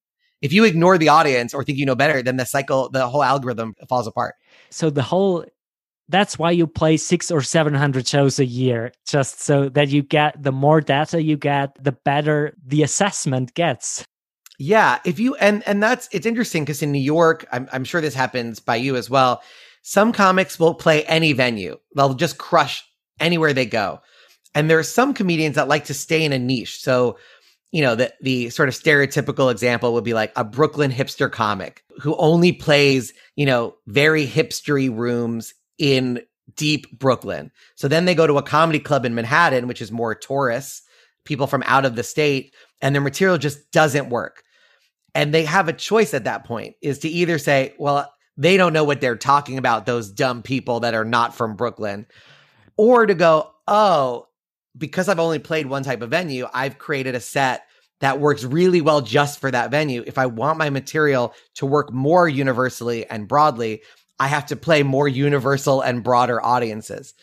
If 0.41 0.53
you 0.53 0.63
ignore 0.63 0.97
the 0.97 1.09
audience 1.09 1.53
or 1.53 1.63
think 1.63 1.77
you 1.77 1.85
know 1.85 1.95
better, 1.95 2.21
then 2.21 2.37
the 2.37 2.45
cycle, 2.45 2.89
the 2.89 3.07
whole 3.07 3.23
algorithm 3.23 3.75
falls 3.89 4.07
apart. 4.07 4.35
So 4.69 4.89
the 4.89 5.01
whole 5.01 5.45
that's 6.07 6.39
why 6.39 6.49
you 6.49 6.65
play 6.65 6.97
six 6.97 7.29
or 7.29 7.41
seven 7.41 7.73
hundred 7.73 8.07
shows 8.07 8.39
a 8.39 8.45
year, 8.45 8.91
just 9.05 9.41
so 9.41 9.69
that 9.69 9.89
you 9.89 10.01
get 10.01 10.41
the 10.41 10.51
more 10.51 10.81
data 10.81 11.21
you 11.21 11.37
get, 11.37 11.81
the 11.81 11.91
better 11.91 12.55
the 12.65 12.83
assessment 12.83 13.53
gets. 13.53 14.03
Yeah, 14.61 14.99
if 15.05 15.19
you 15.19 15.35
and 15.35 15.65
and 15.67 15.81
that's 15.81 16.09
it's 16.11 16.25
interesting 16.25 16.63
because 16.63 16.81
in 16.83 16.91
New 16.91 16.99
York, 16.99 17.45
I'm 17.51 17.69
I'm 17.71 17.85
sure 17.85 18.01
this 18.01 18.13
happens 18.13 18.59
by 18.59 18.75
you 18.75 18.97
as 18.97 19.09
well. 19.09 19.41
Some 19.83 20.11
comics 20.11 20.59
will 20.59 20.73
play 20.73 21.05
any 21.05 21.31
venue; 21.31 21.79
they'll 21.95 22.13
just 22.13 22.37
crush 22.37 22.83
anywhere 23.21 23.53
they 23.53 23.65
go. 23.65 24.01
And 24.53 24.69
there 24.69 24.77
are 24.77 24.83
some 24.83 25.13
comedians 25.13 25.55
that 25.55 25.69
like 25.69 25.85
to 25.85 25.93
stay 25.93 26.25
in 26.25 26.33
a 26.33 26.39
niche. 26.39 26.81
So, 26.81 27.17
you 27.71 27.81
know, 27.81 27.95
the 27.95 28.13
the 28.21 28.49
sort 28.49 28.67
of 28.67 28.75
stereotypical 28.75 29.49
example 29.49 29.93
would 29.93 30.03
be 30.03 30.13
like 30.13 30.33
a 30.35 30.43
Brooklyn 30.43 30.91
hipster 30.91 31.31
comic 31.31 31.81
who 32.01 32.17
only 32.17 32.51
plays, 32.51 33.13
you 33.37 33.45
know, 33.45 33.75
very 33.87 34.27
hipstery 34.27 34.93
rooms 34.93 35.53
in 35.77 36.21
deep 36.57 36.99
Brooklyn. 36.99 37.49
So 37.75 37.87
then 37.87 38.03
they 38.03 38.15
go 38.15 38.27
to 38.27 38.37
a 38.37 38.43
comedy 38.43 38.79
club 38.79 39.05
in 39.05 39.15
Manhattan, 39.15 39.67
which 39.67 39.81
is 39.81 39.89
more 39.89 40.15
tourists, 40.15 40.81
people 41.23 41.47
from 41.47 41.63
out 41.65 41.85
of 41.85 41.95
the 41.95 42.03
state, 42.03 42.53
and 42.81 42.93
their 42.93 43.01
material 43.01 43.37
just 43.37 43.71
doesn't 43.71 44.09
work. 44.09 44.43
And 45.19 45.33
they 45.33 45.43
have 45.43 45.67
a 45.67 45.73
choice 45.73 46.13
at 46.13 46.23
that 46.23 46.45
point 46.45 46.77
is 46.81 46.99
to 46.99 47.09
either 47.09 47.37
say, 47.37 47.73
well, 47.77 48.09
they 48.37 48.55
don't 48.55 48.71
know 48.71 48.85
what 48.85 49.01
they're 49.01 49.17
talking 49.17 49.57
about, 49.57 49.85
those 49.85 50.09
dumb 50.09 50.41
people 50.41 50.79
that 50.79 50.93
are 50.93 51.03
not 51.03 51.35
from 51.35 51.57
Brooklyn, 51.57 52.05
or 52.77 53.05
to 53.05 53.13
go, 53.13 53.51
oh, 53.67 54.29
because 54.77 55.09
I've 55.09 55.19
only 55.19 55.39
played 55.39 55.65
one 55.65 55.83
type 55.83 56.01
of 56.01 56.09
venue, 56.09 56.47
I've 56.53 56.77
created 56.77 57.15
a 57.15 57.19
set 57.19 57.65
that 57.99 58.21
works 58.21 58.45
really 58.45 58.79
well 58.79 59.01
just 59.01 59.41
for 59.41 59.51
that 59.51 59.71
venue. 59.71 60.05
If 60.07 60.17
I 60.17 60.25
want 60.25 60.57
my 60.57 60.69
material 60.69 61.33
to 61.55 61.65
work 61.65 61.91
more 61.91 62.29
universally 62.29 63.05
and 63.07 63.27
broadly, 63.27 63.81
I 64.21 64.27
have 64.27 64.45
to 64.45 64.55
play 64.55 64.83
more 64.83 65.09
universal 65.09 65.81
and 65.81 66.01
broader 66.01 66.41
audiences. 66.41 67.13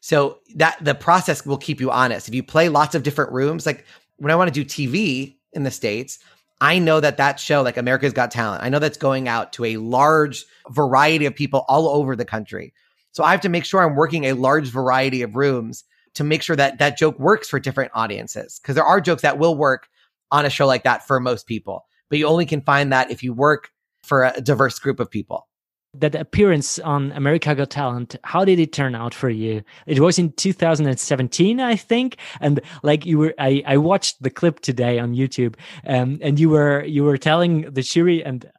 So 0.00 0.38
that 0.54 0.78
the 0.80 0.94
process 0.94 1.44
will 1.44 1.58
keep 1.58 1.82
you 1.82 1.90
honest. 1.90 2.28
If 2.28 2.34
you 2.34 2.42
play 2.42 2.70
lots 2.70 2.94
of 2.94 3.02
different 3.02 3.30
rooms, 3.32 3.66
like 3.66 3.84
when 4.16 4.32
I 4.32 4.36
want 4.36 4.48
to 4.48 4.64
do 4.64 4.64
TV 4.64 5.36
in 5.52 5.64
the 5.64 5.70
States, 5.70 6.18
I 6.62 6.78
know 6.78 7.00
that 7.00 7.16
that 7.16 7.40
show, 7.40 7.60
like 7.60 7.76
America's 7.76 8.12
Got 8.12 8.30
Talent, 8.30 8.62
I 8.62 8.68
know 8.68 8.78
that's 8.78 8.96
going 8.96 9.26
out 9.26 9.52
to 9.54 9.64
a 9.64 9.78
large 9.78 10.46
variety 10.70 11.26
of 11.26 11.34
people 11.34 11.64
all 11.66 11.88
over 11.88 12.14
the 12.14 12.24
country. 12.24 12.72
So 13.10 13.24
I 13.24 13.32
have 13.32 13.40
to 13.40 13.48
make 13.48 13.64
sure 13.64 13.82
I'm 13.82 13.96
working 13.96 14.26
a 14.26 14.34
large 14.34 14.68
variety 14.68 15.22
of 15.22 15.34
rooms 15.34 15.82
to 16.14 16.22
make 16.22 16.40
sure 16.40 16.54
that 16.54 16.78
that 16.78 16.96
joke 16.96 17.18
works 17.18 17.48
for 17.48 17.58
different 17.58 17.90
audiences. 17.94 18.60
Because 18.60 18.76
there 18.76 18.84
are 18.84 19.00
jokes 19.00 19.22
that 19.22 19.40
will 19.40 19.56
work 19.56 19.88
on 20.30 20.46
a 20.46 20.50
show 20.50 20.68
like 20.68 20.84
that 20.84 21.04
for 21.04 21.18
most 21.18 21.48
people, 21.48 21.84
but 22.08 22.20
you 22.20 22.28
only 22.28 22.46
can 22.46 22.60
find 22.60 22.92
that 22.92 23.10
if 23.10 23.24
you 23.24 23.32
work 23.34 23.72
for 24.04 24.22
a 24.22 24.40
diverse 24.40 24.78
group 24.78 25.00
of 25.00 25.10
people 25.10 25.48
that 25.94 26.14
appearance 26.14 26.78
on 26.78 27.12
America 27.12 27.54
Got 27.54 27.70
Talent, 27.70 28.16
how 28.24 28.44
did 28.44 28.58
it 28.58 28.72
turn 28.72 28.94
out 28.94 29.12
for 29.12 29.28
you? 29.28 29.62
It 29.86 30.00
was 30.00 30.18
in 30.18 30.32
2017, 30.32 31.60
I 31.60 31.76
think. 31.76 32.16
And 32.40 32.60
like 32.82 33.04
you 33.04 33.18
were, 33.18 33.34
I, 33.38 33.62
I 33.66 33.76
watched 33.76 34.22
the 34.22 34.30
clip 34.30 34.60
today 34.60 34.98
on 34.98 35.14
YouTube, 35.14 35.56
um, 35.86 36.18
and 36.22 36.40
you 36.40 36.48
were, 36.48 36.84
you 36.84 37.04
were 37.04 37.18
telling 37.18 37.70
the 37.72 37.82
jury 37.82 38.24
and 38.24 38.50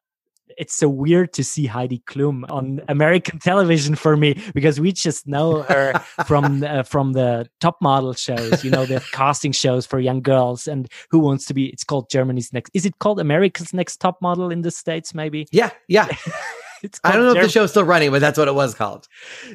it's 0.58 0.76
so 0.76 0.88
weird 0.88 1.34
to 1.34 1.44
see 1.44 1.66
Heidi 1.66 2.04
Klum 2.06 2.50
on 2.52 2.82
American 2.88 3.40
television 3.40 3.96
for 3.96 4.16
me 4.16 4.40
because 4.54 4.80
we 4.80 4.92
just 4.92 5.28
know 5.28 5.64
her 5.64 5.94
from 6.28 6.64
uh, 6.64 6.84
from 6.84 7.14
the 7.14 7.50
top 7.60 7.78
model 7.82 8.14
shows, 8.14 8.64
you 8.64 8.70
know, 8.70 8.86
the 8.86 9.04
casting 9.14 9.52
shows 9.52 9.88
for 9.88 10.00
young 10.00 10.22
girls 10.22 10.68
and 10.68 10.88
who 11.10 11.18
wants 11.18 11.46
to 11.46 11.56
be. 11.56 11.68
It's 11.68 11.84
called 11.84 12.10
Germany's 12.12 12.54
Next. 12.54 12.70
Is 12.76 12.86
it 12.86 13.00
called 13.00 13.20
America's 13.20 13.74
Next 13.74 13.98
Top 13.98 14.22
Model 14.22 14.52
in 14.52 14.62
the 14.62 14.72
states? 14.72 15.14
Maybe. 15.14 15.48
Yeah, 15.52 15.72
yeah. 15.88 16.08
it's 16.84 17.00
I 17.04 17.14
don't 17.14 17.26
know 17.26 17.34
Jer- 17.34 17.40
if 17.40 17.46
the 17.46 17.52
show's 17.52 17.72
still 17.72 17.86
running, 17.86 18.12
but 18.12 18.20
that's 18.20 18.38
what 18.38 18.48
it 18.50 18.56
was 18.56 18.76
called. 18.76 19.08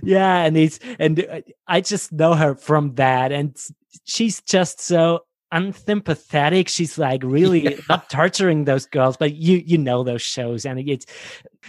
Yeah, 0.03 0.43
and 0.43 0.57
it's 0.57 0.81
and 0.99 1.25
uh, 1.31 1.43
I 1.67 1.83
just 1.83 2.11
know 2.11 2.35
her 2.35 2.55
from 2.55 2.95
that, 2.95 3.33
and 3.33 3.57
she's 4.05 4.41
just 4.41 4.81
so 4.81 5.21
unsympathetic. 5.53 6.69
She's 6.69 6.99
like 6.99 7.23
really 7.23 7.65
yeah. 7.65 7.77
not 7.89 8.09
torturing 8.09 8.65
those 8.65 8.87
girls, 8.87 9.19
but 9.19 9.35
you 9.35 9.63
you 9.65 9.77
know 9.77 10.03
those 10.03 10.23
shows, 10.23 10.65
and 10.65 10.81
it's 10.81 11.05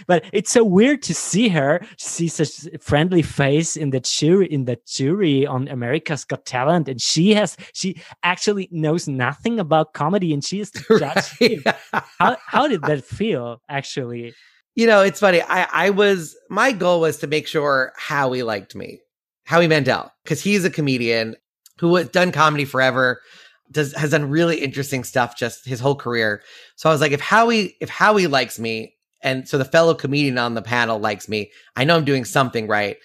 but 0.06 0.24
it's 0.32 0.50
so 0.50 0.64
weird 0.64 1.02
to 1.02 1.14
see 1.14 1.48
her 1.48 1.80
see 1.98 2.28
such 2.28 2.66
a 2.72 2.78
friendly 2.78 3.22
face 3.22 3.76
in 3.76 3.90
the 3.90 4.00
jury 4.00 4.46
in 4.46 4.64
the 4.64 4.78
jury 4.86 5.46
on 5.46 5.68
America's 5.68 6.24
Got 6.24 6.46
Talent, 6.46 6.88
and 6.88 7.02
she 7.02 7.34
has 7.34 7.58
she 7.74 8.00
actually 8.22 8.68
knows 8.72 9.06
nothing 9.06 9.60
about 9.60 9.92
comedy, 9.92 10.32
and 10.32 10.42
she 10.42 10.60
is 10.60 10.70
the 10.70 10.98
judge. 10.98 11.30
Right. 11.40 12.02
how 12.18 12.36
how 12.46 12.66
did 12.66 12.82
that 12.82 13.04
feel 13.04 13.60
actually? 13.68 14.34
You 14.74 14.86
know, 14.86 15.02
it's 15.02 15.20
funny. 15.20 15.42
I 15.42 15.66
I 15.72 15.90
was 15.90 16.36
my 16.48 16.72
goal 16.72 17.00
was 17.00 17.18
to 17.18 17.26
make 17.26 17.46
sure 17.46 17.92
Howie 17.96 18.42
liked 18.42 18.74
me. 18.74 19.00
Howie 19.44 19.66
Mandel, 19.66 20.12
because 20.22 20.40
he's 20.40 20.64
a 20.64 20.70
comedian 20.70 21.36
who 21.78 21.96
has 21.96 22.08
done 22.08 22.30
comedy 22.30 22.64
forever 22.64 23.20
does 23.72 23.92
has 23.94 24.10
done 24.10 24.30
really 24.30 24.58
interesting 24.58 25.04
stuff 25.04 25.36
just 25.36 25.66
his 25.66 25.80
whole 25.80 25.94
career. 25.94 26.42
So 26.76 26.88
I 26.88 26.92
was 26.92 27.00
like, 27.00 27.12
if 27.12 27.20
Howie 27.20 27.76
if 27.80 27.88
Howie 27.88 28.26
likes 28.26 28.58
me, 28.58 28.94
and 29.22 29.48
so 29.48 29.58
the 29.58 29.64
fellow 29.64 29.94
comedian 29.94 30.38
on 30.38 30.54
the 30.54 30.62
panel 30.62 30.98
likes 30.98 31.28
me, 31.28 31.50
I 31.76 31.84
know 31.84 31.96
I'm 31.96 32.04
doing 32.04 32.24
something 32.24 32.66
right. 32.66 32.96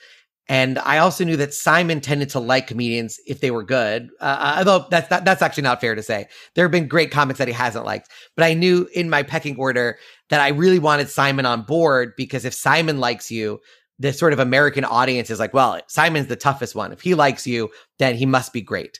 And 0.48 0.78
I 0.80 1.00
also 1.00 1.24
knew 1.24 1.38
that 1.38 1.56
Simon 1.56 2.02
tended 2.02 2.30
to 2.32 2.40
like 2.40 2.68
comedians 2.68 3.20
if 3.26 3.42
they 3.42 3.50
were 3.50 3.64
good. 3.64 4.10
Uh, 4.22 4.38
uh 4.40 4.56
although 4.60 4.88
that's 4.90 5.08
that, 5.10 5.26
that's 5.26 5.42
actually 5.42 5.64
not 5.64 5.82
fair 5.82 5.96
to 5.96 6.04
say. 6.04 6.28
There 6.54 6.66
have 6.66 6.72
been 6.72 6.88
great 6.88 7.12
comics 7.12 7.40
that 7.40 7.48
he 7.48 7.54
hasn't 7.54 7.86
liked, 7.86 8.10
but 8.36 8.46
I 8.46 8.54
knew 8.54 8.88
in 8.94 9.10
my 9.10 9.24
pecking 9.24 9.58
order 9.58 9.98
that 10.30 10.42
I 10.42 10.50
really 10.50 10.80
wanted 10.80 11.10
Simon 11.10 11.46
on 11.46 11.62
board 11.64 12.14
because 12.18 12.46
if 12.46 12.54
Simon 12.54 13.00
likes 13.00 13.32
you, 13.32 13.60
the 14.00 14.12
sort 14.12 14.34
of 14.34 14.40
American 14.40 14.84
audience 14.84 15.30
is 15.30 15.40
like, 15.40 15.54
well, 15.54 15.80
Simon's 15.88 16.28
the 16.28 16.36
toughest 16.36 16.76
one. 16.76 16.92
If 16.92 17.02
he 17.02 17.14
likes 17.14 17.48
you, 17.48 17.70
then 18.00 18.16
he 18.16 18.26
must 18.26 18.52
be 18.52 18.62
great. 18.62 19.00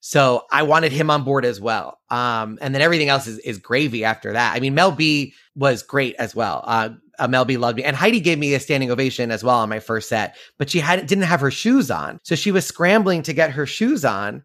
So 0.00 0.44
I 0.50 0.62
wanted 0.62 0.92
him 0.92 1.10
on 1.10 1.24
board 1.24 1.44
as 1.44 1.60
well. 1.60 1.98
Um, 2.08 2.58
and 2.62 2.74
then 2.74 2.80
everything 2.80 3.08
else 3.08 3.26
is, 3.26 3.38
is 3.40 3.58
gravy 3.58 4.04
after 4.04 4.32
that. 4.32 4.54
I 4.54 4.60
mean, 4.60 4.74
Mel 4.74 4.92
B 4.92 5.34
was 5.54 5.82
great 5.82 6.14
as 6.16 6.34
well. 6.34 6.64
Uh, 6.66 6.90
uh, 7.18 7.28
Mel 7.28 7.44
B 7.44 7.58
loved 7.58 7.76
me, 7.76 7.84
and 7.84 7.94
Heidi 7.94 8.18
gave 8.18 8.38
me 8.38 8.54
a 8.54 8.60
standing 8.60 8.90
ovation 8.90 9.30
as 9.30 9.44
well 9.44 9.56
on 9.56 9.68
my 9.68 9.78
first 9.78 10.08
set. 10.08 10.36
But 10.58 10.70
she 10.70 10.80
had 10.80 11.06
didn't 11.06 11.24
have 11.24 11.40
her 11.40 11.50
shoes 11.50 11.90
on, 11.90 12.18
so 12.22 12.34
she 12.34 12.50
was 12.50 12.64
scrambling 12.64 13.22
to 13.24 13.34
get 13.34 13.50
her 13.50 13.66
shoes 13.66 14.06
on, 14.06 14.42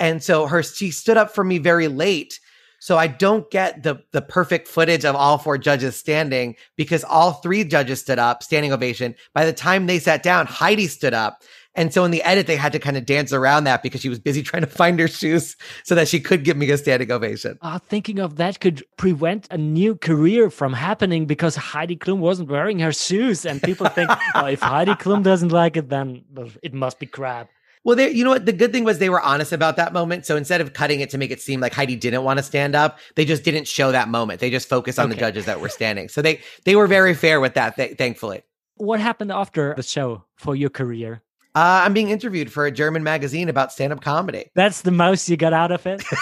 and 0.00 0.22
so 0.22 0.46
her 0.46 0.64
she 0.64 0.90
stood 0.90 1.16
up 1.16 1.32
for 1.32 1.44
me 1.44 1.58
very 1.58 1.86
late. 1.86 2.40
So 2.78 2.98
I 2.98 3.06
don't 3.06 3.50
get 3.50 3.82
the 3.82 4.02
the 4.12 4.22
perfect 4.22 4.68
footage 4.68 5.04
of 5.04 5.16
all 5.16 5.38
four 5.38 5.58
judges 5.58 5.96
standing 5.96 6.56
because 6.76 7.04
all 7.04 7.32
three 7.32 7.64
judges 7.64 8.00
stood 8.00 8.18
up, 8.18 8.42
standing 8.42 8.72
ovation. 8.72 9.14
By 9.34 9.44
the 9.44 9.52
time 9.52 9.86
they 9.86 9.98
sat 9.98 10.22
down, 10.22 10.46
Heidi 10.46 10.86
stood 10.86 11.14
up 11.14 11.42
and 11.76 11.92
so 11.92 12.04
in 12.04 12.10
the 12.10 12.22
edit, 12.22 12.46
they 12.46 12.56
had 12.56 12.72
to 12.72 12.78
kind 12.78 12.96
of 12.96 13.04
dance 13.04 13.32
around 13.32 13.64
that 13.64 13.82
because 13.82 14.00
she 14.00 14.08
was 14.08 14.18
busy 14.18 14.42
trying 14.42 14.62
to 14.62 14.66
find 14.66 14.98
her 14.98 15.06
shoes 15.06 15.56
so 15.84 15.94
that 15.94 16.08
she 16.08 16.18
could 16.18 16.42
give 16.42 16.56
me 16.56 16.68
a 16.70 16.78
standing 16.78 17.12
ovation. 17.12 17.58
Uh, 17.60 17.78
thinking 17.78 18.18
of 18.18 18.36
that 18.36 18.60
could 18.60 18.82
prevent 18.96 19.46
a 19.50 19.58
new 19.58 19.94
career 19.94 20.50
from 20.50 20.72
happening 20.72 21.26
because 21.26 21.54
Heidi 21.54 21.96
Klum 21.96 22.18
wasn't 22.18 22.48
wearing 22.48 22.78
her 22.80 22.92
shoes. 22.92 23.44
And 23.44 23.62
people 23.62 23.86
think, 23.88 24.10
oh, 24.34 24.46
if 24.46 24.60
Heidi 24.60 24.92
Klum 24.92 25.22
doesn't 25.22 25.52
like 25.52 25.76
it, 25.76 25.90
then 25.90 26.24
it 26.62 26.72
must 26.72 26.98
be 26.98 27.06
crap. 27.06 27.50
Well, 27.86 27.94
they, 27.94 28.10
you 28.10 28.24
know 28.24 28.30
what? 28.30 28.44
The 28.44 28.52
good 28.52 28.72
thing 28.72 28.82
was 28.82 28.98
they 28.98 29.10
were 29.10 29.20
honest 29.20 29.52
about 29.52 29.76
that 29.76 29.92
moment. 29.92 30.26
So 30.26 30.36
instead 30.36 30.60
of 30.60 30.72
cutting 30.72 30.98
it 30.98 31.10
to 31.10 31.18
make 31.18 31.30
it 31.30 31.40
seem 31.40 31.60
like 31.60 31.72
Heidi 31.72 31.94
didn't 31.94 32.24
want 32.24 32.40
to 32.40 32.42
stand 32.42 32.74
up, 32.74 32.98
they 33.14 33.24
just 33.24 33.44
didn't 33.44 33.68
show 33.68 33.92
that 33.92 34.08
moment. 34.08 34.40
They 34.40 34.50
just 34.50 34.68
focused 34.68 34.98
on 34.98 35.04
okay. 35.04 35.14
the 35.14 35.20
judges 35.20 35.44
that 35.44 35.60
were 35.60 35.68
standing. 35.68 36.08
So 36.08 36.20
they 36.20 36.40
they 36.64 36.74
were 36.74 36.88
very 36.88 37.14
fair 37.14 37.38
with 37.38 37.54
that, 37.54 37.76
th- 37.76 37.96
thankfully. 37.96 38.42
What 38.74 38.98
happened 38.98 39.30
after 39.30 39.72
the 39.76 39.84
show 39.84 40.24
for 40.34 40.56
your 40.56 40.68
career? 40.68 41.22
Uh, 41.54 41.82
I'm 41.84 41.92
being 41.92 42.10
interviewed 42.10 42.50
for 42.50 42.66
a 42.66 42.72
German 42.72 43.04
magazine 43.04 43.48
about 43.48 43.70
stand 43.70 43.92
up 43.92 44.00
comedy. 44.00 44.50
That's 44.56 44.82
the 44.82 44.90
most 44.90 45.28
you 45.28 45.36
got 45.36 45.52
out 45.52 45.70
of 45.70 45.86
it? 45.86 46.02
so 46.02 46.16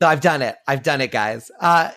I've 0.00 0.22
done 0.22 0.40
it. 0.40 0.56
I've 0.66 0.82
done 0.82 1.02
it, 1.02 1.10
guys. 1.10 1.50
Uh, 1.60 1.90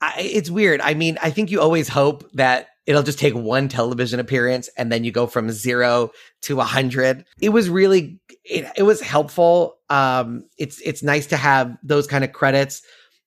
I, 0.00 0.14
it's 0.16 0.48
weird. 0.48 0.80
I 0.80 0.94
mean, 0.94 1.18
I 1.20 1.30
think 1.30 1.50
you 1.50 1.60
always 1.60 1.88
hope 1.88 2.30
that 2.34 2.68
it'll 2.90 3.02
just 3.02 3.18
take 3.18 3.34
one 3.34 3.68
television 3.68 4.18
appearance 4.18 4.68
and 4.76 4.90
then 4.90 5.04
you 5.04 5.12
go 5.12 5.26
from 5.26 5.50
zero 5.50 6.10
to 6.42 6.60
a 6.60 6.64
hundred. 6.64 7.24
It 7.40 7.50
was 7.50 7.70
really, 7.70 8.18
it, 8.44 8.70
it 8.76 8.82
was 8.82 9.00
helpful. 9.00 9.76
Um, 9.88 10.44
it's, 10.58 10.80
it's 10.80 11.02
nice 11.02 11.26
to 11.28 11.36
have 11.36 11.76
those 11.82 12.06
kind 12.06 12.24
of 12.24 12.32
credits. 12.32 12.82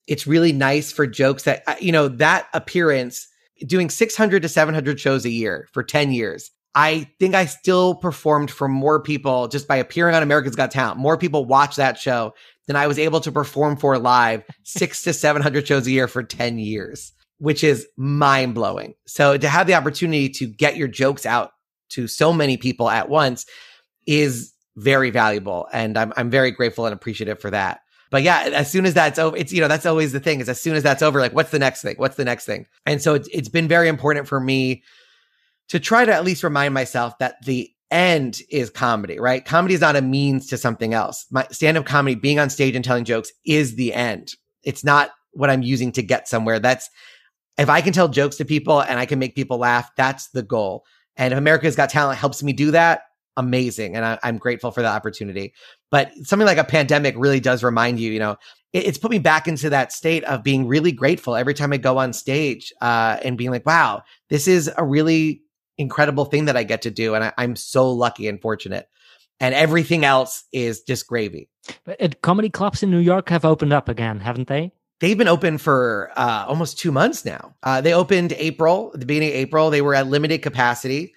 It's 0.05 0.27
really 0.27 0.51
nice 0.51 0.91
for 0.91 1.07
jokes 1.07 1.43
that, 1.43 1.63
uh, 1.65 1.75
you 1.79 1.93
know, 1.93 2.09
that 2.09 2.47
appearance 2.53 3.27
doing 3.65 3.89
600 3.89 4.41
to 4.41 4.49
700 4.49 4.99
shows 4.99 5.23
a 5.23 5.29
year 5.29 5.69
for 5.71 5.81
10 5.81 6.11
years 6.11 6.51
I 6.75 7.07
think 7.19 7.35
I 7.35 7.45
still 7.45 7.95
performed 7.95 8.49
for 8.49 8.67
more 8.67 8.99
people 8.99 9.47
just 9.47 9.67
by 9.67 9.75
appearing 9.75 10.15
on 10.15 10.23
America's 10.23 10.55
Got 10.55 10.71
Talent. 10.71 10.97
More 10.97 11.17
people 11.17 11.45
watch 11.45 11.75
that 11.75 11.99
show 11.99 12.33
than 12.65 12.75
I 12.75 12.87
was 12.87 12.97
able 12.97 13.19
to 13.21 13.31
perform 13.31 13.77
for 13.77 13.97
live 13.99 14.43
six 14.63 15.03
to 15.03 15.13
700 15.13 15.67
shows 15.67 15.85
a 15.85 15.91
year 15.91 16.07
for 16.07 16.23
10 16.23 16.57
years, 16.57 17.11
which 17.43 17.61
is 17.61 17.85
mind 17.97 18.55
blowing. 18.55 18.93
So 19.05 19.35
to 19.35 19.49
have 19.49 19.67
the 19.67 19.73
opportunity 19.73 20.29
to 20.29 20.47
get 20.47 20.77
your 20.77 20.87
jokes 20.87 21.25
out 21.25 21.51
to 21.89 22.07
so 22.07 22.31
many 22.31 22.55
people 22.55 22.89
at 22.89 23.09
once 23.09 23.45
is 24.07 24.53
very 24.77 25.09
valuable. 25.09 25.67
And 25.73 25.97
I'm, 25.97 26.13
I'm 26.15 26.29
very 26.29 26.51
grateful 26.51 26.85
and 26.85 26.93
appreciative 26.93 27.41
for 27.41 27.51
that. 27.51 27.81
But 28.11 28.23
yeah, 28.23 28.49
as 28.53 28.71
soon 28.71 28.85
as 28.85 28.93
that's 28.93 29.19
over, 29.19 29.35
it's, 29.35 29.51
you 29.51 29.59
know, 29.59 29.67
that's 29.67 29.85
always 29.85 30.13
the 30.13 30.21
thing 30.21 30.39
is 30.39 30.47
as 30.47 30.61
soon 30.61 30.77
as 30.77 30.83
that's 30.83 31.01
over, 31.01 31.19
like, 31.19 31.33
what's 31.33 31.51
the 31.51 31.59
next 31.59 31.81
thing? 31.81 31.95
What's 31.97 32.15
the 32.15 32.23
next 32.23 32.45
thing? 32.45 32.65
And 32.85 33.01
so 33.01 33.13
it's, 33.13 33.27
it's 33.33 33.49
been 33.49 33.67
very 33.67 33.89
important 33.89 34.25
for 34.29 34.39
me 34.39 34.81
to 35.67 35.81
try 35.81 36.05
to 36.05 36.13
at 36.13 36.23
least 36.23 36.45
remind 36.45 36.73
myself 36.73 37.17
that 37.17 37.43
the 37.43 37.69
end 37.91 38.39
is 38.49 38.69
comedy, 38.69 39.19
right? 39.19 39.43
Comedy 39.43 39.73
is 39.73 39.81
not 39.81 39.97
a 39.97 40.01
means 40.01 40.47
to 40.47 40.57
something 40.57 40.93
else. 40.93 41.25
My 41.29 41.45
stand 41.51 41.75
up 41.75 41.85
comedy, 41.85 42.15
being 42.15 42.39
on 42.39 42.49
stage 42.49 42.73
and 42.73 42.85
telling 42.85 43.03
jokes 43.03 43.33
is 43.45 43.75
the 43.75 43.93
end. 43.93 44.35
It's 44.63 44.85
not 44.85 45.11
what 45.33 45.49
I'm 45.49 45.61
using 45.61 45.91
to 45.91 46.01
get 46.01 46.29
somewhere. 46.29 46.59
That's 46.59 46.89
if 47.57 47.69
I 47.69 47.81
can 47.81 47.93
tell 47.93 48.07
jokes 48.07 48.37
to 48.37 48.45
people 48.45 48.81
and 48.81 48.99
I 48.99 49.05
can 49.05 49.19
make 49.19 49.35
people 49.35 49.57
laugh, 49.57 49.89
that's 49.95 50.29
the 50.29 50.43
goal. 50.43 50.85
And 51.15 51.33
if 51.33 51.37
America's 51.37 51.75
Got 51.75 51.89
Talent 51.89 52.17
helps 52.17 52.41
me 52.41 52.53
do 52.53 52.71
that, 52.71 53.03
amazing. 53.37 53.95
And 53.95 54.05
I, 54.05 54.19
am 54.23 54.37
grateful 54.37 54.71
for 54.71 54.81
the 54.81 54.87
opportunity. 54.87 55.53
But 55.91 56.11
something 56.23 56.45
like 56.45 56.57
a 56.57 56.63
pandemic 56.63 57.15
really 57.17 57.39
does 57.39 57.63
remind 57.63 57.99
you, 57.99 58.11
you 58.11 58.19
know, 58.19 58.37
it, 58.73 58.87
it's 58.87 58.97
put 58.97 59.11
me 59.11 59.19
back 59.19 59.47
into 59.47 59.69
that 59.69 59.91
state 59.91 60.23
of 60.25 60.43
being 60.43 60.67
really 60.67 60.91
grateful 60.91 61.35
every 61.35 61.53
time 61.53 61.73
I 61.73 61.77
go 61.77 61.97
on 61.97 62.13
stage 62.13 62.73
uh, 62.81 63.17
and 63.23 63.37
being 63.37 63.51
like, 63.51 63.65
wow, 63.65 64.03
this 64.29 64.47
is 64.47 64.71
a 64.77 64.83
really 64.83 65.41
incredible 65.77 66.25
thing 66.25 66.45
that 66.45 66.57
I 66.57 66.63
get 66.63 66.83
to 66.83 66.91
do. 66.91 67.15
And 67.15 67.23
I, 67.23 67.33
I'm 67.37 67.55
so 67.55 67.91
lucky 67.91 68.27
and 68.27 68.41
fortunate. 68.41 68.87
And 69.39 69.55
everything 69.55 70.05
else 70.05 70.43
is 70.53 70.81
just 70.81 71.07
gravy. 71.07 71.49
But 71.85 72.21
comedy 72.21 72.49
clubs 72.49 72.83
in 72.83 72.91
New 72.91 72.99
York 72.99 73.29
have 73.29 73.45
opened 73.45 73.73
up 73.73 73.89
again, 73.89 74.19
haven't 74.19 74.47
they? 74.47 74.71
They've 75.03 75.17
been 75.17 75.27
open 75.27 75.57
for 75.57 76.13
uh, 76.15 76.45
almost 76.47 76.79
two 76.79 76.89
months 76.89 77.25
now. 77.25 77.53
Uh, 77.61 77.81
they 77.81 77.93
opened 77.93 78.31
April, 78.37 78.89
the 78.93 79.05
beginning 79.05 79.31
of 79.31 79.35
April. 79.35 79.69
They 79.69 79.81
were 79.81 79.93
at 79.93 80.07
limited 80.07 80.41
capacity. 80.41 81.13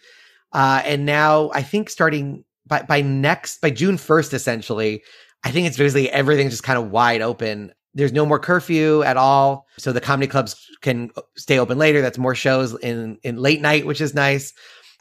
Uh, 0.52 0.82
and 0.84 1.06
now 1.06 1.52
I 1.54 1.62
think 1.62 1.88
starting 1.88 2.44
by, 2.66 2.82
by 2.82 3.00
next, 3.00 3.60
by 3.60 3.70
June 3.70 3.96
1st, 3.96 4.34
essentially, 4.34 5.04
I 5.44 5.52
think 5.52 5.68
it's 5.68 5.76
basically 5.76 6.10
everything's 6.10 6.50
just 6.50 6.64
kind 6.64 6.80
of 6.80 6.90
wide 6.90 7.22
open 7.22 7.72
there's 7.94 8.12
no 8.12 8.26
more 8.26 8.38
curfew 8.38 9.02
at 9.04 9.16
all. 9.16 9.66
So 9.78 9.90
the 9.90 10.02
comedy 10.02 10.26
clubs 10.26 10.68
can 10.82 11.10
stay 11.36 11.58
open 11.58 11.78
later. 11.78 12.02
That's 12.02 12.18
more 12.18 12.34
shows 12.34 12.78
in, 12.80 13.18
in 13.22 13.36
late 13.36 13.62
night, 13.62 13.86
which 13.86 14.02
is 14.02 14.14
nice. 14.14 14.52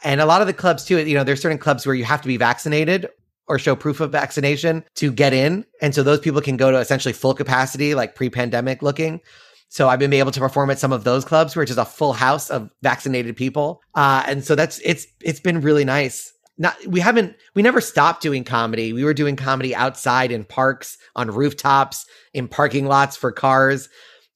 And 0.02 0.20
a 0.20 0.26
lot 0.26 0.40
of 0.40 0.46
the 0.46 0.54
clubs 0.54 0.84
too, 0.84 1.04
you 1.04 1.14
know, 1.14 1.22
there's 1.22 1.42
certain 1.42 1.58
clubs 1.58 1.84
where 1.84 1.94
you 1.94 2.04
have 2.04 2.22
to 2.22 2.28
be 2.28 2.38
vaccinated 2.38 3.10
or 3.48 3.58
show 3.58 3.76
proof 3.76 4.00
of 4.00 4.12
vaccination 4.12 4.84
to 4.96 5.12
get 5.12 5.32
in. 5.32 5.64
And 5.80 5.94
so 5.94 6.02
those 6.02 6.20
people 6.20 6.40
can 6.40 6.56
go 6.56 6.70
to 6.70 6.78
essentially 6.78 7.12
full 7.12 7.34
capacity, 7.34 7.94
like 7.94 8.14
pre-pandemic 8.14 8.82
looking. 8.82 9.20
So 9.68 9.88
I've 9.88 9.98
been 9.98 10.12
able 10.12 10.32
to 10.32 10.40
perform 10.40 10.70
at 10.70 10.78
some 10.78 10.92
of 10.92 11.04
those 11.04 11.24
clubs 11.24 11.56
it's 11.56 11.68
just 11.70 11.78
a 11.78 11.84
full 11.84 12.12
house 12.12 12.50
of 12.50 12.70
vaccinated 12.82 13.36
people. 13.36 13.82
Uh, 13.94 14.22
and 14.26 14.44
so 14.44 14.54
that's, 14.54 14.80
it's, 14.84 15.06
it's 15.20 15.40
been 15.40 15.60
really 15.60 15.84
nice 15.84 16.32
not 16.58 16.74
we 16.86 17.00
haven't 17.00 17.36
we 17.54 17.62
never 17.62 17.80
stopped 17.80 18.22
doing 18.22 18.44
comedy. 18.44 18.92
We 18.92 19.04
were 19.04 19.14
doing 19.14 19.36
comedy 19.36 19.74
outside 19.74 20.32
in 20.32 20.44
parks, 20.44 20.96
on 21.14 21.30
rooftops, 21.30 22.06
in 22.32 22.48
parking 22.48 22.86
lots 22.86 23.16
for 23.16 23.32
cars. 23.32 23.88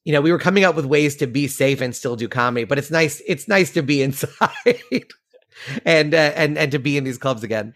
You 0.04 0.12
know, 0.12 0.20
we 0.20 0.32
were 0.32 0.38
coming 0.38 0.64
up 0.64 0.76
with 0.76 0.86
ways 0.86 1.16
to 1.16 1.26
be 1.26 1.46
safe 1.46 1.80
and 1.80 1.94
still 1.94 2.16
do 2.16 2.28
comedy, 2.28 2.64
but 2.64 2.78
it's 2.78 2.90
nice 2.90 3.22
it's 3.26 3.48
nice 3.48 3.72
to 3.72 3.82
be 3.82 4.02
inside 4.06 4.74
and 5.84 6.14
uh, 6.14 6.32
and 6.34 6.58
and 6.58 6.72
to 6.72 6.78
be 6.78 6.96
in 6.96 7.04
these 7.04 7.18
clubs 7.18 7.42
again. 7.42 7.74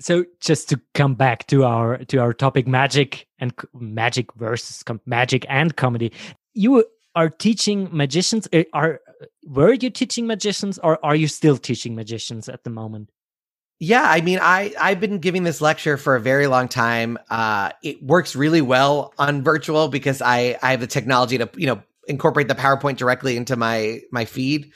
So 0.00 0.24
just 0.40 0.68
to 0.68 0.80
come 0.94 1.14
back 1.14 1.46
to 1.48 1.64
our 1.64 1.98
to 2.04 2.18
our 2.18 2.32
topic 2.32 2.66
magic 2.66 3.26
and 3.38 3.52
magic 3.74 4.32
versus 4.34 4.82
magic 5.06 5.44
and 5.48 5.76
comedy. 5.76 6.12
You 6.54 6.84
are 7.14 7.28
teaching 7.28 7.88
magicians 7.90 8.48
eh, 8.52 8.64
are 8.72 9.00
were 9.44 9.72
you 9.72 9.90
teaching 9.90 10.26
magicians 10.26 10.78
or 10.78 11.04
are 11.04 11.16
you 11.16 11.26
still 11.26 11.56
teaching 11.56 11.94
magicians 11.94 12.48
at 12.48 12.64
the 12.64 12.70
moment? 12.70 13.10
Yeah, 13.80 14.02
I 14.02 14.20
mean, 14.22 14.40
I 14.42 14.74
I've 14.80 15.00
been 15.00 15.18
giving 15.18 15.44
this 15.44 15.60
lecture 15.60 15.96
for 15.96 16.16
a 16.16 16.20
very 16.20 16.48
long 16.48 16.68
time. 16.68 17.18
Uh, 17.30 17.70
it 17.82 18.02
works 18.02 18.34
really 18.34 18.60
well 18.60 19.14
on 19.18 19.42
virtual 19.42 19.88
because 19.88 20.20
I 20.20 20.58
I 20.62 20.72
have 20.72 20.80
the 20.80 20.86
technology 20.86 21.38
to 21.38 21.48
you 21.56 21.66
know 21.66 21.82
incorporate 22.08 22.48
the 22.48 22.54
PowerPoint 22.54 22.96
directly 22.96 23.36
into 23.36 23.56
my 23.56 24.00
my 24.10 24.24
feed. 24.24 24.72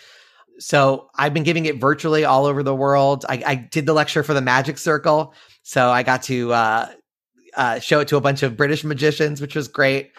So 0.62 1.10
I've 1.16 1.34
been 1.34 1.42
giving 1.42 1.66
it 1.66 1.80
virtually 1.80 2.24
all 2.24 2.46
over 2.46 2.62
the 2.62 2.74
world. 2.74 3.24
I, 3.28 3.42
I 3.44 3.54
did 3.56 3.84
the 3.84 3.92
lecture 3.92 4.22
for 4.22 4.32
the 4.32 4.40
Magic 4.40 4.78
Circle, 4.78 5.34
so 5.62 5.90
I 5.90 6.04
got 6.04 6.22
to 6.24 6.52
uh, 6.52 6.92
uh, 7.56 7.80
show 7.80 8.00
it 8.00 8.08
to 8.08 8.16
a 8.16 8.20
bunch 8.20 8.42
of 8.44 8.56
British 8.56 8.84
magicians, 8.84 9.40
which 9.40 9.56
was 9.56 9.66
great. 9.66 10.12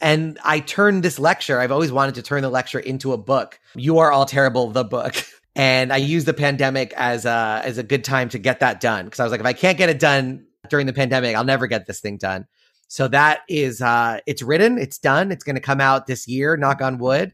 And 0.00 0.38
I 0.44 0.60
turned 0.60 1.02
this 1.02 1.18
lecture, 1.18 1.58
I've 1.58 1.72
always 1.72 1.90
wanted 1.90 2.16
to 2.16 2.22
turn 2.22 2.42
the 2.42 2.50
lecture 2.50 2.78
into 2.78 3.12
a 3.12 3.18
book. 3.18 3.58
You 3.74 3.98
Are 3.98 4.12
All 4.12 4.26
Terrible, 4.26 4.70
the 4.70 4.84
book. 4.84 5.14
And 5.56 5.92
I 5.92 5.96
used 5.96 6.26
the 6.26 6.34
pandemic 6.34 6.92
as 6.92 7.24
a, 7.24 7.60
as 7.64 7.78
a 7.78 7.82
good 7.82 8.04
time 8.04 8.28
to 8.28 8.38
get 8.38 8.60
that 8.60 8.80
done. 8.80 9.10
Cause 9.10 9.18
I 9.18 9.24
was 9.24 9.32
like, 9.32 9.40
if 9.40 9.46
I 9.46 9.54
can't 9.54 9.76
get 9.76 9.88
it 9.88 9.98
done 9.98 10.46
during 10.68 10.86
the 10.86 10.92
pandemic, 10.92 11.34
I'll 11.34 11.42
never 11.42 11.66
get 11.66 11.84
this 11.84 11.98
thing 11.98 12.16
done. 12.16 12.46
So 12.86 13.08
that 13.08 13.40
is, 13.48 13.82
uh, 13.82 14.20
it's 14.24 14.40
written, 14.40 14.78
it's 14.78 14.98
done. 14.98 15.32
It's 15.32 15.42
going 15.42 15.56
to 15.56 15.60
come 15.60 15.80
out 15.80 16.06
this 16.06 16.28
year, 16.28 16.56
knock 16.56 16.80
on 16.80 16.98
wood. 16.98 17.32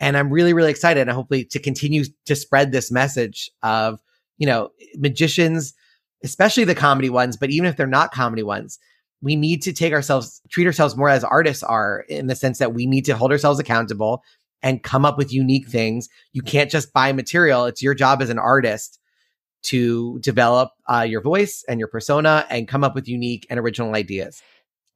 And 0.00 0.16
I'm 0.16 0.32
really, 0.32 0.52
really 0.52 0.70
excited 0.70 1.00
and 1.02 1.10
hopefully 1.10 1.44
to 1.44 1.58
continue 1.58 2.04
to 2.26 2.34
spread 2.34 2.72
this 2.72 2.90
message 2.90 3.50
of, 3.62 4.00
you 4.38 4.46
know, 4.46 4.70
magicians, 4.96 5.74
especially 6.24 6.64
the 6.64 6.74
comedy 6.74 7.10
ones, 7.10 7.36
but 7.36 7.50
even 7.50 7.68
if 7.68 7.76
they're 7.76 7.86
not 7.86 8.12
comedy 8.12 8.42
ones, 8.42 8.78
we 9.22 9.36
need 9.36 9.62
to 9.62 9.72
take 9.72 9.92
ourselves, 9.92 10.40
treat 10.48 10.66
ourselves 10.66 10.96
more 10.96 11.10
as 11.10 11.22
artists 11.22 11.62
are 11.62 12.00
in 12.08 12.26
the 12.26 12.34
sense 12.34 12.58
that 12.58 12.72
we 12.72 12.86
need 12.86 13.04
to 13.04 13.16
hold 13.16 13.30
ourselves 13.30 13.60
accountable 13.60 14.22
and 14.62 14.82
come 14.82 15.04
up 15.04 15.18
with 15.18 15.32
unique 15.32 15.68
things. 15.68 16.08
You 16.32 16.42
can't 16.42 16.70
just 16.70 16.92
buy 16.92 17.12
material. 17.12 17.66
It's 17.66 17.82
your 17.82 17.94
job 17.94 18.22
as 18.22 18.30
an 18.30 18.38
artist 18.38 18.98
to 19.62 20.18
develop 20.20 20.70
uh, 20.88 21.02
your 21.02 21.20
voice 21.20 21.64
and 21.68 21.78
your 21.78 21.88
persona 21.88 22.46
and 22.48 22.66
come 22.66 22.82
up 22.82 22.94
with 22.94 23.08
unique 23.08 23.46
and 23.50 23.60
original 23.60 23.94
ideas. 23.94 24.42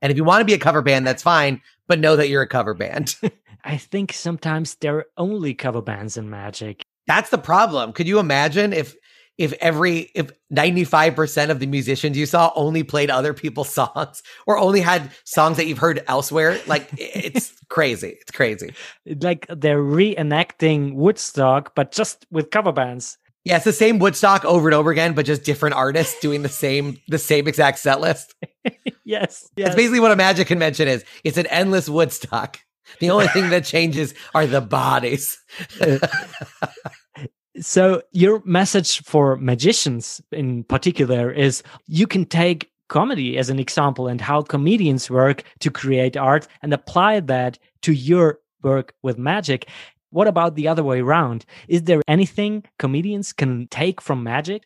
And 0.00 0.10
if 0.10 0.16
you 0.16 0.24
want 0.24 0.40
to 0.40 0.46
be 0.46 0.54
a 0.54 0.58
cover 0.58 0.82
band, 0.82 1.06
that's 1.06 1.22
fine, 1.22 1.60
but 1.86 1.98
know 1.98 2.16
that 2.16 2.28
you're 2.28 2.42
a 2.42 2.48
cover 2.48 2.74
band. 2.74 3.16
I 3.64 3.78
think 3.78 4.12
sometimes 4.12 4.76
there 4.76 4.98
are 4.98 5.06
only 5.16 5.54
cover 5.54 5.80
bands 5.80 6.16
in 6.16 6.28
Magic. 6.28 6.82
That's 7.06 7.30
the 7.30 7.38
problem. 7.38 7.92
Could 7.92 8.08
you 8.08 8.18
imagine 8.18 8.72
if 8.72 8.96
if 9.36 9.52
every 9.54 10.10
if 10.14 10.30
95% 10.52 11.50
of 11.50 11.58
the 11.58 11.66
musicians 11.66 12.16
you 12.16 12.26
saw 12.26 12.52
only 12.54 12.82
played 12.82 13.10
other 13.10 13.34
people's 13.34 13.68
songs 13.74 14.22
or 14.46 14.58
only 14.58 14.80
had 14.80 15.10
songs 15.24 15.56
that 15.56 15.66
you've 15.66 15.78
heard 15.78 16.02
elsewhere 16.06 16.60
like 16.66 16.88
it's 16.96 17.52
crazy 17.68 18.16
it's 18.20 18.30
crazy 18.30 18.72
like 19.20 19.46
they're 19.48 19.82
reenacting 19.82 20.94
woodstock 20.94 21.74
but 21.74 21.90
just 21.90 22.26
with 22.30 22.50
cover 22.50 22.72
bands 22.72 23.18
yeah 23.44 23.56
it's 23.56 23.64
the 23.64 23.72
same 23.72 23.98
woodstock 23.98 24.44
over 24.44 24.68
and 24.68 24.74
over 24.74 24.90
again 24.90 25.14
but 25.14 25.26
just 25.26 25.44
different 25.44 25.74
artists 25.74 26.18
doing 26.20 26.42
the 26.42 26.48
same 26.48 26.98
the 27.08 27.18
same 27.18 27.46
exact 27.48 27.78
set 27.78 28.00
list. 28.00 28.34
Yes, 29.06 29.50
yes. 29.54 29.66
That's 29.66 29.76
basically 29.76 30.00
what 30.00 30.12
a 30.12 30.16
magic 30.16 30.46
convention 30.48 30.88
is. 30.88 31.04
It's 31.24 31.36
an 31.36 31.46
endless 31.48 31.90
woodstock. 31.90 32.58
The 33.00 33.10
only 33.10 33.28
thing 33.28 33.50
that 33.50 33.66
changes 33.66 34.14
are 34.34 34.46
the 34.46 34.62
bodies. 34.62 35.38
So 37.60 38.02
your 38.10 38.42
message 38.44 39.02
for 39.04 39.36
magicians 39.36 40.20
in 40.32 40.64
particular 40.64 41.30
is 41.30 41.62
you 41.86 42.06
can 42.06 42.24
take 42.24 42.70
comedy 42.88 43.38
as 43.38 43.48
an 43.48 43.60
example 43.60 44.08
and 44.08 44.20
how 44.20 44.42
comedians 44.42 45.08
work 45.08 45.44
to 45.60 45.70
create 45.70 46.16
art 46.16 46.48
and 46.62 46.74
apply 46.74 47.20
that 47.20 47.58
to 47.82 47.92
your 47.92 48.40
work 48.62 48.94
with 49.02 49.18
magic. 49.18 49.68
What 50.14 50.28
about 50.28 50.54
the 50.54 50.68
other 50.68 50.84
way 50.84 51.00
around? 51.00 51.44
Is 51.66 51.82
there 51.82 52.00
anything 52.06 52.62
comedians 52.78 53.32
can 53.32 53.66
take 53.66 54.00
from 54.00 54.22
magic? 54.22 54.62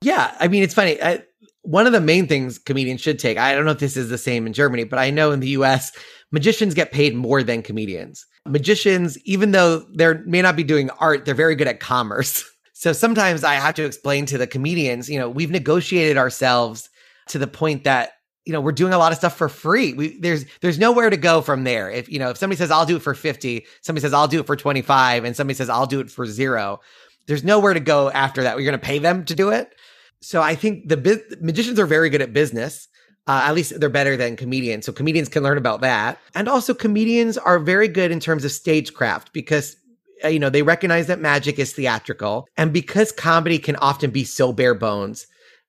Yeah, 0.00 0.32
I 0.38 0.46
mean, 0.46 0.62
it's 0.62 0.74
funny. 0.74 1.02
I, 1.02 1.24
one 1.62 1.88
of 1.88 1.92
the 1.92 2.00
main 2.00 2.28
things 2.28 2.56
comedians 2.56 3.00
should 3.00 3.18
take, 3.18 3.36
I 3.36 3.52
don't 3.52 3.64
know 3.64 3.72
if 3.72 3.80
this 3.80 3.96
is 3.96 4.10
the 4.10 4.18
same 4.18 4.46
in 4.46 4.52
Germany, 4.52 4.84
but 4.84 5.00
I 5.00 5.10
know 5.10 5.32
in 5.32 5.40
the 5.40 5.48
US, 5.48 5.90
magicians 6.30 6.72
get 6.72 6.92
paid 6.92 7.16
more 7.16 7.42
than 7.42 7.62
comedians. 7.62 8.24
Magicians, 8.46 9.18
even 9.24 9.50
though 9.50 9.80
they 9.92 10.14
may 10.24 10.40
not 10.40 10.54
be 10.54 10.62
doing 10.62 10.88
art, 11.00 11.24
they're 11.24 11.34
very 11.34 11.56
good 11.56 11.68
at 11.68 11.80
commerce. 11.80 12.48
So 12.74 12.92
sometimes 12.92 13.44
I 13.44 13.54
have 13.54 13.76
to 13.76 13.84
explain 13.84 14.26
to 14.26 14.38
the 14.38 14.46
comedians, 14.48 15.08
you 15.08 15.16
know, 15.16 15.30
we've 15.30 15.52
negotiated 15.52 16.16
ourselves 16.16 16.90
to 17.28 17.38
the 17.38 17.46
point 17.46 17.84
that 17.84 18.14
you 18.44 18.52
know 18.52 18.60
we're 18.60 18.72
doing 18.72 18.92
a 18.92 18.98
lot 18.98 19.12
of 19.12 19.18
stuff 19.18 19.36
for 19.36 19.48
free 19.48 19.92
we, 19.94 20.18
there's 20.20 20.44
there's 20.60 20.78
nowhere 20.78 21.10
to 21.10 21.16
go 21.16 21.40
from 21.40 21.64
there 21.64 21.90
if 21.90 22.08
you 22.08 22.18
know 22.18 22.30
if 22.30 22.36
somebody 22.36 22.56
says 22.56 22.70
i'll 22.70 22.86
do 22.86 22.96
it 22.96 23.02
for 23.02 23.14
50 23.14 23.64
somebody 23.80 24.02
says 24.02 24.12
i'll 24.12 24.28
do 24.28 24.40
it 24.40 24.46
for 24.46 24.56
25 24.56 25.24
and 25.24 25.36
somebody 25.36 25.54
says 25.54 25.68
i'll 25.68 25.86
do 25.86 26.00
it 26.00 26.10
for 26.10 26.26
zero 26.26 26.80
there's 27.26 27.44
nowhere 27.44 27.74
to 27.74 27.80
go 27.80 28.10
after 28.10 28.42
that 28.42 28.56
we're 28.56 28.64
going 28.64 28.78
to 28.78 28.84
pay 28.84 28.98
them 28.98 29.24
to 29.24 29.34
do 29.34 29.50
it 29.50 29.74
so 30.20 30.42
i 30.42 30.54
think 30.54 30.88
the 30.88 31.22
magicians 31.40 31.78
are 31.78 31.86
very 31.86 32.10
good 32.10 32.22
at 32.22 32.32
business 32.32 32.88
uh, 33.28 33.42
at 33.44 33.54
least 33.54 33.78
they're 33.78 33.88
better 33.88 34.16
than 34.16 34.34
comedians. 34.34 34.84
So 34.84 34.92
comedians 34.92 35.28
can 35.28 35.44
learn 35.44 35.56
about 35.56 35.80
that. 35.82 36.18
And 36.34 36.48
also 36.48 36.74
comedians 36.74 37.38
are 37.38 37.60
very 37.60 37.86
good 37.86 38.10
in 38.10 38.18
terms 38.18 38.44
of 38.44 38.50
stagecraft 38.50 39.32
because 39.32 39.76
uh, 40.24 40.28
you 40.28 40.38
know, 40.38 40.50
they 40.50 40.62
recognize 40.62 41.06
that 41.06 41.20
magic 41.20 41.58
is 41.58 41.72
theatrical. 41.72 42.48
And 42.56 42.72
because 42.72 43.12
comedy 43.12 43.58
can 43.58 43.76
often 43.76 44.10
be 44.10 44.24
so 44.24 44.52
bare 44.52 44.74
bones 44.74 45.26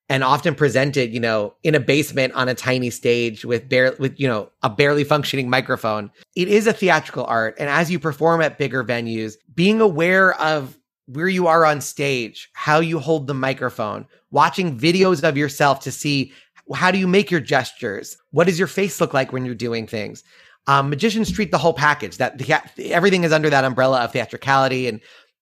and 0.09 0.23
often 0.23 0.53
presented, 0.53 1.13
you 1.13 1.19
know, 1.19 1.53
in 1.63 1.75
a 1.75 1.79
basement 1.79 2.33
on 2.33 2.49
a 2.49 2.55
tiny 2.55 2.89
stage 2.89 3.45
with 3.45 3.67
bare 3.69 3.95
with, 3.99 4.19
you 4.19 4.27
know, 4.27 4.49
a 4.61 4.69
barely 4.69 5.03
functioning 5.03 5.49
microphone, 5.49 6.11
it 6.35 6.47
is 6.47 6.67
a 6.67 6.73
theatrical 6.73 7.25
art. 7.25 7.55
And 7.57 7.69
as 7.69 7.89
you 7.89 7.99
perform 7.99 8.41
at 8.41 8.57
bigger 8.57 8.83
venues, 8.83 9.35
being 9.55 9.81
aware 9.81 10.39
of 10.41 10.77
where 11.07 11.27
you 11.27 11.47
are 11.47 11.65
on 11.65 11.81
stage, 11.81 12.49
how 12.53 12.79
you 12.79 12.99
hold 12.99 13.27
the 13.27 13.33
microphone, 13.33 14.05
watching 14.31 14.77
videos 14.77 15.27
of 15.27 15.37
yourself 15.37 15.79
to 15.81 15.91
see 15.91 16.31
how 16.73 16.91
do 16.91 16.97
you 16.97 17.07
make 17.07 17.29
your 17.29 17.41
gestures? 17.41 18.17
What 18.31 18.47
does 18.47 18.57
your 18.57 18.69
face 18.69 19.01
look 19.01 19.13
like 19.13 19.33
when 19.33 19.45
you're 19.45 19.55
doing 19.55 19.85
things? 19.85 20.23
Um, 20.67 20.89
magicians 20.89 21.29
treat 21.29 21.51
the 21.51 21.57
whole 21.57 21.73
package 21.73 22.17
that 22.17 22.37
the, 22.37 22.93
everything 22.93 23.25
is 23.25 23.33
under 23.33 23.49
that 23.49 23.65
umbrella 23.65 24.01
of 24.01 24.13
theatricality 24.13 24.87
and 24.87 25.01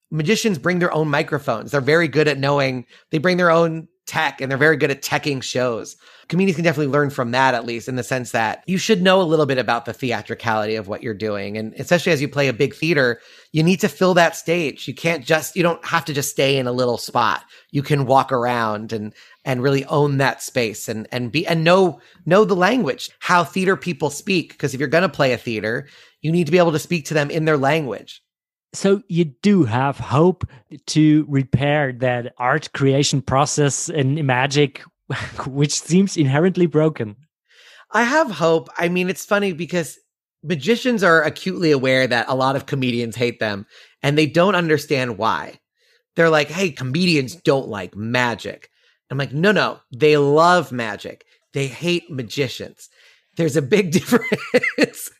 magicians 0.09 0.57
bring 0.57 0.79
their 0.79 0.91
own 0.93 1.07
microphones. 1.09 1.71
They're 1.71 1.81
very 1.81 2.07
good 2.07 2.27
at 2.27 2.39
knowing 2.39 2.85
they 3.11 3.19
bring 3.19 3.37
their 3.37 3.51
own 3.51 3.87
tech 4.05 4.41
and 4.41 4.49
they're 4.49 4.57
very 4.57 4.77
good 4.77 4.91
at 4.91 5.01
teching 5.01 5.41
shows. 5.41 5.95
Comedians 6.27 6.55
can 6.55 6.63
definitely 6.63 6.91
learn 6.91 7.09
from 7.09 7.31
that, 7.31 7.53
at 7.53 7.65
least 7.65 7.89
in 7.89 7.97
the 7.97 8.03
sense 8.03 8.31
that 8.31 8.63
you 8.65 8.77
should 8.77 9.01
know 9.01 9.21
a 9.21 9.23
little 9.23 9.45
bit 9.45 9.57
about 9.57 9.85
the 9.85 9.93
theatricality 9.93 10.75
of 10.75 10.87
what 10.87 11.03
you're 11.03 11.13
doing. 11.13 11.57
And 11.57 11.73
especially 11.73 12.13
as 12.13 12.21
you 12.21 12.29
play 12.29 12.47
a 12.47 12.53
big 12.53 12.73
theater, 12.73 13.19
you 13.51 13.63
need 13.63 13.81
to 13.81 13.89
fill 13.89 14.13
that 14.13 14.35
stage. 14.35 14.87
You 14.87 14.93
can't 14.93 15.25
just, 15.25 15.55
you 15.55 15.63
don't 15.63 15.83
have 15.85 16.05
to 16.05 16.13
just 16.13 16.31
stay 16.31 16.57
in 16.57 16.67
a 16.67 16.71
little 16.71 16.97
spot. 16.97 17.43
You 17.71 17.83
can 17.83 18.05
walk 18.05 18.31
around 18.31 18.93
and 18.93 19.13
and 19.43 19.63
really 19.63 19.85
own 19.85 20.17
that 20.17 20.41
space 20.41 20.87
and 20.87 21.07
and 21.11 21.31
be 21.31 21.45
and 21.47 21.63
know 21.63 21.99
know 22.25 22.45
the 22.45 22.55
language 22.55 23.09
how 23.19 23.43
theater 23.43 23.75
people 23.75 24.09
speak 24.09 24.51
because 24.51 24.73
if 24.73 24.79
you're 24.79 24.89
going 24.89 25.01
to 25.01 25.09
play 25.09 25.33
a 25.33 25.37
theater 25.37 25.87
you 26.21 26.31
need 26.31 26.45
to 26.45 26.51
be 26.51 26.57
able 26.57 26.71
to 26.71 26.79
speak 26.79 27.05
to 27.05 27.13
them 27.13 27.31
in 27.31 27.45
their 27.45 27.57
language 27.57 28.21
so 28.73 29.01
you 29.07 29.25
do 29.25 29.63
have 29.63 29.97
hope 29.97 30.45
to 30.87 31.25
repair 31.27 31.91
that 31.91 32.33
art 32.37 32.71
creation 32.73 33.21
process 33.21 33.89
in 33.89 34.25
magic 34.25 34.81
which 35.47 35.73
seems 35.73 36.17
inherently 36.17 36.65
broken 36.65 37.15
i 37.91 38.03
have 38.03 38.31
hope 38.31 38.69
i 38.77 38.87
mean 38.87 39.09
it's 39.09 39.25
funny 39.25 39.53
because 39.53 39.97
magicians 40.43 41.03
are 41.03 41.21
acutely 41.21 41.71
aware 41.71 42.07
that 42.07 42.27
a 42.27 42.35
lot 42.35 42.55
of 42.55 42.65
comedians 42.65 43.15
hate 43.15 43.39
them 43.39 43.65
and 44.01 44.17
they 44.17 44.25
don't 44.25 44.55
understand 44.55 45.17
why 45.17 45.59
they're 46.15 46.29
like 46.29 46.49
hey 46.49 46.71
comedians 46.71 47.35
don't 47.35 47.67
like 47.67 47.95
magic 47.95 48.71
I'm 49.11 49.17
like, 49.17 49.33
no, 49.33 49.51
no, 49.51 49.79
they 49.91 50.15
love 50.15 50.71
magic. 50.71 51.25
They 51.53 51.67
hate 51.67 52.09
magicians. 52.09 52.89
There's 53.35 53.57
a 53.57 53.61
big 53.61 53.91
difference. 53.91 55.11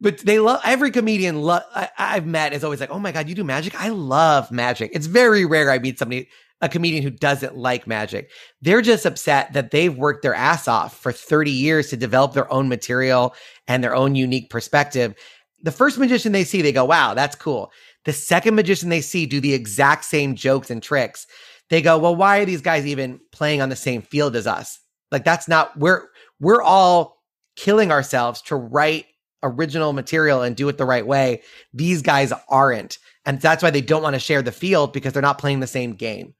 But 0.00 0.18
they 0.18 0.38
love 0.38 0.60
every 0.64 0.90
comedian 0.90 1.42
lo- 1.42 1.60
I, 1.74 1.88
have 1.96 2.26
met 2.26 2.52
is 2.52 2.64
always 2.64 2.80
like, 2.80 2.90
oh 2.90 2.98
my 2.98 3.12
God, 3.12 3.28
you 3.28 3.34
do 3.34 3.44
magic? 3.44 3.74
I 3.80 3.88
love 3.88 4.50
magic. 4.50 4.90
It's 4.94 5.06
very 5.06 5.44
rare 5.44 5.70
I 5.70 5.78
meet 5.78 5.98
somebody, 5.98 6.28
a 6.60 6.68
comedian 6.68 7.02
who 7.02 7.10
doesn't 7.10 7.56
like 7.56 7.86
magic. 7.86 8.30
They're 8.60 8.82
just 8.82 9.06
upset 9.06 9.52
that 9.52 9.70
they've 9.70 9.96
worked 9.96 10.22
their 10.22 10.34
ass 10.34 10.68
off 10.68 10.98
for 10.98 11.12
30 11.12 11.50
years 11.50 11.88
to 11.90 11.96
develop 11.96 12.32
their 12.32 12.50
own 12.52 12.68
material 12.68 13.34
and 13.68 13.82
their 13.82 13.94
own 13.94 14.14
unique 14.14 14.50
perspective. 14.50 15.14
The 15.62 15.72
first 15.72 15.98
magician 15.98 16.32
they 16.32 16.44
see, 16.44 16.62
they 16.62 16.72
go, 16.72 16.84
wow, 16.84 17.14
that's 17.14 17.36
cool. 17.36 17.72
The 18.04 18.12
second 18.12 18.54
magician 18.54 18.88
they 18.88 19.00
see 19.00 19.26
do 19.26 19.40
the 19.40 19.54
exact 19.54 20.04
same 20.04 20.34
jokes 20.34 20.70
and 20.70 20.82
tricks 20.82 21.26
they 21.68 21.82
go, 21.82 21.98
well, 21.98 22.14
why 22.14 22.38
are 22.38 22.44
these 22.44 22.60
guys 22.60 22.86
even 22.86 23.20
playing 23.32 23.60
on 23.60 23.68
the 23.68 23.76
same 23.76 24.02
field 24.02 24.36
as 24.36 24.46
us? 24.46 24.78
Like 25.10 25.24
that's 25.24 25.48
not 25.48 25.76
we're 25.78 26.02
we're 26.40 26.62
all 26.62 27.22
killing 27.56 27.90
ourselves 27.90 28.42
to 28.42 28.56
write 28.56 29.06
original 29.42 29.92
material 29.92 30.42
and 30.42 30.56
do 30.56 30.68
it 30.68 30.78
the 30.78 30.84
right 30.84 31.06
way. 31.06 31.42
These 31.72 32.02
guys 32.02 32.32
aren't. 32.48 32.98
And 33.24 33.40
that's 33.40 33.62
why 33.62 33.70
they 33.70 33.80
don't 33.80 34.02
want 34.02 34.14
to 34.14 34.20
share 34.20 34.42
the 34.42 34.52
field 34.52 34.92
because 34.92 35.12
they're 35.12 35.22
not 35.22 35.38
playing 35.38 35.60
the 35.60 35.66
same 35.66 35.94
game. 35.94 36.34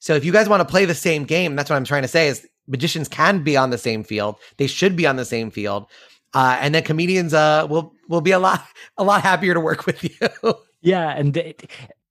So 0.00 0.14
if 0.14 0.24
you 0.24 0.32
guys 0.32 0.48
want 0.48 0.60
to 0.60 0.70
play 0.70 0.84
the 0.84 0.94
same 0.94 1.24
game, 1.24 1.56
that's 1.56 1.70
what 1.70 1.76
I'm 1.76 1.84
trying 1.84 2.02
to 2.02 2.08
say 2.08 2.28
is 2.28 2.46
magicians 2.66 3.08
can 3.08 3.42
be 3.42 3.56
on 3.56 3.70
the 3.70 3.78
same 3.78 4.04
field. 4.04 4.36
They 4.58 4.66
should 4.66 4.96
be 4.96 5.06
on 5.06 5.16
the 5.16 5.24
same 5.24 5.50
field. 5.50 5.86
Uh, 6.34 6.58
and 6.60 6.74
then 6.74 6.82
comedians 6.82 7.32
uh, 7.32 7.66
will 7.70 7.94
will 8.08 8.20
be 8.20 8.32
a 8.32 8.38
lot 8.38 8.66
a 8.98 9.04
lot 9.04 9.22
happier 9.22 9.54
to 9.54 9.60
work 9.60 9.86
with 9.86 10.02
you. 10.02 10.54
yeah, 10.82 11.10
and 11.16 11.54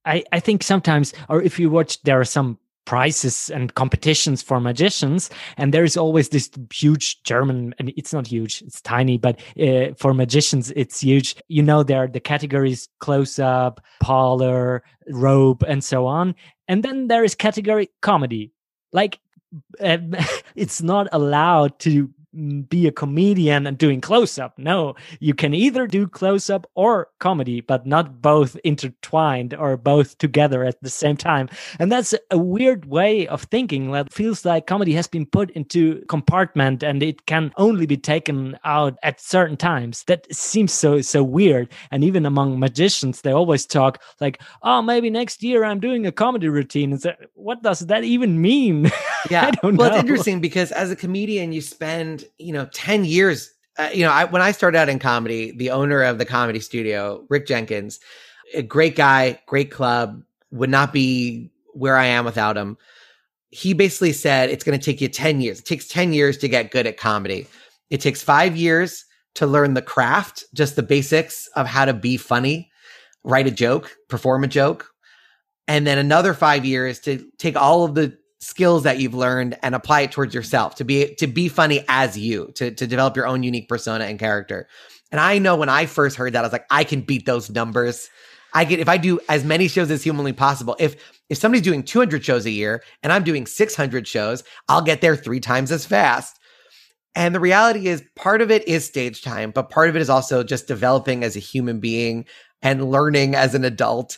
I, 0.05 0.23
I 0.31 0.39
think 0.39 0.63
sometimes, 0.63 1.13
or 1.29 1.41
if 1.41 1.59
you 1.59 1.69
watch, 1.69 2.01
there 2.03 2.19
are 2.19 2.25
some 2.25 2.57
prizes 2.85 3.49
and 3.49 3.73
competitions 3.75 4.41
for 4.41 4.59
magicians. 4.59 5.29
And 5.57 5.73
there 5.73 5.83
is 5.83 5.97
always 5.97 6.29
this 6.29 6.49
huge 6.71 7.21
german 7.23 7.73
and 7.79 7.93
it's 7.95 8.13
not 8.13 8.27
huge 8.27 8.61
it's 8.61 8.81
tiny 8.81 9.17
but 9.17 9.39
uh, 9.61 9.93
for 9.97 10.13
magicians 10.13 10.71
it's 10.75 11.01
huge. 11.01 11.35
You 11.47 11.63
know 11.63 11.83
there 11.83 12.03
are 12.03 12.07
the 12.07 12.19
categories 12.19 12.89
close 12.99 13.39
up 13.39 13.81
parlor 14.01 14.83
robe 15.09 15.63
and 15.63 15.83
so 15.83 16.05
on. 16.07 16.35
And 16.67 16.83
then 16.83 17.07
there 17.07 17.23
is 17.23 17.35
category 17.35 17.89
comedy. 18.01 18.51
Like 18.91 19.19
it's 19.79 20.81
not 20.81 21.07
allowed 21.11 21.79
to 21.79 22.09
be 22.67 22.87
a 22.87 22.91
comedian 22.91 23.67
and 23.67 23.77
doing 23.77 24.01
close 24.01 24.37
up. 24.37 24.57
No, 24.57 24.95
you 25.19 25.33
can 25.33 25.53
either 25.53 25.87
do 25.87 26.07
close 26.07 26.49
up 26.49 26.69
or 26.75 27.09
comedy, 27.19 27.61
but 27.61 27.85
not 27.85 28.21
both 28.21 28.57
intertwined 28.63 29.53
or 29.53 29.77
both 29.77 30.17
together 30.17 30.63
at 30.63 30.81
the 30.81 30.89
same 30.89 31.17
time. 31.17 31.49
And 31.79 31.91
that's 31.91 32.13
a 32.31 32.37
weird 32.37 32.85
way 32.85 33.27
of 33.27 33.43
thinking 33.43 33.91
that 33.91 34.11
feels 34.11 34.45
like 34.45 34.67
comedy 34.67 34.93
has 34.93 35.07
been 35.07 35.25
put 35.25 35.51
into 35.51 36.03
compartment 36.05 36.83
and 36.83 37.03
it 37.03 37.25
can 37.25 37.51
only 37.57 37.85
be 37.85 37.97
taken 37.97 38.57
out 38.63 38.97
at 39.03 39.21
certain 39.21 39.57
times. 39.57 40.03
That 40.05 40.33
seems 40.33 40.73
so 40.73 41.01
so 41.01 41.23
weird. 41.23 41.69
And 41.91 42.03
even 42.03 42.25
among 42.25 42.59
magicians, 42.59 43.21
they 43.21 43.31
always 43.31 43.65
talk 43.65 44.01
like, 44.19 44.41
"Oh, 44.61 44.81
maybe 44.81 45.09
next 45.09 45.43
year 45.43 45.63
I'm 45.63 45.79
doing 45.79 46.05
a 46.05 46.11
comedy 46.11 46.49
routine." 46.49 46.93
And 46.93 47.01
so, 47.01 47.13
what 47.35 47.61
does 47.61 47.81
that 47.81 48.03
even 48.03 48.41
mean? 48.41 48.91
Yeah, 49.29 49.45
I 49.45 49.51
don't 49.51 49.77
well, 49.77 49.89
know. 49.89 49.95
it's 49.95 50.01
interesting 50.01 50.41
because 50.41 50.73
as 50.73 50.91
a 50.91 50.97
comedian, 50.97 51.53
you 51.53 51.61
spend 51.61 52.22
you 52.37 52.53
know 52.53 52.67
ten 52.73 53.05
years. 53.05 53.51
Uh, 53.77 53.89
you 53.91 54.03
know, 54.03 54.11
I, 54.11 54.25
when 54.25 54.43
I 54.43 54.51
started 54.51 54.77
out 54.77 54.87
in 54.87 54.99
comedy, 54.99 55.51
the 55.51 55.71
owner 55.71 56.03
of 56.03 56.19
the 56.19 56.25
comedy 56.25 56.59
studio, 56.59 57.25
Rick 57.29 57.47
Jenkins, 57.47 57.99
a 58.53 58.61
great 58.61 58.95
guy, 58.95 59.39
great 59.47 59.71
club, 59.71 60.21
would 60.51 60.69
not 60.69 60.93
be 60.93 61.49
where 61.73 61.97
I 61.97 62.05
am 62.05 62.23
without 62.23 62.55
him. 62.55 62.77
He 63.49 63.73
basically 63.73 64.13
said 64.13 64.49
it's 64.49 64.63
going 64.63 64.79
to 64.79 64.83
take 64.83 65.01
you 65.01 65.07
10 65.07 65.41
years. 65.41 65.59
It 65.59 65.65
takes 65.65 65.87
10 65.87 66.13
years 66.13 66.37
to 66.37 66.47
get 66.47 66.71
good 66.71 66.85
at 66.85 66.97
comedy. 66.97 67.47
It 67.89 68.01
takes 68.01 68.21
five 68.21 68.55
years 68.55 69.05
to 69.35 69.47
learn 69.47 69.73
the 69.73 69.81
craft, 69.81 70.45
just 70.53 70.75
the 70.75 70.83
basics 70.83 71.47
of 71.55 71.67
how 71.67 71.85
to 71.85 71.93
be 71.93 72.17
funny, 72.17 72.71
write 73.23 73.47
a 73.47 73.51
joke, 73.51 73.95
perform 74.09 74.43
a 74.43 74.47
joke. 74.47 74.89
And 75.67 75.87
then 75.87 75.97
another 75.97 76.33
five 76.33 76.65
years 76.65 76.99
to 77.01 77.25
take 77.37 77.55
all 77.55 77.83
of 77.83 77.95
the 77.95 78.17
skills 78.43 78.83
that 78.83 78.99
you've 78.99 79.13
learned 79.13 79.57
and 79.63 79.73
apply 79.73 80.01
it 80.01 80.11
towards 80.11 80.33
yourself 80.33 80.75
to 80.75 80.83
be 80.83 81.15
to 81.15 81.27
be 81.27 81.47
funny 81.47 81.83
as 81.87 82.17
you 82.17 82.51
to 82.55 82.71
to 82.71 82.85
develop 82.85 83.15
your 83.15 83.25
own 83.25 83.43
unique 83.43 83.69
persona 83.69 84.05
and 84.05 84.19
character. 84.19 84.67
And 85.11 85.21
i 85.21 85.39
know 85.39 85.55
when 85.55 85.69
i 85.69 85.85
first 85.85 86.17
heard 86.17 86.33
that 86.33 86.39
i 86.39 86.41
was 86.43 86.51
like 86.51 86.65
i 86.69 86.83
can 86.83 87.01
beat 87.01 87.25
those 87.25 87.49
numbers. 87.49 88.09
I 88.53 88.65
can 88.65 88.79
if 88.79 88.89
i 88.89 88.97
do 88.97 89.19
as 89.29 89.43
many 89.43 89.67
shows 89.67 89.89
as 89.89 90.03
humanly 90.03 90.33
possible 90.33 90.75
if 90.79 90.95
if 91.29 91.37
somebody's 91.37 91.63
doing 91.63 91.83
200 91.83 92.23
shows 92.23 92.45
a 92.45 92.51
year 92.51 92.83
and 93.01 93.13
i'm 93.13 93.23
doing 93.23 93.45
600 93.45 94.07
shows 94.07 94.43
i'll 94.67 94.81
get 94.81 95.01
there 95.01 95.15
three 95.15 95.39
times 95.39 95.71
as 95.71 95.85
fast. 95.85 96.39
And 97.15 97.35
the 97.35 97.39
reality 97.39 97.87
is 97.87 98.03
part 98.15 98.41
of 98.41 98.49
it 98.49 98.67
is 98.67 98.85
stage 98.85 99.21
time 99.21 99.51
but 99.51 99.69
part 99.69 99.89
of 99.89 99.95
it 99.95 100.01
is 100.01 100.09
also 100.09 100.43
just 100.43 100.67
developing 100.67 101.23
as 101.23 101.35
a 101.35 101.39
human 101.39 101.79
being 101.79 102.25
and 102.61 102.89
learning 102.89 103.35
as 103.35 103.55
an 103.55 103.63
adult 103.63 104.17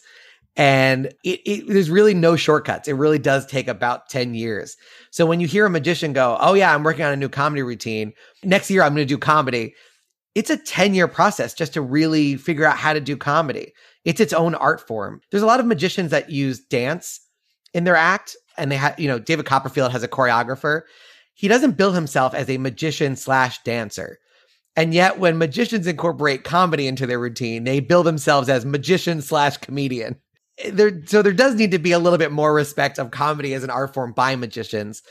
and 0.58 1.08
it, 1.24 1.42
it, 1.46 1.68
there's 1.68 1.90
really 1.90 2.14
no 2.14 2.36
shortcuts. 2.36 2.88
It 2.88 2.94
really 2.94 3.20
does 3.20 3.46
take 3.46 3.68
about 3.68 4.10
10 4.10 4.34
years. 4.34 4.78
So 5.12 5.26
when 5.26 5.40
you 5.40 5.48
hear 5.48 5.66
a 5.66 5.70
magician 5.70 6.14
go, 6.14 6.38
Oh, 6.40 6.54
yeah, 6.54 6.74
I'm 6.74 6.84
working 6.84 7.04
on 7.04 7.14
a 7.14 7.18
new 7.18 7.30
comedy 7.30 7.62
routine. 7.62 8.14
Next 8.44 8.70
year, 8.70 8.82
I'm 8.82 8.96
going 8.96 9.06
to 9.08 9.14
do 9.14 9.18
comedy. 9.18 9.76
It's 10.34 10.50
a 10.50 10.58
10 10.58 10.94
year 10.94 11.08
process 11.08 11.54
just 11.54 11.74
to 11.74 11.82
really 11.82 12.36
figure 12.38 12.66
out 12.66 12.78
how 12.78 12.94
to 12.94 13.02
do 13.02 13.18
comedy. 13.18 13.74
It's 14.06 14.22
its 14.22 14.34
own 14.34 14.56
art 14.56 14.86
form. 14.86 15.22
There's 15.32 15.44
a 15.44 15.48
lot 15.48 15.60
of 15.60 15.66
magicians 15.66 16.12
that 16.12 16.30
use 16.30 16.60
dance 16.60 17.20
in 17.74 17.84
their 17.84 17.96
act. 17.96 18.36
And 18.58 18.72
they 18.72 18.78
have, 18.78 18.98
you 18.98 19.10
know, 19.10 19.20
David 19.20 19.46
Copperfield 19.46 19.92
has 19.92 20.04
a 20.04 20.08
choreographer. 20.08 20.82
He 21.34 21.50
doesn't 21.50 21.76
bill 21.76 21.92
himself 21.92 22.34
as 22.34 22.50
a 22.50 22.58
magician 22.58 23.18
slash 23.18 23.62
dancer. 23.64 24.20
And 24.78 24.94
yet, 24.94 25.20
when 25.20 25.38
magicians 25.38 25.88
incorporate 25.88 26.44
comedy 26.44 26.88
into 26.88 27.08
their 27.08 27.20
routine, 27.20 27.64
they 27.64 27.80
bill 27.80 28.04
themselves 28.04 28.50
as 28.50 28.66
magician 28.66 29.22
slash 29.22 29.58
comedian 29.58 30.18
there 30.72 31.02
so 31.06 31.22
there 31.22 31.34
does 31.34 31.56
need 31.56 31.72
to 31.72 31.80
be 31.80 31.92
a 31.92 32.00
little 32.00 32.20
bit 32.20 32.32
more 32.32 32.54
respect 32.54 32.98
of 32.98 33.12
comedy 33.12 33.54
as 33.54 33.64
an 33.64 33.70
art 33.70 33.94
form 33.94 34.14
by 34.14 34.36
magicians. 34.36 35.04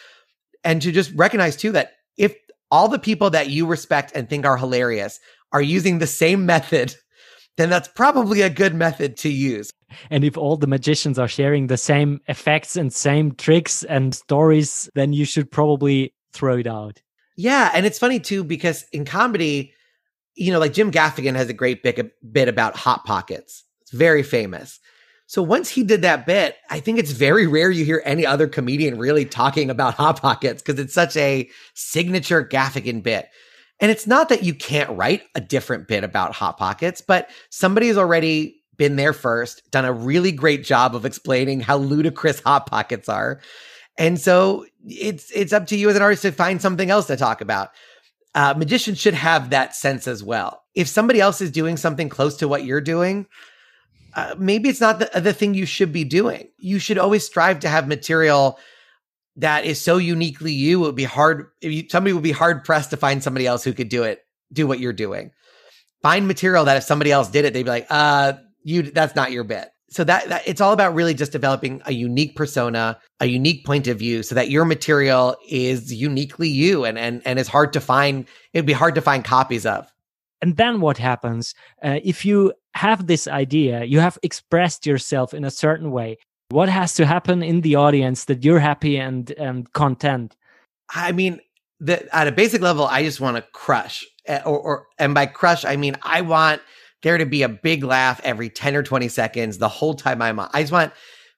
And 0.63 0.81
to 0.83 0.93
just 0.93 1.13
recognize 1.15 1.57
too 1.57 1.73
that 1.73 1.93
if 2.17 2.35
all 2.71 2.89
the 2.89 2.99
people 2.99 3.31
that 3.31 3.51
you 3.51 3.67
respect 3.67 4.13
and 4.15 4.29
think 4.29 4.47
are 4.47 4.57
hilarious 4.57 5.21
are 5.53 5.63
using 5.63 5.99
the 5.99 6.07
same 6.07 6.47
method 6.47 6.95
then 7.57 7.71
that's 7.71 7.87
probably 7.87 8.41
a 8.41 8.51
good 8.51 8.75
method 8.75 9.17
to 9.17 9.29
use. 9.29 9.71
And 10.11 10.25
if 10.25 10.37
all 10.37 10.57
the 10.57 10.67
magicians 10.67 11.21
are 11.21 11.29
sharing 11.29 11.69
the 11.69 11.77
same 11.77 12.21
effects 12.27 12.75
and 12.75 12.93
same 12.93 13.33
tricks 13.33 13.85
and 13.85 14.15
stories 14.15 14.89
then 14.95 15.13
you 15.13 15.25
should 15.25 15.51
probably 15.51 16.15
throw 16.33 16.57
it 16.57 16.67
out. 16.67 17.03
Yeah 17.37 17.71
and 17.75 17.85
it's 17.85 17.99
funny 17.99 18.19
too 18.19 18.45
because 18.45 18.87
in 18.93 19.05
comedy 19.05 19.75
you 20.37 20.51
know 20.51 20.59
like 20.59 20.73
jim 20.73 20.91
gaffigan 20.91 21.37
has 21.37 21.49
a 21.49 21.53
great 21.53 21.83
bit, 21.83 22.15
bit 22.33 22.49
about 22.49 22.77
hot 22.77 23.05
pockets. 23.05 23.63
It's 23.83 23.93
very 23.93 24.23
famous 24.23 24.81
so 25.35 25.43
once 25.43 25.69
he 25.69 25.83
did 25.83 26.03
that 26.03 26.27
bit, 26.27 26.59
I 26.71 26.79
think 26.79 26.97
it's 26.97 27.11
very 27.11 27.49
rare 27.49 27.69
you 27.69 27.85
hear 27.85 28.01
any 28.05 28.25
other 28.25 28.47
comedian 28.47 28.99
really 28.99 29.25
talking 29.25 29.69
about 29.69 29.95
Hot 29.97 30.23
Pockets 30.23 30.63
because 30.63 30.79
it's 30.79 30.95
such 30.95 31.17
a 31.17 31.51
signature 31.75 32.45
Gaffigan 32.47 33.03
bit. 33.03 33.29
And 33.81 33.91
it's 33.91 34.07
not 34.07 34.29
that 34.29 34.45
you 34.45 34.55
can't 34.55 34.97
write 34.97 35.23
a 35.35 35.41
different 35.41 35.89
bit 35.89 36.05
about 36.05 36.37
Hot 36.37 36.57
Pockets, 36.57 37.01
but 37.01 37.31
somebody 37.51 37.89
has 37.89 37.99
already 37.99 38.63
been 38.77 38.95
there 38.95 39.13
first, 39.13 39.69
done 39.73 39.85
a 39.85 39.93
really 39.93 40.31
great 40.31 40.63
job 40.63 40.95
of 40.95 41.05
explaining 41.05 41.59
how 41.59 41.79
ludicrous 41.79 42.39
Hot 42.43 42.67
Pockets 42.67 43.09
are. 43.09 43.41
And 43.99 44.21
so 44.21 44.67
it's 44.87 45.33
it's 45.33 45.53
up 45.53 45.67
to 45.67 45.77
you 45.77 45.91
as 45.91 45.97
an 45.97 46.03
artist 46.03 46.23
to 46.23 46.31
find 46.31 46.63
something 46.63 46.91
else 46.91 47.09
to 47.09 47.17
talk 47.17 47.41
about. 47.41 47.71
Uh, 48.37 48.55
magicians 48.57 49.01
should 49.01 49.15
have 49.15 49.51
that 49.51 49.75
sense 49.75 50.07
as 50.07 50.23
well. 50.23 50.63
If 50.77 50.87
somebody 50.87 51.21
else 51.21 51.41
is 51.41 51.51
doing 51.51 51.77
something 51.77 52.09
close 52.09 52.37
to 52.37 52.47
what 52.47 52.65
you're 52.65 52.81
doing, 52.81 53.27
uh, 54.17 54.35
maybe 54.39 54.69
it's 54.69 54.81
not 54.81 54.99
the, 54.99 55.21
the 55.21 55.33
thing 55.33 55.55
you 55.55 55.67
should 55.67 55.93
be 55.93 56.05
doing. 56.05 56.49
You 56.59 56.79
should 56.79 56.99
always 56.99 57.25
strive 57.27 57.61
to 57.61 57.69
have 57.69 57.89
material 57.89 58.59
that 59.37 59.65
is 59.65 59.81
so 59.81 59.97
uniquely 59.97 60.53
you. 60.53 60.83
It 60.83 60.87
would 60.87 60.95
be 60.95 61.05
hard. 61.05 61.47
You, 61.61 61.89
somebody 61.89 62.13
would 62.13 62.23
be 62.23 62.33
hard 62.33 62.65
pressed 62.65 62.91
to 62.91 62.97
find 62.97 63.23
somebody 63.23 63.47
else 63.47 63.65
who 63.65 63.73
could 63.73 63.89
do 63.89 64.05
it, 64.05 64.21
do 64.53 64.67
what 64.67 64.79
you're 64.79 64.93
doing. 64.93 65.33
Find 66.03 66.29
material 66.29 66.65
that 66.67 66.77
if 66.77 66.85
somebody 66.85 67.11
else 67.11 67.29
did 67.29 67.45
it, 67.45 67.53
they'd 67.53 67.65
be 67.65 67.71
like, 67.71 67.87
uh, 67.91 68.35
you, 68.63 68.83
that's 68.83 69.17
not 69.17 69.33
your 69.33 69.45
bit. 69.45 69.69
So 69.91 70.05
that, 70.05 70.29
that 70.29 70.43
it's 70.47 70.61
all 70.61 70.73
about 70.73 70.95
really 70.95 71.15
just 71.15 71.33
developing 71.33 71.81
a 71.87 71.93
unique 71.93 72.37
persona, 72.37 72.99
a 73.21 73.27
unique 73.27 73.65
point 73.65 73.87
of 73.87 73.99
view 73.99 74.23
so 74.23 74.35
that 74.35 74.51
your 74.51 74.65
material 74.65 75.37
is 75.49 75.93
uniquely 75.93 76.49
you 76.49 76.85
and, 76.85 76.99
and, 76.99 77.23
and 77.25 77.39
is 77.39 77.49
hard 77.49 77.73
to 77.75 77.81
find. 77.81 78.27
It'd 78.53 78.67
be 78.67 78.73
hard 78.73 78.97
to 78.97 79.01
find 79.01 79.25
copies 79.25 79.65
of. 79.67 79.89
And 80.43 80.57
then 80.57 80.81
what 80.81 80.99
happens 80.99 81.55
uh, 81.83 82.01
if 82.05 82.25
you 82.25 82.53
have 82.75 83.07
this 83.07 83.29
idea, 83.29 83.85
you 83.85 84.01
have 84.01 84.19
expressed 84.23 84.87
yourself 84.87 85.33
in 85.33 85.45
a 85.45 85.51
certain 85.51 85.91
way. 85.91 86.19
What 86.51 86.69
has 86.69 86.95
to 86.95 87.07
happen 87.07 87.43
in 87.43 87.63
the 87.63 87.77
audience 87.77 88.27
that 88.27 88.45
you're 88.45 88.59
happy 88.59 88.97
and 88.99 89.31
and 89.33 89.73
content? 89.73 90.37
I 90.95 91.13
mean, 91.13 91.41
the, 91.81 92.15
at 92.15 92.29
a 92.29 92.33
basic 92.33 92.61
level, 92.61 92.87
I 92.87 93.03
just 93.03 93.21
want 93.21 93.37
to 93.37 93.43
crush, 93.53 94.05
eh, 94.27 94.41
or, 94.45 94.59
or 94.59 94.87
and 94.99 95.15
by 95.15 95.27
crush, 95.27 95.65
I 95.65 95.77
mean 95.77 95.97
I 96.03 96.21
want 96.21 96.61
there 97.03 97.19
to 97.19 97.27
be 97.27 97.43
a 97.43 97.49
big 97.49 97.85
laugh 97.85 98.21
every 98.25 98.51
ten 98.51 98.77
or 98.77 98.83
twenty 98.83 99.09
seconds 99.09 99.59
the 99.59 99.69
whole 99.69 99.95
time 99.95 100.21
I'm 100.21 100.39
on. 100.39 100.51
I 100.53 100.63
just 100.63 100.73
want. 100.73 100.93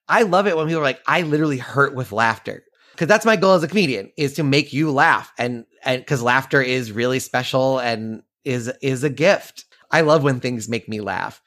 I 0.08 0.22
love 0.22 0.46
it 0.46 0.56
when 0.56 0.68
people 0.68 0.82
are 0.82 0.84
like, 0.84 1.02
I 1.08 1.22
literally 1.22 1.58
hurt 1.58 1.96
with 1.96 2.12
laughter 2.12 2.62
because 2.92 3.08
that's 3.08 3.26
my 3.26 3.36
goal 3.36 3.54
as 3.54 3.62
a 3.62 3.68
comedian 3.68 4.10
is 4.16 4.32
to 4.34 4.42
make 4.42 4.72
you 4.72 4.90
laugh 4.90 5.32
and 5.38 5.66
and 5.84 6.00
because 6.00 6.22
laughter 6.22 6.62
is 6.62 6.92
really 6.92 7.18
special 7.18 7.78
and 7.78 8.22
is 8.44 8.72
is 8.80 9.04
a 9.04 9.10
gift 9.10 9.65
I 9.90 10.02
love 10.02 10.22
when 10.22 10.40
things 10.40 10.68
make 10.68 10.88
me 10.88 11.00
laugh. 11.00 11.42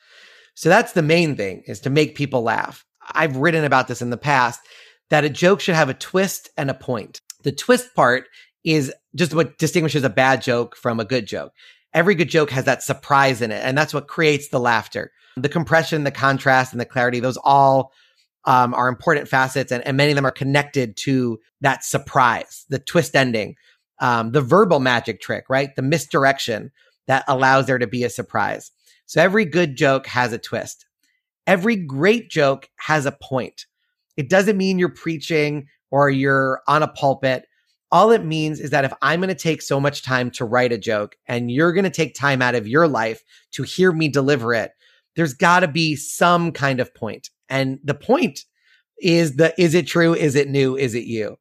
So 0.55 0.69
that's 0.69 0.93
the 0.93 1.01
main 1.01 1.35
thing 1.35 1.63
is 1.67 1.79
to 1.81 1.89
make 1.89 2.15
people 2.15 2.41
laugh. 2.41 2.85
I've 3.11 3.37
written 3.37 3.63
about 3.63 3.87
this 3.87 4.01
in 4.01 4.09
the 4.09 4.17
past 4.17 4.59
that 5.09 5.25
a 5.25 5.29
joke 5.29 5.59
should 5.61 5.75
have 5.75 5.89
a 5.89 5.93
twist 5.93 6.49
and 6.57 6.69
a 6.69 6.73
point. 6.73 7.21
The 7.43 7.51
twist 7.51 7.95
part 7.95 8.25
is 8.63 8.93
just 9.15 9.33
what 9.33 9.57
distinguishes 9.57 10.03
a 10.03 10.09
bad 10.09 10.41
joke 10.41 10.75
from 10.75 10.99
a 10.99 11.05
good 11.05 11.25
joke. 11.27 11.53
Every 11.93 12.13
good 12.13 12.29
joke 12.29 12.51
has 12.51 12.65
that 12.65 12.83
surprise 12.83 13.41
in 13.41 13.51
it, 13.51 13.61
and 13.63 13.77
that's 13.77 13.93
what 13.93 14.07
creates 14.07 14.49
the 14.49 14.59
laughter. 14.59 15.11
The 15.37 15.49
compression, 15.49 16.03
the 16.03 16.11
contrast, 16.11 16.73
and 16.73 16.79
the 16.79 16.85
clarity, 16.85 17.19
those 17.19 17.37
all 17.37 17.93
um, 18.45 18.73
are 18.73 18.87
important 18.87 19.27
facets, 19.27 19.71
and, 19.71 19.85
and, 19.85 19.97
many 19.97 20.11
of 20.11 20.15
them 20.15 20.25
are 20.25 20.31
connected 20.31 20.95
to 20.97 21.39
that 21.61 21.83
surprise, 21.83 22.65
the 22.69 22.79
twist 22.79 23.15
ending, 23.15 23.55
um, 23.99 24.31
the 24.31 24.41
verbal 24.41 24.79
magic 24.79 25.19
trick, 25.19 25.45
right? 25.49 25.75
The 25.75 25.81
misdirection, 25.81 26.71
that 27.10 27.26
allows 27.28 27.66
there 27.66 27.80
to 27.80 27.88
be 27.88 28.03
a 28.03 28.10
surprise. 28.10 28.72
So 29.07 29.20
every 29.20 29.43
good 29.43 29.76
joke 29.76 30.05
has 30.05 30.32
a 30.32 30.38
twist. 30.38 30.86
Every 31.47 31.76
great 31.76 32.30
joke 32.30 32.70
has 32.76 33.07
a 33.07 33.12
point. 33.12 33.66
It 34.16 34.30
doesn't 34.30 34.57
mean 34.57 34.78
you're 34.78 34.89
preaching 34.89 35.66
or 35.89 36.12
you're 36.12 36.62
on 36.68 36.84
a 36.84 36.88
pulpit. 36.88 37.47
All 37.91 38.12
it 38.12 38.24
means 38.24 38.60
is 38.60 38.70
that 38.70 38.86
if 38.86 38.93
I'm 39.01 39.22
going 39.22 39.30
to 39.30 39.34
take 39.34 39.64
so 39.64 39.80
much 39.80 40.03
time 40.03 40.30
to 40.32 40.45
write 40.45 40.72
a 40.72 40.78
joke 40.78 41.16
and 41.28 41.49
you're 41.49 41.74
going 41.74 41.84
to 41.84 41.89
take 41.89 42.14
time 42.14 42.43
out 42.43 42.53
of 42.53 42.68
your 42.68 42.88
life 42.88 43.24
to 43.53 43.64
hear 43.64 43.91
me 43.91 44.07
deliver 44.07 44.53
it, 44.53 44.74
there's 45.16 45.34
got 45.34 45.62
to 45.62 45.68
be 45.68 45.95
some 45.95 46.51
kind 46.51 46.80
of 46.80 46.93
point. 46.93 47.32
And 47.49 47.80
the 47.84 47.95
point 47.95 48.41
is 49.01 49.38
the 49.38 49.60
is 49.60 49.74
it 49.74 49.88
true? 49.88 50.14
Is 50.14 50.36
it 50.36 50.47
new? 50.47 50.78
Is 50.78 50.93
it 50.93 51.05
you? 51.05 51.39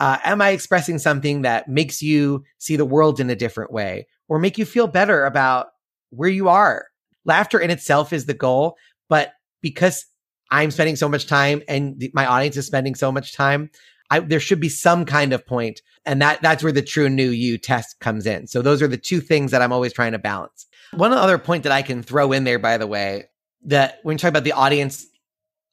Uh, 0.00 0.18
am 0.24 0.42
I 0.42 0.50
expressing 0.50 0.98
something 0.98 1.42
that 1.42 1.68
makes 1.68 2.02
you 2.02 2.44
see 2.58 2.76
the 2.76 2.84
world 2.84 3.20
in 3.20 3.30
a 3.30 3.36
different 3.36 3.72
way? 3.72 4.06
or 4.28 4.38
make 4.38 4.58
you 4.58 4.64
feel 4.64 4.86
better 4.86 5.24
about 5.24 5.68
where 6.10 6.28
you 6.28 6.48
are. 6.48 6.86
Laughter 7.24 7.58
in 7.58 7.70
itself 7.70 8.12
is 8.12 8.26
the 8.26 8.34
goal, 8.34 8.76
but 9.08 9.32
because 9.62 10.06
I'm 10.50 10.70
spending 10.70 10.96
so 10.96 11.08
much 11.08 11.26
time 11.26 11.62
and 11.68 12.02
my 12.12 12.26
audience 12.26 12.56
is 12.56 12.66
spending 12.66 12.94
so 12.94 13.10
much 13.10 13.34
time, 13.34 13.70
I, 14.10 14.20
there 14.20 14.40
should 14.40 14.60
be 14.60 14.68
some 14.68 15.06
kind 15.06 15.32
of 15.32 15.46
point, 15.46 15.80
and 16.04 16.20
that 16.20 16.42
that's 16.42 16.62
where 16.62 16.72
the 16.72 16.82
true 16.82 17.08
new 17.08 17.30
you 17.30 17.56
test 17.56 17.98
comes 18.00 18.26
in. 18.26 18.46
So 18.46 18.60
those 18.60 18.82
are 18.82 18.86
the 18.86 18.98
two 18.98 19.20
things 19.20 19.50
that 19.50 19.62
I'm 19.62 19.72
always 19.72 19.94
trying 19.94 20.12
to 20.12 20.18
balance. 20.18 20.66
One 20.92 21.12
other 21.12 21.38
point 21.38 21.62
that 21.62 21.72
I 21.72 21.80
can 21.80 22.02
throw 22.02 22.30
in 22.32 22.44
there, 22.44 22.58
by 22.58 22.76
the 22.76 22.86
way, 22.86 23.24
that 23.64 24.00
when 24.02 24.14
you 24.14 24.18
talk 24.18 24.28
about 24.28 24.44
the 24.44 24.52
audience 24.52 25.06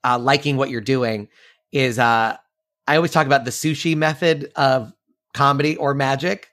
uh, 0.05 0.17
liking 0.17 0.55
what 0.55 0.69
you're 0.69 0.81
doing, 0.81 1.27
is 1.73 1.99
uh, 1.99 2.37
I 2.87 2.95
always 2.95 3.11
talk 3.11 3.25
about 3.25 3.45
the 3.45 3.51
sushi 3.51 3.95
method 3.95 4.51
of 4.55 4.93
comedy 5.33 5.77
or 5.77 5.93
magic, 5.93 6.49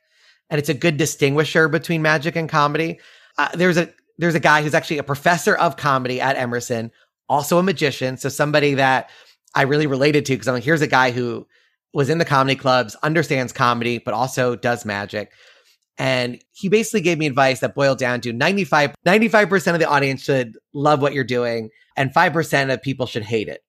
and 0.51 0.59
it's 0.59 0.69
a 0.69 0.75
good 0.75 0.97
distinguisher 0.97 1.69
between 1.69 2.03
magic 2.03 2.37
and 2.37 2.49
comedy. 2.49 3.01
Uh, 3.37 3.49
there's 3.55 3.77
a 3.77 3.93
there's 4.19 4.35
a 4.35 4.41
guy 4.41 4.63
who's 4.63 4.75
actually 4.75 4.99
a 4.99 5.05
professor 5.05 5.55
of 5.55 5.77
comedy 5.77 6.21
at 6.21 6.37
Emerson, 6.37 6.91
also 7.29 7.59
a 7.59 7.63
magician. 7.63 8.17
So 8.17 8.29
somebody 8.29 8.75
that 8.75 9.11
I 9.55 9.63
really 9.63 9.87
related 9.87 10.27
to 10.27 10.35
because 10.35 10.49
I'm 10.49 10.55
like, 10.55 10.65
here's 10.65 10.83
a 10.83 10.87
guy 10.87 11.11
who 11.11 11.47
was 11.95 12.11
in 12.11 12.19
the 12.19 12.25
comedy 12.25 12.57
clubs, 12.57 12.97
understands 13.03 13.53
comedy, 13.53 13.99
but 13.99 14.15
also 14.15 14.57
does 14.57 14.85
magic. 14.85 15.33
And 15.97 16.41
he 16.53 16.69
basically 16.69 17.01
gave 17.01 17.19
me 17.19 17.27
advice 17.27 17.61
that 17.61 17.75
boiled 17.75 17.99
down 17.99 18.21
to 18.21 18.33
95, 18.33 18.95
95% 19.05 19.73
of 19.73 19.81
the 19.81 19.89
audience 19.89 20.23
should 20.23 20.57
love 20.73 21.03
what 21.03 21.13
you're 21.13 21.25
doing 21.25 21.71
and 21.97 22.15
5% 22.15 22.73
of 22.73 22.83
people 22.83 23.07
should 23.07 23.25
hate 23.25 23.49
it, 23.49 23.63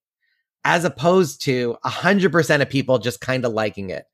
as 0.65 0.85
opposed 0.85 1.41
to 1.43 1.77
100% 1.85 2.61
of 2.61 2.69
people 2.69 2.99
just 2.99 3.21
kind 3.21 3.45
of 3.45 3.53
liking 3.53 3.89
it. 3.89 4.05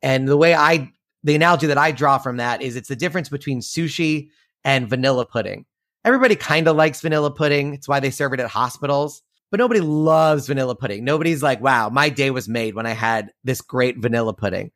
And 0.00 0.28
the 0.28 0.36
way 0.36 0.54
I, 0.54 0.90
the 1.22 1.34
analogy 1.34 1.66
that 1.66 1.78
I 1.78 1.92
draw 1.92 2.18
from 2.18 2.36
that 2.38 2.62
is 2.62 2.76
it's 2.76 2.88
the 2.88 2.96
difference 2.96 3.28
between 3.28 3.60
sushi 3.60 4.28
and 4.64 4.88
vanilla 4.88 5.26
pudding. 5.26 5.64
Everybody 6.04 6.34
kind 6.36 6.66
of 6.66 6.76
likes 6.76 7.00
vanilla 7.00 7.30
pudding. 7.30 7.74
It's 7.74 7.88
why 7.88 8.00
they 8.00 8.10
serve 8.10 8.32
it 8.32 8.40
at 8.40 8.48
hospitals, 8.48 9.22
but 9.50 9.58
nobody 9.58 9.80
loves 9.80 10.46
vanilla 10.48 10.74
pudding. 10.74 11.04
Nobody's 11.04 11.42
like, 11.42 11.60
wow, 11.60 11.88
my 11.88 12.08
day 12.08 12.30
was 12.30 12.48
made 12.48 12.74
when 12.74 12.86
I 12.86 12.92
had 12.92 13.32
this 13.44 13.60
great 13.60 13.98
vanilla 13.98 14.34
pudding. 14.34 14.72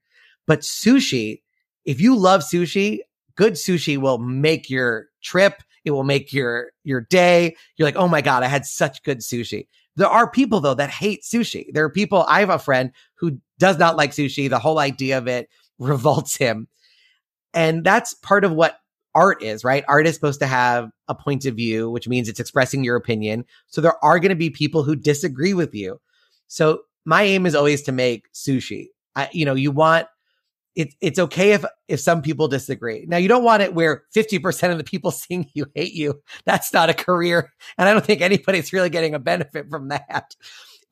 But 0.47 0.61
sushi, 0.61 1.43
if 1.85 2.01
you 2.01 2.17
love 2.17 2.43
sushi, 2.43 3.01
good 3.37 3.55
sushi 3.55 3.97
will 3.99 4.19
make 4.19 4.71
your 4.71 5.07
trip. 5.23 5.63
It 5.85 5.91
will 5.93 6.05
make 6.05 6.33
your, 6.33 6.73
your 6.85 7.01
day. 7.01 7.57
You're 7.77 7.87
like, 7.87 7.97
oh 7.97 8.09
my 8.09 8.21
God, 8.21 8.43
I 8.43 8.49
had 8.49 8.67
such 8.67 9.03
good 9.03 9.19
sushi. 9.19 9.67
There 9.97 10.09
are 10.09 10.31
people 10.31 10.61
though 10.61 10.75
that 10.75 10.91
hate 10.91 11.23
sushi. 11.23 11.73
There 11.73 11.85
are 11.85 11.91
people, 11.91 12.25
I 12.29 12.41
have 12.41 12.51
a 12.51 12.59
friend 12.59 12.93
who 13.17 13.39
does 13.59 13.79
not 13.79 13.97
like 13.97 14.11
sushi. 14.11 14.49
The 14.49 14.59
whole 14.59 14.79
idea 14.79 15.19
of 15.19 15.27
it 15.27 15.49
revolts 15.79 16.37
him. 16.37 16.69
And 17.55 17.85
that's 17.85 18.15
part 18.15 18.45
of 18.45 18.53
what 18.53 18.79
art 19.15 19.43
is, 19.43 19.65
right? 19.65 19.85
Art 19.89 20.07
is 20.07 20.15
supposed 20.15 20.41
to 20.41 20.47
have 20.47 20.91
a 21.09 21.15
point 21.15 21.47
of 21.47 21.55
view, 21.55 21.91
which 21.91 22.07
means 22.07 22.29
it's 22.29 22.41
expressing 22.41 22.85
your 22.85 22.97
opinion. 22.97 23.47
So 23.69 23.81
there 23.81 24.05
are 24.05 24.19
going 24.19 24.31
to 24.31 24.37
be 24.37 24.51
people 24.51 24.83
who 24.83 24.95
disagree 24.95 25.55
with 25.55 25.75
you. 25.75 26.01
So 26.49 26.83
my 27.07 27.23
aim 27.23 27.47
is 27.47 27.55
always 27.55 27.83
to 27.83 27.93
make 27.93 28.31
sushi. 28.35 28.89
I, 29.15 29.31
you 29.33 29.47
know, 29.47 29.55
you 29.55 29.71
want 29.71 30.07
it, 30.77 30.95
it's 31.01 31.19
okay 31.19 31.53
if 31.53 31.65
if 31.89 32.01
some 32.01 32.23
people 32.23 32.49
disagree. 32.49 33.07
Now 33.09 33.17
you 33.17 33.29
don't 33.29 33.43
want 33.43 33.63
it 33.63 33.75
where 33.75 34.05
50% 34.15 34.71
of 34.71 34.79
the 34.79 34.85
people 34.85 35.11
seeing 35.11 35.51
you 35.55 35.67
hate 35.75 35.95
you. 35.95 36.23
That's 36.45 36.73
not 36.73 36.91
a 36.91 36.95
career. 36.95 37.51
And 37.79 37.89
I 37.89 37.93
don't 37.93 38.05
think 38.05 38.21
anybody's 38.21 38.73
really 38.73 38.91
getting 38.91 39.15
a 39.15 39.19
benefit 39.19 39.69
from 39.71 39.89
that. 39.89 40.37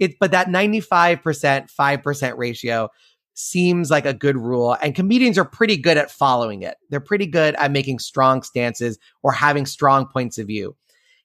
It 0.00 0.18
but 0.18 0.32
that 0.32 0.48
95% 0.48 1.70
5% 1.70 2.36
ratio 2.36 2.88
seems 3.34 3.90
like 3.90 4.06
a 4.06 4.14
good 4.14 4.36
rule. 4.36 4.76
And 4.80 4.94
comedians 4.94 5.38
are 5.38 5.44
pretty 5.44 5.76
good 5.76 5.98
at 5.98 6.10
following 6.10 6.62
it. 6.62 6.76
They're 6.88 7.00
pretty 7.00 7.26
good 7.26 7.54
at 7.56 7.72
making 7.72 7.98
strong 7.98 8.42
stances 8.42 8.98
or 9.22 9.32
having 9.32 9.66
strong 9.66 10.06
points 10.06 10.38
of 10.38 10.46
view. 10.46 10.76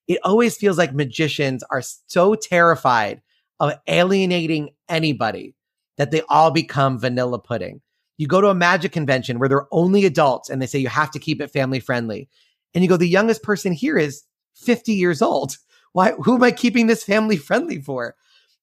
It 0.07 0.19
always 0.23 0.57
feels 0.57 0.77
like 0.77 0.93
magicians 0.93 1.63
are 1.69 1.83
so 1.83 2.33
terrified 2.33 3.21
of 3.59 3.73
alienating 3.87 4.71
anybody 4.89 5.53
that 5.97 6.09
they 6.09 6.23
all 6.29 6.49
become 6.49 6.97
vanilla 6.97 7.37
pudding. 7.37 7.81
You 8.19 8.27
go 8.27 8.41
to 8.41 8.49
a 8.49 8.53
magic 8.53 8.91
convention 8.91 9.39
where 9.39 9.47
they're 9.47 9.73
only 9.73 10.05
adults 10.05 10.49
and 10.49 10.61
they 10.61 10.65
say 10.65 10.77
you 10.77 10.89
have 10.89 11.09
to 11.11 11.19
keep 11.19 11.39
it 11.41 11.51
family 11.51 11.79
friendly. 11.79 12.27
And 12.73 12.83
you 12.83 12.89
go, 12.89 12.97
the 12.97 13.07
youngest 13.07 13.43
person 13.43 13.71
here 13.71 13.97
is 13.97 14.23
50 14.55 14.91
years 14.93 15.21
old. 15.21 15.57
Why, 15.93 16.11
who 16.11 16.35
am 16.35 16.43
I 16.43 16.51
keeping 16.51 16.87
this 16.87 17.03
family 17.03 17.37
friendly 17.37 17.81
for? 17.81 18.15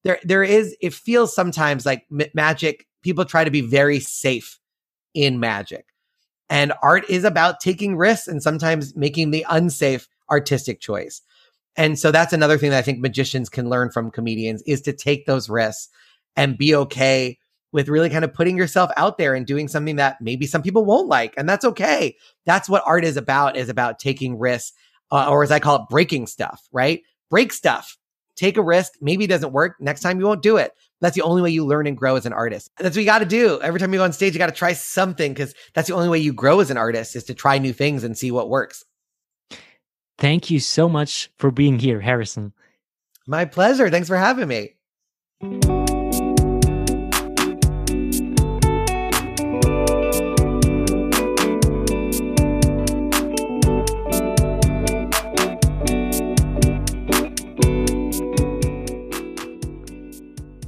There, 0.04 0.18
there 0.22 0.44
is, 0.44 0.76
it 0.82 0.92
feels 0.92 1.34
sometimes 1.34 1.86
like 1.86 2.06
magic 2.34 2.86
people 3.02 3.24
try 3.24 3.44
to 3.44 3.50
be 3.50 3.62
very 3.62 3.98
safe 3.98 4.60
in 5.14 5.40
magic. 5.40 5.86
And 6.50 6.74
art 6.82 7.08
is 7.08 7.24
about 7.24 7.58
taking 7.58 7.96
risks 7.96 8.28
and 8.28 8.42
sometimes 8.42 8.94
making 8.94 9.30
the 9.30 9.46
unsafe 9.48 10.06
artistic 10.30 10.80
choice. 10.80 11.22
And 11.76 11.98
so 11.98 12.10
that's 12.10 12.34
another 12.34 12.58
thing 12.58 12.70
that 12.70 12.78
I 12.78 12.82
think 12.82 13.00
magicians 13.00 13.48
can 13.48 13.70
learn 13.70 13.90
from 13.90 14.10
comedians 14.10 14.62
is 14.66 14.82
to 14.82 14.92
take 14.92 15.24
those 15.24 15.48
risks 15.48 15.88
and 16.36 16.58
be 16.58 16.74
okay 16.74 17.38
with 17.72 17.88
really 17.88 18.10
kind 18.10 18.24
of 18.24 18.32
putting 18.32 18.56
yourself 18.56 18.90
out 18.96 19.18
there 19.18 19.34
and 19.34 19.46
doing 19.46 19.68
something 19.68 19.96
that 19.96 20.20
maybe 20.20 20.46
some 20.46 20.62
people 20.62 20.84
won't 20.84 21.08
like. 21.08 21.34
And 21.36 21.48
that's 21.48 21.64
okay. 21.64 22.16
That's 22.44 22.68
what 22.68 22.82
art 22.86 23.04
is 23.04 23.16
about, 23.16 23.56
is 23.56 23.68
about 23.68 23.98
taking 23.98 24.38
risks, 24.38 24.72
uh, 25.10 25.28
or 25.28 25.42
as 25.42 25.50
I 25.50 25.58
call 25.58 25.76
it, 25.76 25.88
breaking 25.90 26.26
stuff, 26.26 26.66
right? 26.72 27.02
Break 27.30 27.52
stuff. 27.52 27.98
Take 28.36 28.56
a 28.56 28.62
risk. 28.62 28.92
Maybe 29.00 29.24
it 29.24 29.28
doesn't 29.28 29.52
work. 29.52 29.76
Next 29.80 30.00
time 30.00 30.20
you 30.20 30.26
won't 30.26 30.42
do 30.42 30.56
it. 30.56 30.72
That's 31.00 31.14
the 31.14 31.22
only 31.22 31.42
way 31.42 31.50
you 31.50 31.64
learn 31.66 31.86
and 31.86 31.96
grow 31.96 32.16
as 32.16 32.26
an 32.26 32.32
artist. 32.32 32.70
That's 32.78 32.96
what 32.96 33.00
you 33.00 33.06
got 33.06 33.18
to 33.18 33.26
do. 33.26 33.60
Every 33.60 33.80
time 33.80 33.92
you 33.92 33.98
go 33.98 34.04
on 34.04 34.12
stage, 34.12 34.32
you 34.32 34.38
got 34.38 34.46
to 34.46 34.52
try 34.52 34.72
something 34.72 35.32
because 35.32 35.54
that's 35.74 35.88
the 35.88 35.94
only 35.94 36.08
way 36.08 36.18
you 36.18 36.32
grow 36.32 36.60
as 36.60 36.70
an 36.70 36.76
artist 36.76 37.16
is 37.16 37.24
to 37.24 37.34
try 37.34 37.58
new 37.58 37.72
things 37.72 38.04
and 38.04 38.16
see 38.16 38.30
what 38.30 38.48
works. 38.48 38.84
Thank 40.18 40.50
you 40.50 40.60
so 40.60 40.88
much 40.88 41.30
for 41.36 41.50
being 41.50 41.78
here, 41.78 42.00
Harrison. 42.00 42.52
My 43.26 43.44
pleasure. 43.44 43.90
Thanks 43.90 44.08
for 44.08 44.16
having 44.16 44.48
me. 44.48 45.85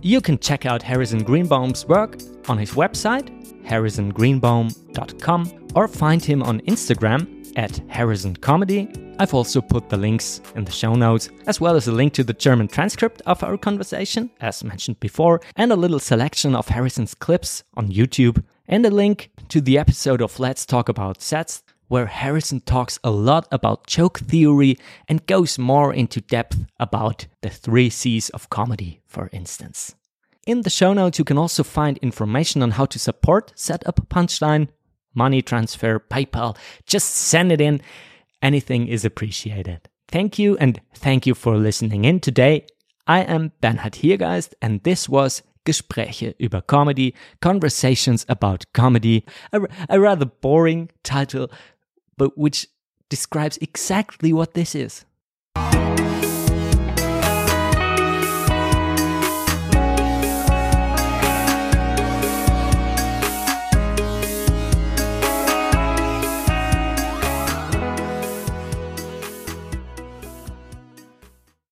You 0.08 0.22
can 0.22 0.38
check 0.38 0.64
out 0.64 0.82
Harrison 0.82 1.22
Greenbaum's 1.22 1.84
work 1.84 2.16
on 2.48 2.56
his 2.56 2.70
website, 2.70 3.28
harrisongreenbaum.com, 3.66 5.68
or 5.74 5.86
find 5.86 6.24
him 6.24 6.42
on 6.42 6.62
Instagram 6.62 7.52
at 7.58 7.72
harrisoncomedy. 7.88 9.14
I've 9.18 9.34
also 9.34 9.60
put 9.60 9.90
the 9.90 9.98
links 9.98 10.40
in 10.54 10.64
the 10.64 10.72
show 10.72 10.94
notes, 10.94 11.28
as 11.46 11.60
well 11.60 11.76
as 11.76 11.88
a 11.88 11.92
link 11.92 12.14
to 12.14 12.24
the 12.24 12.32
German 12.32 12.68
transcript 12.68 13.20
of 13.26 13.44
our 13.44 13.58
conversation, 13.58 14.30
as 14.40 14.64
mentioned 14.64 14.98
before, 14.98 15.42
and 15.56 15.72
a 15.72 15.76
little 15.76 16.00
selection 16.00 16.54
of 16.54 16.68
Harrison's 16.68 17.14
clips 17.14 17.62
on 17.74 17.92
YouTube, 17.92 18.42
and 18.66 18.86
a 18.86 18.90
link 18.90 19.28
to 19.50 19.60
the 19.60 19.76
episode 19.76 20.22
of 20.22 20.40
Let's 20.40 20.64
Talk 20.64 20.88
About 20.88 21.20
Sets, 21.20 21.62
where 21.88 22.06
Harrison 22.06 22.60
talks 22.60 22.98
a 23.02 23.10
lot 23.10 23.48
about 23.50 23.86
joke 23.86 24.20
theory 24.20 24.78
and 25.08 25.26
goes 25.26 25.58
more 25.58 25.92
into 25.92 26.20
depth 26.20 26.64
about 26.78 27.26
the 27.42 27.50
three 27.50 27.90
C's 27.90 28.28
of 28.30 28.48
comedy, 28.50 29.00
for 29.06 29.28
instance. 29.32 29.94
In 30.46 30.62
the 30.62 30.70
show 30.70 30.94
notes, 30.94 31.18
you 31.18 31.24
can 31.24 31.36
also 31.36 31.62
find 31.62 31.98
information 31.98 32.62
on 32.62 32.70
how 32.72 32.86
to 32.86 32.98
support 32.98 33.52
Setup 33.54 34.08
Punchline, 34.08 34.68
money 35.14 35.42
transfer, 35.42 35.98
PayPal. 35.98 36.56
Just 36.86 37.10
send 37.14 37.52
it 37.52 37.60
in. 37.60 37.82
Anything 38.40 38.86
is 38.86 39.04
appreciated. 39.04 39.88
Thank 40.10 40.38
you, 40.38 40.56
and 40.56 40.80
thank 40.94 41.26
you 41.26 41.34
for 41.34 41.58
listening 41.58 42.04
in 42.04 42.20
today. 42.20 42.66
I 43.06 43.20
am 43.20 43.52
Bernhard 43.60 43.94
Hiergeist, 43.94 44.54
and 44.62 44.82
this 44.84 45.08
was 45.08 45.42
Gespräche 45.66 46.34
über 46.40 46.62
Comedy, 46.66 47.14
Conversations 47.42 48.24
about 48.28 48.64
Comedy, 48.72 49.26
a, 49.52 49.60
a 49.90 50.00
rather 50.00 50.24
boring 50.24 50.88
title, 51.02 51.50
but 52.18 52.36
which 52.36 52.66
describes 53.08 53.58
exactly 53.62 54.32
what 54.32 54.52
this 54.52 54.74
is. 54.74 55.06